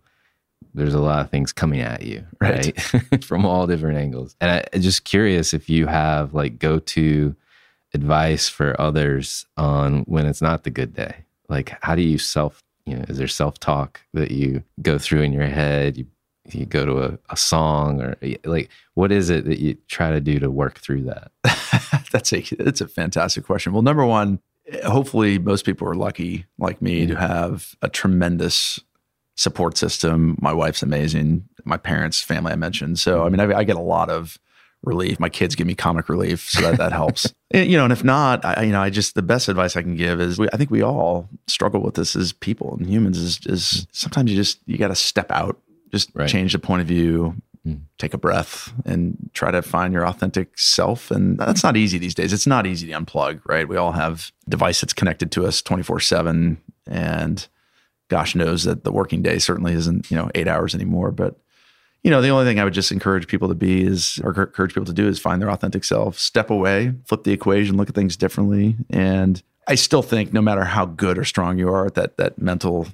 there's 0.73 0.93
a 0.93 0.99
lot 0.99 1.21
of 1.21 1.29
things 1.31 1.51
coming 1.51 1.81
at 1.81 2.03
you, 2.03 2.23
Right. 2.41 2.93
right, 2.93 3.23
from 3.23 3.45
all 3.45 3.67
different 3.67 3.97
angles. 3.97 4.35
And 4.39 4.51
I, 4.51 4.65
I'm 4.73 4.81
just 4.81 5.03
curious 5.03 5.53
if 5.53 5.69
you 5.69 5.87
have 5.87 6.33
like 6.33 6.59
go 6.59 6.79
to 6.79 7.35
advice 7.93 8.47
for 8.47 8.79
others 8.79 9.45
on 9.57 10.01
when 10.03 10.25
it's 10.25 10.41
not 10.41 10.63
the 10.63 10.69
good 10.69 10.93
day. 10.93 11.25
Like, 11.47 11.75
how 11.81 11.95
do 11.95 12.03
you 12.03 12.17
self, 12.19 12.61
you 12.85 12.95
know, 12.95 13.05
is 13.09 13.17
there 13.17 13.27
self 13.27 13.59
talk 13.59 14.01
that 14.13 14.31
you 14.31 14.63
go 14.81 14.97
through 14.99 15.21
in 15.21 15.33
your 15.33 15.47
head? 15.47 15.97
You 15.97 16.05
you 16.51 16.65
go 16.65 16.83
to 16.85 17.03
a, 17.03 17.19
a 17.29 17.37
song 17.37 18.01
or 18.01 18.15
like 18.43 18.69
what 18.95 19.11
is 19.11 19.29
it 19.29 19.45
that 19.45 19.59
you 19.59 19.77
try 19.87 20.09
to 20.09 20.19
do 20.19 20.39
to 20.39 20.49
work 20.49 20.79
through 20.79 21.03
that 21.03 21.31
that's 22.11 22.33
a 22.33 22.39
it's 22.63 22.81
a 22.81 22.87
fantastic 22.87 23.45
question. 23.45 23.71
Well, 23.71 23.83
number 23.83 24.03
one, 24.05 24.39
hopefully 24.83 25.37
most 25.37 25.63
people 25.63 25.87
are 25.87 25.93
lucky 25.95 26.45
like 26.57 26.81
me 26.81 27.05
to 27.05 27.15
have 27.15 27.75
a 27.83 27.89
tremendous 27.89 28.79
support 29.39 29.77
system. 29.77 30.37
My 30.41 30.51
wife's 30.51 30.83
amazing. 30.83 31.47
My 31.63 31.77
parents, 31.77 32.21
family, 32.21 32.51
I 32.51 32.57
mentioned. 32.57 32.99
So 32.99 33.25
I 33.25 33.29
mean, 33.29 33.39
I, 33.39 33.59
I 33.59 33.63
get 33.63 33.77
a 33.77 33.81
lot 33.81 34.09
of 34.09 34.37
relief. 34.83 35.17
My 35.17 35.29
kids 35.29 35.55
give 35.55 35.65
me 35.65 35.75
comic 35.75 36.09
relief, 36.09 36.49
so 36.49 36.61
that 36.61 36.77
that 36.77 36.91
helps. 36.91 37.33
And, 37.51 37.67
you 37.67 37.77
know, 37.77 37.83
and 37.83 37.91
if 37.91 38.03
not, 38.03 38.45
I 38.45 38.61
you 38.61 38.71
know, 38.71 38.79
I 38.79 38.91
just 38.91 39.15
the 39.15 39.23
best 39.23 39.49
advice 39.49 39.75
I 39.75 39.81
can 39.81 39.95
give 39.95 40.21
is 40.21 40.37
we, 40.37 40.47
I 40.53 40.57
think 40.57 40.69
we 40.69 40.83
all 40.83 41.27
struggle 41.47 41.81
with 41.81 41.95
this 41.95 42.15
as 42.15 42.31
people 42.31 42.75
and 42.77 42.87
humans. 42.87 43.17
Is 43.17 43.39
is 43.47 43.63
mm. 43.63 43.87
sometimes 43.91 44.29
you 44.29 44.37
just 44.37 44.59
you 44.67 44.77
got 44.77 44.89
to 44.89 44.95
step 44.95 45.31
out, 45.31 45.59
just 45.91 46.11
Right. 46.13 46.29
change 46.29 46.53
the 46.53 46.59
point 46.59 46.81
of 46.81 46.87
view, 46.87 47.41
mm. 47.65 47.79
take 47.97 48.13
a 48.13 48.19
breath 48.19 48.71
and 48.85 49.31
try 49.33 49.49
to 49.49 49.63
find 49.63 49.95
your 49.95 50.05
authentic 50.05 50.59
self. 50.59 51.09
And 51.09 51.39
that's 51.39 51.63
not 51.63 51.75
easy 51.75 51.97
these 51.97 52.13
days. 52.13 52.33
It's 52.33 52.45
not 52.45 52.67
easy 52.67 52.85
to 52.85 52.93
unplug, 52.93 53.41
right? 53.47 53.67
We 53.67 53.77
all 53.77 53.93
have 53.93 54.31
device 54.47 54.81
that's 54.81 54.93
connected 54.93 55.31
to 55.31 55.47
us 55.47 55.63
24 55.63 56.01
seven 56.01 56.61
and 56.85 57.47
gosh 58.09 58.35
knows 58.35 58.63
that 58.65 58.83
the 58.83 58.91
working 58.91 59.21
day 59.21 59.39
certainly 59.39 59.73
isn't, 59.73 60.11
you 60.11 60.17
know, 60.17 60.29
eight 60.35 60.47
hours 60.47 60.75
anymore. 60.75 61.11
But, 61.11 61.39
you 62.03 62.11
know, 62.11 62.21
the 62.21 62.29
only 62.29 62.45
thing 62.45 62.59
I 62.59 62.63
would 62.63 62.73
just 62.73 62.91
encourage 62.91 63.27
people 63.27 63.47
to 63.47 63.55
be 63.55 63.83
is, 63.83 64.19
or 64.23 64.29
encourage 64.29 64.73
people 64.73 64.85
to 64.85 64.93
do 64.93 65.07
is 65.07 65.19
find 65.19 65.41
their 65.41 65.49
authentic 65.49 65.83
self, 65.83 66.19
step 66.19 66.49
away, 66.49 66.93
flip 67.05 67.23
the 67.23 67.31
equation, 67.31 67.77
look 67.77 67.89
at 67.89 67.95
things 67.95 68.17
differently. 68.17 68.75
And 68.89 69.41
I 69.67 69.75
still 69.75 70.01
think 70.01 70.33
no 70.33 70.41
matter 70.41 70.63
how 70.65 70.85
good 70.85 71.17
or 71.17 71.23
strong 71.23 71.57
you 71.57 71.69
are, 71.69 71.89
that, 71.91 72.17
that 72.17 72.39
mental 72.39 72.87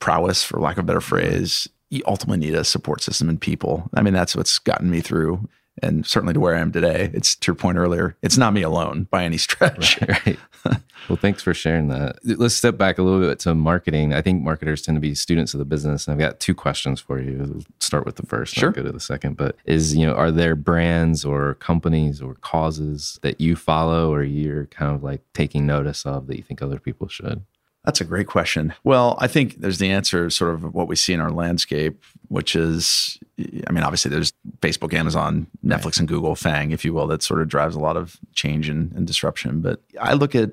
prowess, 0.00 0.42
for 0.44 0.60
lack 0.60 0.76
of 0.76 0.84
a 0.84 0.86
better 0.86 1.00
phrase, 1.00 1.68
you 1.90 2.02
ultimately 2.06 2.44
need 2.44 2.54
a 2.54 2.64
support 2.64 3.02
system 3.02 3.28
and 3.28 3.40
people. 3.40 3.88
I 3.94 4.02
mean, 4.02 4.14
that's 4.14 4.34
what's 4.34 4.58
gotten 4.58 4.90
me 4.90 5.00
through 5.00 5.48
and 5.82 6.06
certainly 6.06 6.34
to 6.34 6.40
where 6.40 6.54
I 6.54 6.60
am 6.60 6.72
today. 6.72 7.10
It's 7.12 7.34
to 7.36 7.50
your 7.50 7.56
point 7.56 7.78
earlier, 7.78 8.16
it's 8.22 8.38
not 8.38 8.52
me 8.52 8.62
alone 8.62 9.08
by 9.10 9.24
any 9.24 9.36
stretch. 9.38 10.00
right 10.00 10.38
well 11.08 11.16
thanks 11.16 11.42
for 11.42 11.52
sharing 11.52 11.88
that 11.88 12.16
let's 12.24 12.54
step 12.54 12.78
back 12.78 12.96
a 12.96 13.02
little 13.02 13.20
bit 13.20 13.38
to 13.38 13.54
marketing 13.54 14.14
i 14.14 14.22
think 14.22 14.42
marketers 14.42 14.80
tend 14.80 14.96
to 14.96 15.00
be 15.00 15.14
students 15.14 15.52
of 15.52 15.58
the 15.58 15.64
business 15.66 16.06
and 16.06 16.12
i've 16.14 16.18
got 16.18 16.40
two 16.40 16.54
questions 16.54 16.98
for 17.00 17.20
you 17.20 17.36
We'll 17.38 17.62
start 17.80 18.06
with 18.06 18.16
the 18.16 18.24
first 18.24 18.54
Sure. 18.54 18.70
Go 18.70 18.82
to 18.82 18.90
the 18.92 18.98
second 19.00 19.36
but 19.36 19.56
is 19.66 19.94
you 19.94 20.06
know 20.06 20.14
are 20.14 20.30
there 20.30 20.54
brands 20.56 21.22
or 21.22 21.54
companies 21.56 22.22
or 22.22 22.34
causes 22.36 23.18
that 23.20 23.40
you 23.42 23.56
follow 23.56 24.10
or 24.10 24.22
you're 24.22 24.64
kind 24.66 24.94
of 24.94 25.02
like 25.02 25.20
taking 25.34 25.66
notice 25.66 26.06
of 26.06 26.26
that 26.28 26.36
you 26.38 26.42
think 26.42 26.62
other 26.62 26.78
people 26.78 27.08
should 27.08 27.44
That's 27.84 28.00
a 28.00 28.04
great 28.04 28.26
question. 28.26 28.72
Well, 28.82 29.18
I 29.20 29.26
think 29.26 29.60
there's 29.60 29.78
the 29.78 29.90
answer, 29.90 30.30
sort 30.30 30.54
of 30.54 30.72
what 30.72 30.88
we 30.88 30.96
see 30.96 31.12
in 31.12 31.20
our 31.20 31.30
landscape, 31.30 32.02
which 32.28 32.56
is, 32.56 33.18
I 33.38 33.72
mean, 33.72 33.84
obviously 33.84 34.10
there's 34.10 34.32
Facebook, 34.60 34.94
Amazon, 34.94 35.48
Netflix, 35.64 35.98
and 35.98 36.08
Google, 36.08 36.34
FANG, 36.34 36.70
if 36.70 36.82
you 36.82 36.94
will, 36.94 37.06
that 37.08 37.22
sort 37.22 37.42
of 37.42 37.48
drives 37.48 37.76
a 37.76 37.80
lot 37.80 37.98
of 37.98 38.18
change 38.32 38.70
and, 38.70 38.90
and 38.92 39.06
disruption. 39.06 39.60
But 39.60 39.82
I 40.00 40.14
look 40.14 40.34
at, 40.34 40.52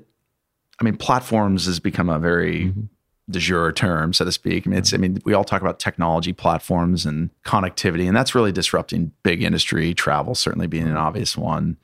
I 0.78 0.84
mean, 0.84 0.98
platforms 0.98 1.64
has 1.64 1.80
become 1.80 2.10
a 2.10 2.18
very 2.18 2.66
mm-hmm. 2.66 2.82
de 3.30 3.38
jure 3.38 3.72
term, 3.72 4.12
so 4.12 4.26
to 4.26 4.32
speak. 4.32 4.66
I 4.66 4.70
mean, 4.70 4.80
it's, 4.80 4.92
I 4.92 4.98
mean, 4.98 5.18
we 5.24 5.32
all 5.32 5.44
talk 5.44 5.62
about 5.62 5.78
technology 5.78 6.34
platforms 6.34 7.06
and 7.06 7.30
connectivity, 7.46 8.06
and 8.06 8.14
that's 8.14 8.34
really 8.34 8.52
disrupting 8.52 9.10
big 9.22 9.42
industry, 9.42 9.94
travel 9.94 10.34
certainly 10.34 10.66
being 10.66 10.84
an 10.84 10.90
mm-hmm. 10.90 10.98
obvious 10.98 11.34
one. 11.34 11.78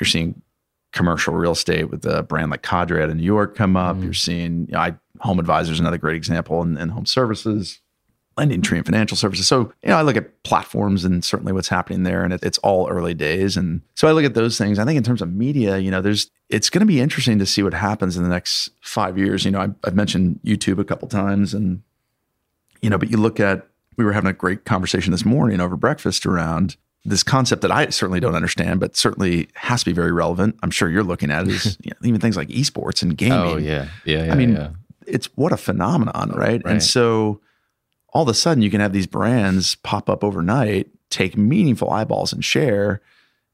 You're 0.00 0.08
seeing 0.08 0.40
commercial 0.96 1.34
real 1.34 1.52
estate 1.52 1.90
with 1.90 2.04
a 2.06 2.22
brand 2.22 2.50
like 2.50 2.62
Cadre 2.62 3.02
out 3.02 3.10
of 3.10 3.16
New 3.16 3.22
York 3.22 3.54
come 3.54 3.76
up. 3.76 3.94
Mm-hmm. 3.94 4.04
You're 4.04 4.14
seeing, 4.14 4.66
you 4.66 4.72
know, 4.72 4.80
I, 4.80 4.94
HomeAdvisor 5.18 5.70
is 5.70 5.80
another 5.80 5.98
great 5.98 6.16
example, 6.16 6.62
and, 6.62 6.76
and 6.78 6.90
home 6.90 7.06
services, 7.06 7.80
LendingTree 8.38 8.76
and 8.76 8.86
financial 8.86 9.16
services. 9.16 9.46
So, 9.46 9.72
you 9.82 9.90
know, 9.90 9.96
I 9.96 10.02
look 10.02 10.16
at 10.16 10.42
platforms 10.42 11.04
and 11.04 11.24
certainly 11.24 11.52
what's 11.52 11.68
happening 11.68 12.02
there, 12.02 12.24
and 12.24 12.32
it, 12.32 12.42
it's 12.42 12.58
all 12.58 12.88
early 12.88 13.14
days. 13.14 13.56
And 13.56 13.82
so 13.94 14.08
I 14.08 14.12
look 14.12 14.24
at 14.24 14.34
those 14.34 14.58
things. 14.58 14.78
I 14.78 14.84
think 14.84 14.96
in 14.96 15.02
terms 15.02 15.22
of 15.22 15.32
media, 15.32 15.78
you 15.78 15.90
know, 15.90 16.00
there's 16.00 16.30
it's 16.48 16.70
going 16.70 16.80
to 16.80 16.86
be 16.86 17.00
interesting 17.00 17.38
to 17.38 17.46
see 17.46 17.62
what 17.62 17.74
happens 17.74 18.16
in 18.16 18.22
the 18.22 18.28
next 18.28 18.70
five 18.80 19.18
years. 19.18 19.44
You 19.44 19.50
know, 19.50 19.60
I, 19.60 19.68
I've 19.84 19.94
mentioned 19.94 20.40
YouTube 20.44 20.78
a 20.78 20.84
couple 20.84 21.08
times, 21.08 21.54
and 21.54 21.82
you 22.80 22.90
know, 22.90 22.98
but 22.98 23.10
you 23.10 23.18
look 23.18 23.38
at 23.38 23.68
we 23.96 24.04
were 24.04 24.12
having 24.12 24.30
a 24.30 24.34
great 24.34 24.64
conversation 24.64 25.10
this 25.10 25.24
morning 25.24 25.60
over 25.60 25.76
breakfast 25.76 26.26
around 26.26 26.76
this 27.06 27.22
concept 27.22 27.62
that 27.62 27.70
I 27.70 27.88
certainly 27.90 28.20
don't 28.20 28.34
understand, 28.34 28.80
but 28.80 28.96
certainly 28.96 29.48
has 29.54 29.80
to 29.80 29.86
be 29.86 29.92
very 29.92 30.12
relevant. 30.12 30.58
I'm 30.62 30.70
sure 30.70 30.88
you're 30.88 31.04
looking 31.04 31.30
at 31.30 31.46
it 31.46 31.48
is 31.48 31.78
you 31.82 31.90
know, 31.90 32.08
even 32.08 32.20
things 32.20 32.36
like 32.36 32.48
esports 32.48 33.02
and 33.02 33.12
oh, 33.12 33.14
gaming. 33.14 33.38
oh 33.38 33.56
yeah 33.56 33.88
yeah, 34.04 34.24
yeah 34.24 34.32
I 34.32 34.34
mean, 34.34 34.56
yeah. 34.56 34.70
it's 35.06 35.26
what 35.36 35.52
a 35.52 35.56
phenomenon, 35.56 36.30
right? 36.30 36.62
Right. 36.64 36.72
And 36.72 36.82
so 36.82 37.40
all 38.12 38.22
of 38.22 38.28
a 38.28 38.34
sudden 38.34 38.62
you 38.62 38.70
can 38.70 38.80
have 38.80 38.92
these 38.92 39.06
brands 39.06 39.76
pop 39.76 40.10
up 40.10 40.24
overnight, 40.24 40.88
take 41.10 41.36
meaningful 41.36 41.90
eyeballs 41.90 42.32
and 42.32 42.44
share. 42.44 43.00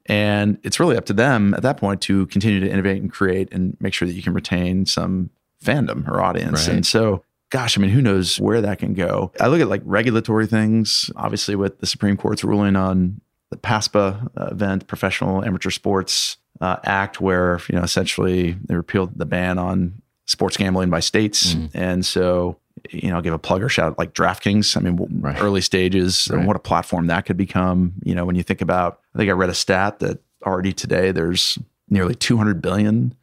And 0.07 0.59
it's 0.63 0.81
really 0.81 0.97
up 0.97 1.05
to 1.07 1.13
them 1.13 1.55
at 1.55 1.63
that 1.63 1.77
point 1.77 2.01
to 2.03 2.27
continue 2.27 2.61
to 2.61 2.71
innovate 2.71 3.01
and 3.03 3.13
create 3.13 3.53
and 3.53 3.77
make 3.81 3.95
sure 3.95 4.09
that 4.09 4.15
you 4.15 4.23
can 4.23 4.35
retain 4.35 4.87
some 4.87 5.31
fandom 5.63 6.09
or 6.09 6.21
audience. 6.21 6.67
Right. 6.67 6.77
And 6.77 6.87
so, 6.87 7.23
gosh, 7.51 7.79
I 7.79 7.81
mean, 7.81 7.91
who 7.91 8.03
knows 8.03 8.41
where 8.41 8.61
that 8.61 8.79
can 8.79 8.95
go? 8.95 9.31
I 9.39 9.47
look 9.47 9.61
at 9.61 9.69
like 9.69 9.83
regulatory 9.85 10.47
things, 10.47 11.11
obviously, 11.15 11.55
with 11.55 11.79
the 11.79 11.87
Supreme 11.87 12.17
Court's 12.17 12.43
ruling 12.43 12.75
on 12.75 13.21
the 13.53 13.59
PASPA 13.59 14.31
uh, 14.37 14.47
event, 14.47 14.87
Professional 14.87 15.45
Amateur 15.45 15.71
Sports 15.71 16.39
uh, 16.61 16.77
Act, 16.85 17.21
where, 17.21 17.61
you 17.69 17.77
know, 17.77 17.83
essentially 17.83 18.57
they 18.65 18.75
repealed 18.75 19.19
the 19.19 19.27
ban 19.27 19.59
on 19.59 20.01
sports 20.27 20.57
gambling 20.57 20.89
by 20.91 21.01
states. 21.01 21.55
And 21.75 22.05
so, 22.05 22.57
you 22.91 23.11
know, 23.11 23.17
I'll 23.17 23.23
give 23.23 23.35
a 23.35 23.39
plug 23.39 23.63
or 23.63 23.69
shout 23.69 23.93
out 23.93 23.99
like 23.99 24.15
DraftKings. 24.15 24.77
I 24.77 24.81
mean, 24.81 25.21
Right. 25.21 25.41
early 25.41 25.61
stages 25.61 26.27
and 26.29 26.47
what 26.47 26.57
a 26.57 26.61
platform 26.61 27.07
that 27.09 27.27
could 27.27 27.37
become. 27.37 27.93
You 28.03 28.15
know, 28.15 28.25
when 28.25 28.35
you 28.37 28.43
think 28.43 28.61
about, 28.63 29.01
I 29.15 29.19
think 29.19 29.29
I 29.29 29.33
read 29.33 29.51
a 29.51 29.55
stat 29.55 29.99
that 30.01 30.21
already 30.47 30.73
today 30.73 31.13
there's 31.13 31.59
nearly 31.91 32.15
200 32.15 32.63
billion 32.63 33.15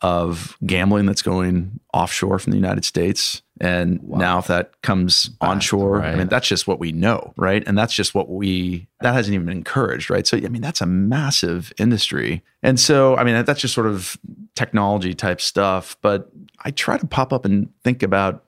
of 0.00 0.56
gambling 0.64 1.06
that's 1.06 1.22
going 1.22 1.80
offshore 1.92 2.38
from 2.38 2.52
the 2.52 2.58
United 2.58 2.84
States. 2.84 3.42
And 3.58 4.06
now 4.06 4.38
if 4.38 4.48
that 4.48 4.82
comes 4.82 5.30
onshore, 5.40 6.02
I 6.02 6.14
mean, 6.14 6.28
that's 6.28 6.46
just 6.46 6.66
what 6.66 6.78
we 6.78 6.92
know, 6.92 7.32
right? 7.36 7.66
And 7.66 7.76
that's 7.76 7.94
just 7.94 8.14
what 8.14 8.28
we, 8.28 8.86
that 9.00 9.14
hasn't 9.14 9.34
even 9.34 9.46
been 9.46 9.56
encouraged, 9.56 10.10
right? 10.10 10.26
So, 10.26 10.36
I 10.36 10.48
mean, 10.48 10.60
that's 10.60 10.82
a 10.82 10.86
massive 10.86 11.72
industry. 11.78 12.42
And 12.62 12.78
so, 12.78 13.16
I 13.16 13.24
mean, 13.24 13.44
that's 13.44 13.60
just 13.60 13.72
sort 13.72 13.86
of 13.86 14.18
technology 14.54 15.14
type 15.14 15.40
stuff. 15.40 15.96
But 16.02 16.30
I 16.64 16.70
try 16.70 16.98
to 16.98 17.06
pop 17.06 17.32
up 17.32 17.46
and 17.46 17.70
think 17.82 18.02
about 18.02 18.44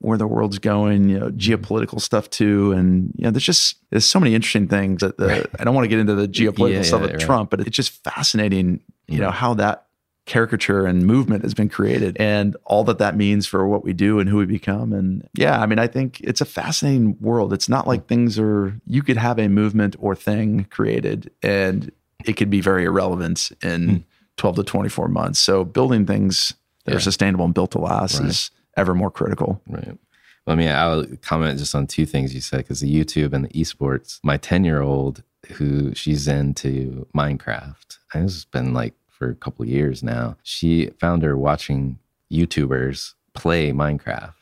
where 0.00 0.18
the 0.18 0.26
world's 0.26 0.58
going, 0.58 1.08
you 1.08 1.18
know, 1.18 1.26
mm-hmm. 1.26 1.38
geopolitical 1.38 2.00
stuff 2.00 2.30
too. 2.30 2.72
And, 2.72 3.12
you 3.16 3.24
know, 3.24 3.30
there's 3.30 3.44
just, 3.44 3.76
there's 3.90 4.06
so 4.06 4.20
many 4.20 4.34
interesting 4.34 4.68
things 4.68 5.00
that 5.00 5.16
the, 5.16 5.48
I 5.58 5.64
don't 5.64 5.74
want 5.74 5.86
to 5.86 5.88
get 5.88 5.98
into 5.98 6.14
the 6.14 6.28
geopolitical 6.28 6.72
Yeah, 6.74 6.82
stuff 6.82 7.00
yeah, 7.00 7.06
with 7.06 7.14
right. 7.14 7.20
Trump, 7.20 7.50
but 7.50 7.60
it's 7.60 7.74
just 7.74 8.04
fascinating, 8.04 8.80
you 9.06 9.14
mm-hmm. 9.14 9.22
know, 9.22 9.30
how 9.30 9.54
that 9.54 9.86
caricature 10.28 10.86
and 10.86 11.04
movement 11.04 11.42
has 11.42 11.54
been 11.54 11.68
created 11.68 12.16
and 12.20 12.56
all 12.64 12.84
that 12.84 12.98
that 12.98 13.16
means 13.16 13.46
for 13.46 13.66
what 13.66 13.82
we 13.82 13.92
do 13.92 14.20
and 14.20 14.28
who 14.28 14.36
we 14.36 14.46
become. 14.46 14.92
And 14.92 15.28
yeah, 15.34 15.60
I 15.60 15.66
mean, 15.66 15.78
I 15.78 15.88
think 15.88 16.20
it's 16.20 16.40
a 16.40 16.44
fascinating 16.44 17.16
world. 17.20 17.52
It's 17.52 17.68
not 17.68 17.88
like 17.88 18.06
things 18.06 18.38
are, 18.38 18.78
you 18.86 19.02
could 19.02 19.16
have 19.16 19.38
a 19.38 19.48
movement 19.48 19.96
or 19.98 20.14
thing 20.14 20.66
created 20.70 21.30
and 21.42 21.90
it 22.24 22.34
could 22.34 22.50
be 22.50 22.60
very 22.60 22.84
irrelevant 22.84 23.50
in 23.62 23.88
hmm. 23.88 23.96
12 24.36 24.56
to 24.56 24.62
24 24.62 25.08
months. 25.08 25.40
So 25.40 25.64
building 25.64 26.06
things 26.06 26.54
that 26.84 26.94
are 26.94 27.00
sustainable 27.00 27.44
and 27.44 27.54
built 27.54 27.72
to 27.72 27.78
last 27.78 28.20
Right. 28.20 28.28
is 28.28 28.50
ever 28.76 28.94
more 28.94 29.10
critical. 29.10 29.60
Right. 29.66 29.98
Well, 30.46 30.54
I 30.54 30.54
mean, 30.54 30.68
I'll 30.68 31.04
comment 31.22 31.58
just 31.58 31.74
on 31.74 31.86
two 31.86 32.06
things 32.06 32.34
you 32.34 32.40
said 32.40 32.58
because 32.58 32.80
the 32.80 32.94
YouTube 32.94 33.32
and 33.32 33.44
the 33.44 33.48
esports. 33.50 34.20
My 34.22 34.36
10 34.36 34.64
year 34.64 34.80
old, 34.80 35.22
who 35.52 35.94
she's 35.94 36.28
into 36.28 37.06
Minecraft, 37.14 37.98
has 38.12 38.44
been 38.46 38.72
like 38.72 38.94
for 39.18 39.28
a 39.30 39.34
couple 39.34 39.64
of 39.64 39.68
years 39.68 40.02
now, 40.02 40.36
she 40.42 40.90
found 41.00 41.22
her 41.22 41.36
watching 41.36 41.98
YouTubers 42.32 43.14
play 43.34 43.72
Minecraft. 43.72 44.32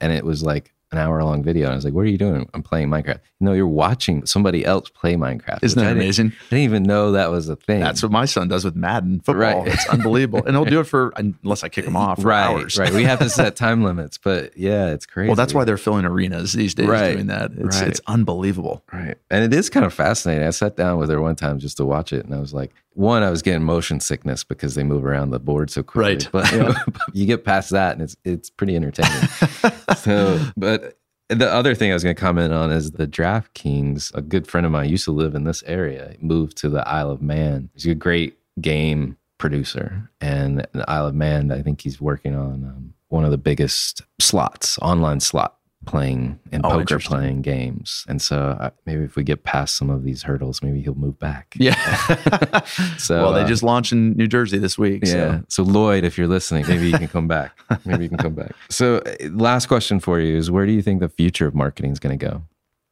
And, 0.00 0.12
it 0.12 0.24
was 0.24 0.42
like 0.42 0.72
an 0.92 0.98
hour 0.98 1.22
long 1.22 1.42
video. 1.42 1.66
And 1.66 1.72
I 1.72 1.76
was 1.76 1.84
like, 1.84 1.92
What 1.92 2.02
are 2.02 2.08
you 2.08 2.16
doing? 2.16 2.48
I'm 2.54 2.62
playing 2.62 2.88
Minecraft. 2.88 3.18
No, 3.40 3.52
you're 3.52 3.66
watching 3.66 4.24
somebody 4.24 4.64
else 4.64 4.88
play 4.88 5.14
Minecraft. 5.14 5.58
Isn't 5.62 5.78
that 5.78 5.84
I 5.86 5.88
didn't- 5.90 6.02
amazing? 6.02 6.26
I 6.28 6.44
didn't 6.50 6.62
even 6.64 6.82
know 6.84 7.12
that 7.12 7.30
was 7.30 7.50
a 7.50 7.56
thing. 7.56 7.80
That's 7.80 8.02
what 8.02 8.10
my 8.10 8.24
son 8.24 8.48
does 8.48 8.64
with 8.64 8.74
Madden 8.76 9.20
football. 9.20 9.64
Right. 9.64 9.68
It's 9.74 9.86
unbelievable. 9.90 10.42
And 10.46 10.56
he'll 10.56 10.64
do 10.64 10.80
it 10.80 10.84
for, 10.84 11.12
unless 11.16 11.62
I 11.64 11.68
kick 11.68 11.84
him 11.84 11.96
off, 11.96 12.22
for 12.22 12.28
right. 12.28 12.44
hours. 12.46 12.78
Right. 12.78 12.94
We 12.94 13.04
have 13.04 13.18
to 13.18 13.28
set 13.28 13.56
time 13.56 13.82
limits, 13.84 14.16
but 14.16 14.56
yeah, 14.56 14.92
it's 14.92 15.04
crazy. 15.04 15.28
Well, 15.28 15.36
that's 15.36 15.52
why 15.52 15.64
they're 15.64 15.76
filling 15.76 16.06
arenas 16.06 16.54
these 16.54 16.74
days 16.74 16.86
Right. 16.86 17.12
doing 17.12 17.26
that. 17.26 17.50
It's, 17.58 17.80
Right. 17.80 17.88
it's 17.88 18.00
unbelievable. 18.06 18.84
Right. 18.90 19.18
And 19.30 19.44
it 19.44 19.52
is 19.52 19.68
kind 19.68 19.84
of 19.84 19.92
fascinating. 19.92 20.46
I 20.46 20.50
sat 20.50 20.76
down 20.76 20.98
with 20.98 21.10
her 21.10 21.20
one 21.20 21.36
time 21.36 21.58
just 21.58 21.76
to 21.76 21.84
watch 21.84 22.12
it. 22.14 22.24
And 22.24 22.34
I 22.34 22.38
was 22.38 22.54
like, 22.54 22.72
one, 22.94 23.22
I 23.22 23.30
was 23.30 23.42
getting 23.42 23.64
motion 23.64 24.00
sickness 24.00 24.44
because 24.44 24.74
they 24.74 24.84
move 24.84 25.04
around 25.04 25.30
the 25.30 25.40
board 25.40 25.70
so 25.70 25.82
quickly. 25.82 26.14
Right. 26.14 26.28
But 26.32 26.52
Yeah. 26.52 26.74
you 27.12 27.26
get 27.26 27.44
past 27.44 27.70
that 27.70 27.92
and 27.92 28.02
it's 28.02 28.16
it's 28.24 28.50
pretty 28.50 28.76
entertaining. 28.76 29.28
so 29.96 30.40
but 30.56 30.96
the 31.28 31.50
other 31.50 31.74
thing 31.74 31.90
I 31.90 31.94
was 31.94 32.02
going 32.02 32.14
to 32.14 32.20
comment 32.20 32.52
on 32.52 32.70
is 32.70 32.92
the 32.92 33.06
DraftKings. 33.06 34.14
A 34.14 34.20
good 34.20 34.46
friend 34.46 34.66
of 34.66 34.72
mine 34.72 34.88
used 34.88 35.04
to 35.04 35.12
live 35.12 35.34
in 35.34 35.44
this 35.44 35.62
area, 35.64 36.16
moved 36.20 36.56
to 36.58 36.68
the 36.68 36.86
Isle 36.88 37.10
of 37.10 37.22
Man. 37.22 37.70
He's 37.74 37.86
a 37.86 37.94
great 37.94 38.38
game 38.60 39.16
producer. 39.38 40.10
And 40.20 40.66
the 40.72 40.88
Isle 40.88 41.08
of 41.08 41.14
Man, 41.14 41.50
I 41.50 41.62
think 41.62 41.80
he's 41.80 42.00
working 42.00 42.34
on 42.34 42.64
um, 42.64 42.94
one 43.08 43.24
of 43.24 43.30
the 43.30 43.38
biggest 43.38 44.02
slots, 44.20 44.78
online 44.80 45.20
slot 45.20 45.56
playing 45.84 46.38
and 46.52 46.64
Oh, 46.64 46.70
poker 46.70 46.98
playing 46.98 47.42
games. 47.42 48.04
And 48.08 48.20
so 48.20 48.56
uh, 48.60 48.70
maybe 48.86 49.04
if 49.04 49.16
we 49.16 49.22
get 49.24 49.44
past 49.44 49.76
some 49.76 49.90
of 49.90 50.02
these 50.04 50.22
hurdles, 50.22 50.62
maybe 50.62 50.80
he'll 50.80 50.94
move 50.94 51.18
back. 51.18 51.54
Yeah. 51.58 51.74
So 52.98 53.16
well, 53.22 53.32
they 53.32 53.42
uh, 53.42 53.46
just 53.46 53.62
launched 53.62 53.92
in 53.92 54.12
New 54.12 54.26
Jersey 54.26 54.58
this 54.58 54.78
week. 54.78 55.02
yeah. 55.04 55.40
So. 55.40 55.44
So 55.48 55.62
Lloyd, 55.62 56.04
if 56.04 56.16
you're 56.16 56.26
listening, 56.26 56.66
maybe 56.66 56.86
you 56.88 56.96
can 56.98 57.08
come 57.08 57.28
back. 57.28 57.58
Maybe 57.84 58.04
you 58.04 58.08
can 58.08 58.18
come 58.18 58.34
back. 58.34 58.52
So 58.70 58.98
uh, 58.98 59.14
last 59.30 59.66
question 59.66 60.00
for 60.00 60.18
you 60.20 60.36
is 60.36 60.50
where 60.50 60.66
do 60.66 60.72
you 60.72 60.82
think 60.82 61.00
the 61.00 61.08
future 61.08 61.46
of 61.46 61.54
marketing 61.54 61.92
is 61.92 61.98
going 61.98 62.18
to 62.18 62.24
go? 62.26 62.42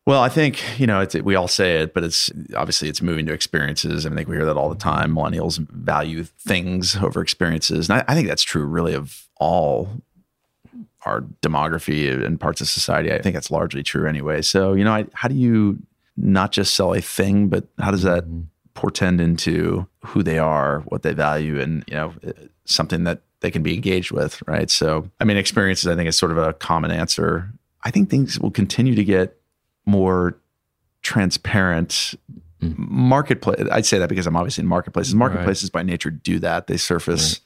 Well, 0.07 0.21
I 0.21 0.29
think 0.29 0.63
you 0.81 0.87
know 0.87 1.01
it's, 1.01 1.15
we 1.15 1.35
all 1.37 1.47
say 1.49 1.79
it, 1.83 1.95
but 1.95 2.03
it's 2.03 2.29
obviously 2.57 2.89
it's 2.89 3.01
moving 3.01 3.25
to 3.27 3.33
experiences. 3.33 4.05
I 4.05 4.11
think 4.11 4.29
we 4.29 4.37
hear 4.37 4.45
that 4.47 4.57
all 4.57 4.69
the 4.69 4.75
time. 4.75 5.15
Millennials 5.15 5.59
value 5.71 6.25
things 6.25 6.97
over 6.97 7.23
experiences, 7.23 7.89
and 7.89 8.01
I, 8.01 8.05
I 8.13 8.15
think 8.15 8.27
that's 8.29 8.43
true 8.43 8.65
really 8.65 8.95
of 8.95 9.29
all 9.39 9.89
our 11.05 11.23
demography 11.43 12.25
and 12.25 12.39
parts 12.41 12.61
of 12.61 12.69
society. 12.69 13.13
I 13.13 13.21
think 13.21 13.35
that's 13.35 13.51
largely 13.51 13.83
true 13.83 14.09
anyway. 14.09 14.43
So 14.43 14.75
you 14.75 14.85
know, 14.85 14.93
I, 14.93 15.07
how 15.15 15.29
do 15.29 15.35
you 15.35 15.79
not 16.17 16.53
just 16.53 16.75
sell 16.75 16.95
a 16.95 17.01
thing, 17.01 17.49
but 17.49 17.67
how 17.79 17.91
does 17.91 18.03
that 18.03 18.25
mm-hmm. 18.25 18.43
portend 18.75 19.21
into 19.21 19.87
who 20.05 20.23
they 20.23 20.39
are, 20.39 20.81
what 20.87 21.03
they 21.03 21.13
value, 21.15 21.61
and 21.61 21.85
you 21.87 21.95
know 21.95 22.15
eh, 22.25 22.33
something 22.65 23.05
that 23.05 23.23
they 23.41 23.51
can 23.51 23.63
be 23.63 23.75
engaged 23.75 24.13
with, 24.13 24.43
right? 24.47 24.71
So 24.71 25.11
I 25.21 25.25
mean, 25.25 25.37
experiences 25.37 25.87
I 25.87 25.97
think 25.97 26.09
is 26.09 26.17
sort 26.17 26.33
of 26.33 26.39
a 26.39 26.53
common 26.53 26.91
answer. 26.91 27.53
I 27.85 27.91
think 27.91 28.11
things 28.11 28.39
will 28.39 28.51
continue 28.51 28.95
to 28.95 29.05
get 29.05 29.37
more 29.87 30.39
transparent 31.03 32.15
mm. 32.63 32.79
marketplace. 32.79 33.67
I'd 33.71 33.87
say 33.87 33.99
that 33.99 34.09
because 34.09 34.27
I'm 34.27 34.37
obviously 34.37 34.63
in 34.63 34.69
marketplaces. 34.69 35.15
Marketplaces 35.15 35.71
by 35.71 35.83
nature 35.83 36.11
do 36.11 36.39
that. 36.39 36.69
They 36.69 36.77
surface, 36.77 37.41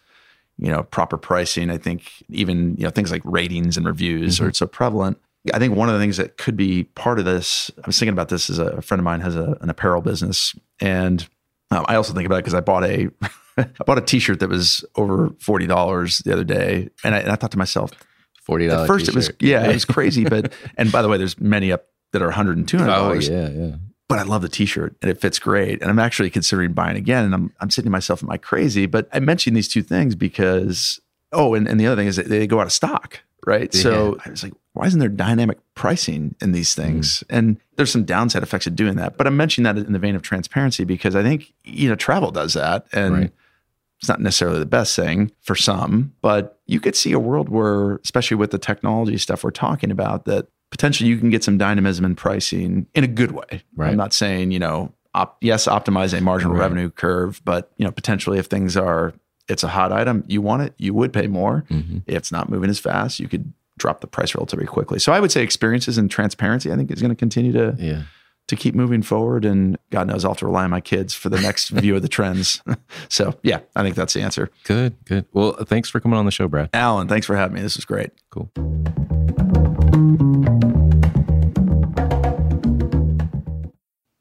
you 0.59 0.71
know, 0.71 0.83
proper 0.85 1.17
pricing. 1.17 1.71
I 1.71 1.79
think 1.79 2.11
even 2.29 2.77
you 2.77 2.85
know 2.85 2.91
things 2.91 3.11
like 3.11 3.23
ratings 3.25 3.77
and 3.77 3.87
reviews 3.87 4.41
are 4.41 4.53
so 4.53 4.67
prevalent. 4.67 5.19
I 5.55 5.59
think 5.61 5.77
one 5.77 5.89
of 5.89 5.95
the 5.95 6.01
things 6.01 6.17
that 6.17 6.39
could 6.39 6.57
be 6.57 6.85
part 6.85 7.19
of 7.19 7.25
this. 7.25 7.71
I 7.85 7.87
was 7.87 7.99
thinking 7.99 8.13
about 8.13 8.29
this 8.31 8.51
as 8.51 8.59
a 8.59 8.83
friend 8.83 8.99
of 8.99 9.05
mine 9.05 9.21
has 9.21 9.37
a, 9.37 9.57
an 9.61 9.71
apparel 9.71 10.01
business, 10.03 10.55
and 10.81 11.27
um, 11.71 11.85
I 11.89 11.95
also 11.97 12.13
think 12.13 12.27
about 12.27 12.37
it 12.37 12.45
because 12.45 12.55
I 12.55 12.61
bought 12.61 12.85
a 12.85 13.09
I 13.59 13.67
bought 13.87 13.99
a 13.99 14.03
T-shirt 14.03 14.41
that 14.41 14.49
was 14.49 14.85
over 14.97 15.31
forty 15.39 15.67
dollars 15.67 16.19
the 16.19 16.33
other 16.33 16.45
day, 16.45 16.89
and 17.05 17.15
I, 17.15 17.19
and 17.21 17.31
I 17.31 17.37
thought 17.37 17.53
to 17.53 17.59
myself, 17.59 17.91
Forty 18.43 18.67
at 18.67 18.71
dollars. 18.71 18.87
first 18.89 19.09
it 19.09 19.15
was 19.15 19.31
yeah, 19.41 19.69
it 19.69 19.73
was 19.75 19.85
crazy, 19.97 20.25
but 20.25 20.53
and 20.77 20.91
by 20.91 21.01
the 21.03 21.09
way, 21.09 21.17
there's 21.19 21.39
many 21.41 21.71
up 21.71 21.87
that 22.13 22.23
are 22.23 22.27
100 22.27 22.57
and 22.57 22.67
200 22.69 22.91
Oh 22.91 22.95
dollars. 22.97 23.29
yeah, 23.29 23.49
yeah. 23.51 23.75
But 24.09 24.21
I 24.21 24.23
love 24.23 24.43
the 24.43 24.49
t-shirt 24.49 24.95
and 25.03 25.11
it 25.11 25.21
fits 25.21 25.39
great. 25.39 25.83
And 25.83 25.91
I'm 25.91 25.99
actually 25.99 26.31
considering 26.31 26.73
buying 26.73 26.97
again. 26.97 27.25
And 27.25 27.35
I'm 27.35 27.53
I'm 27.61 27.71
saying 27.71 27.85
to 27.85 27.91
myself, 27.91 28.23
am 28.23 28.31
I 28.31 28.37
crazy? 28.37 28.87
But 28.87 29.09
I 29.13 29.19
mentioned 29.19 29.57
these 29.57 29.69
two 29.69 29.83
things 29.83 30.15
because 30.15 31.01
oh, 31.33 31.55
and, 31.55 31.67
and 31.69 31.81
the 31.81 31.87
other 31.87 31.97
thing 31.97 32.09
is 32.09 32.17
that 32.17 32.29
they 32.29 32.47
go 32.47 32.61
out 32.61 32.67
of 32.67 32.73
stock, 32.73 33.21
right? 33.47 33.75
So 33.75 34.17
I 34.25 34.31
was 34.31 34.43
like, 34.43 34.53
why 34.73 34.87
isn't 34.87 35.01
there 35.01 35.09
dynamic 35.09 35.59
pricing 35.75 36.35
in 36.41 36.53
these 36.53 36.75
hmm. 36.75 36.83
things? 36.83 37.25
And 37.29 37.59
there's 37.77 37.91
some 37.91 38.05
downside 38.05 38.43
effects 38.43 38.67
of 38.67 38.77
doing 38.77 38.97
that. 38.97 39.17
But 39.17 39.27
I'm 39.27 39.37
mentioning 39.37 39.65
that 39.65 39.85
in 39.85 39.93
the 39.93 39.99
vein 39.99 40.15
of 40.15 40.23
transparency 40.23 40.85
because 40.85 41.17
I 41.17 41.23
think, 41.23 41.53
you 41.65 41.89
know, 41.89 41.95
travel 41.97 42.31
does 42.31 42.55
that. 42.55 42.87
And 42.93 43.15
Right. 43.15 43.33
it's 43.99 44.09
not 44.09 44.21
necessarily 44.21 44.59
the 44.59 44.67
best 44.67 44.95
thing 44.95 45.33
for 45.41 45.55
some, 45.55 46.13
but 46.21 46.61
you 46.67 46.81
could 46.81 46.95
see 46.95 47.13
a 47.13 47.19
world 47.19 47.49
where, 47.49 47.97
especially 47.97 48.37
with 48.37 48.51
the 48.51 48.59
technology 48.59 49.17
stuff 49.19 49.43
we're 49.43 49.51
talking 49.51 49.91
about, 49.91 50.27
that 50.27 50.49
potentially 50.71 51.09
you 51.09 51.19
can 51.19 51.31
get 51.31 51.45
some 51.45 51.59
dynamism 51.59 52.05
in 52.05 52.15
pricing 52.17 52.87
in 52.95 53.05
a 53.05 53.09
good 53.09 53.33
way. 53.33 53.63
Right. 53.77 53.91
I'm 53.91 53.97
not 53.97 54.13
saying, 54.13 54.51
you 54.51 54.59
know, 54.59 54.93
op- 55.15 55.39
yes, 55.41 55.67
optimize 55.67 56.17
a 56.17 56.21
marginal 56.21 56.55
Right. 56.55 56.61
revenue 56.63 56.91
curve, 56.91 57.41
but, 57.45 57.73
you 57.77 57.85
know, 57.85 57.91
potentially 57.93 58.39
if 58.39 58.47
things 58.47 58.77
are, 58.77 59.15
it's 59.49 59.63
a 59.63 59.69
hot 59.69 59.93
item, 59.93 60.25
you 60.27 60.43
want 60.43 60.63
it, 60.63 60.75
you 60.77 60.93
would 60.93 61.13
pay 61.13 61.27
more. 61.29 61.65
Mm-hmm. 61.71 61.99
If 62.07 62.17
it's 62.17 62.33
not 62.33 62.49
moving 62.51 62.69
as 62.69 62.79
fast, 62.79 63.21
you 63.21 63.29
could 63.29 63.53
drop 63.79 64.01
the 64.01 64.07
price 64.07 64.35
relatively 64.35 64.67
quickly. 64.67 64.99
So 64.99 65.13
I 65.13 65.21
would 65.21 65.31
say 65.31 65.43
experiences 65.43 65.99
and 65.99 66.11
transparency, 66.11 66.73
I 66.73 66.77
think 66.77 66.91
is 66.91 67.01
going 67.01 67.11
to 67.11 67.17
continue 67.17 67.53
to, 67.53 67.77
Yeah. 67.79 68.03
to 68.49 68.57
keep 68.57 68.75
moving 68.75 69.03
forward. 69.03 69.45
And 69.45 69.79
God 69.91 70.09
knows 70.09 70.25
I'll 70.25 70.33
have 70.33 70.39
to 70.39 70.47
rely 70.47 70.65
on 70.65 70.71
my 70.71 70.81
kids 70.81 71.15
for 71.15 71.29
the 71.29 71.41
next 71.41 71.69
view 71.69 71.95
of 71.95 72.03
the 72.03 72.09
trends. 72.09 72.61
so 73.09 73.39
yeah, 73.43 73.61
I 73.77 73.83
think 73.83 73.95
that's 73.95 74.15
the 74.15 74.23
answer. 74.23 74.51
Good, 74.65 74.97
good. 75.05 75.27
Well, 75.33 75.53
thanks 75.65 75.89
for 75.89 76.01
coming 76.01 76.19
on 76.19 76.25
the 76.25 76.31
show, 76.33 76.49
Brad. 76.49 76.71
Alan, 76.75 77.07
thanks 77.07 77.27
for 77.27 77.37
having 77.37 77.55
me. 77.55 77.63
This 77.63 77.77
was 77.77 77.85
great. 77.85 78.11
Cool. 78.31 78.51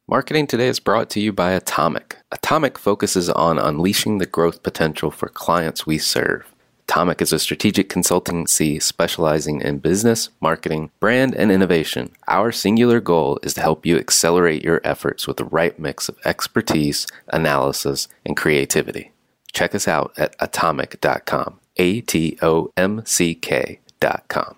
Marketing 0.07 0.45
Today 0.45 0.67
is 0.67 0.79
brought 0.79 1.09
to 1.09 1.19
you 1.19 1.33
by 1.33 1.53
Atomic. 1.53 2.17
Atomic 2.31 2.77
focuses 2.77 3.27
on 3.27 3.57
unleashing 3.57 4.19
the 4.19 4.27
growth 4.27 4.61
potential 4.61 5.09
for 5.09 5.29
clients 5.29 5.87
we 5.87 5.97
serve. 5.97 6.53
Atomic 6.87 7.23
is 7.23 7.33
a 7.33 7.39
strategic 7.39 7.89
consultancy 7.89 8.79
specializing 8.79 9.61
in 9.61 9.79
business, 9.79 10.29
marketing, 10.39 10.91
brand, 10.99 11.33
and 11.33 11.51
innovation. 11.51 12.11
Our 12.27 12.51
singular 12.51 12.99
goal 12.99 13.39
is 13.41 13.55
to 13.55 13.61
help 13.61 13.83
you 13.83 13.97
accelerate 13.97 14.63
your 14.63 14.79
efforts 14.83 15.27
with 15.27 15.37
the 15.37 15.45
right 15.45 15.77
mix 15.79 16.07
of 16.07 16.19
expertise, 16.23 17.07
analysis, 17.29 18.07
and 18.23 18.37
creativity. 18.37 19.11
Check 19.53 19.73
us 19.73 19.87
out 19.87 20.13
at 20.17 20.37
atomic.com. 20.37 21.59
A 21.77 22.01
T 22.01 22.37
O 22.43 22.71
M 22.77 23.01
C 23.07 23.33
K.com. 23.33 24.55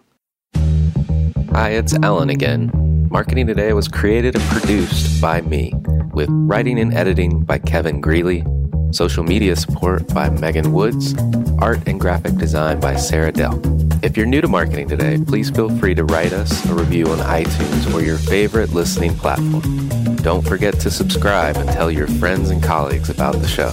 Hi, 1.54 1.70
it's 1.70 1.94
Alan 1.94 2.30
again. 2.30 2.87
Marketing 3.10 3.48
Today 3.48 3.74
was 3.74 3.88
created 3.88 4.36
and 4.36 4.44
produced 4.46 5.22
by 5.22 5.42
me, 5.42 5.74
with 6.14 6.30
writing 6.30 6.80
and 6.80 6.94
editing 6.94 7.44
by 7.44 7.58
Kevin 7.58 8.02
Greeley, 8.02 8.44
social 8.92 9.24
media 9.24 9.56
support 9.56 10.08
by 10.14 10.30
Megan 10.30 10.74
Woods, 10.74 11.16
art 11.60 11.80
and 11.88 12.00
graphic 12.00 12.36
design 12.36 12.80
by 12.80 12.96
Sarah 12.96 13.32
Dell. 13.32 13.60
If 14.04 14.18
you're 14.18 14.26
new 14.26 14.42
to 14.42 14.48
Marketing 14.48 14.88
Today, 14.88 15.20
please 15.26 15.50
feel 15.50 15.76
free 15.78 15.96
to 15.96 16.04
write 16.04 16.34
us 16.34 16.66
a 16.70 16.74
review 16.74 17.08
on 17.08 17.20
iTunes 17.20 17.94
or 17.94 18.02
your 18.02 18.18
favorite 18.18 18.74
listening 18.74 19.16
platform. 19.16 19.88
Don't 20.18 20.46
forget 20.46 20.80
to 20.82 20.92
subscribe 20.92 21.56
and 21.58 21.70
tell 21.70 21.90
your 21.90 22.08
friends 22.08 22.50
and 22.50 22.62
colleagues 22.62 23.10
about 23.10 23.36
the 23.36 23.48
show. 23.48 23.72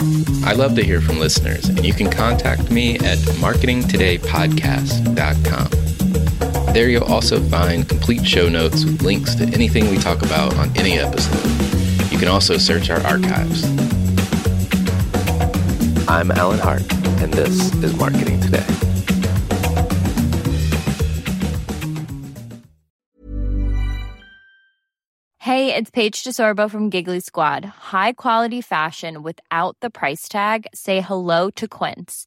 I 0.48 0.52
love 0.52 0.76
to 0.76 0.84
hear 0.84 1.00
from 1.00 1.18
listeners, 1.18 1.68
and 1.68 1.84
you 1.84 1.92
can 1.92 2.10
contact 2.10 2.70
me 2.70 2.94
at 3.00 3.18
marketingtodaypodcast.com. 3.18 6.03
There 6.72 6.88
you'll 6.88 7.04
also 7.04 7.40
find 7.40 7.88
complete 7.88 8.26
show 8.26 8.48
notes 8.48 8.84
with 8.84 9.02
links 9.02 9.34
to 9.36 9.44
anything 9.44 9.90
we 9.90 9.98
talk 9.98 10.22
about 10.22 10.54
on 10.56 10.76
any 10.76 10.98
episode. 10.98 11.44
You 12.10 12.18
can 12.18 12.28
also 12.28 12.56
search 12.56 12.90
our 12.90 13.00
archives. 13.06 13.64
I'm 16.08 16.30
Alan 16.30 16.58
Hart, 16.58 16.82
and 17.20 17.32
this 17.32 17.72
is 17.82 17.96
Marketing 17.96 18.40
Today. 18.40 18.64
Hey, 25.38 25.74
it's 25.74 25.90
Paige 25.90 26.24
DeSorbo 26.24 26.70
from 26.70 26.88
Giggly 26.88 27.20
Squad. 27.20 27.64
High 27.64 28.12
quality 28.14 28.60
fashion 28.60 29.22
without 29.22 29.76
the 29.80 29.90
price 29.90 30.26
tag. 30.28 30.66
Say 30.74 31.00
hello 31.00 31.50
to 31.50 31.68
Quince. 31.68 32.26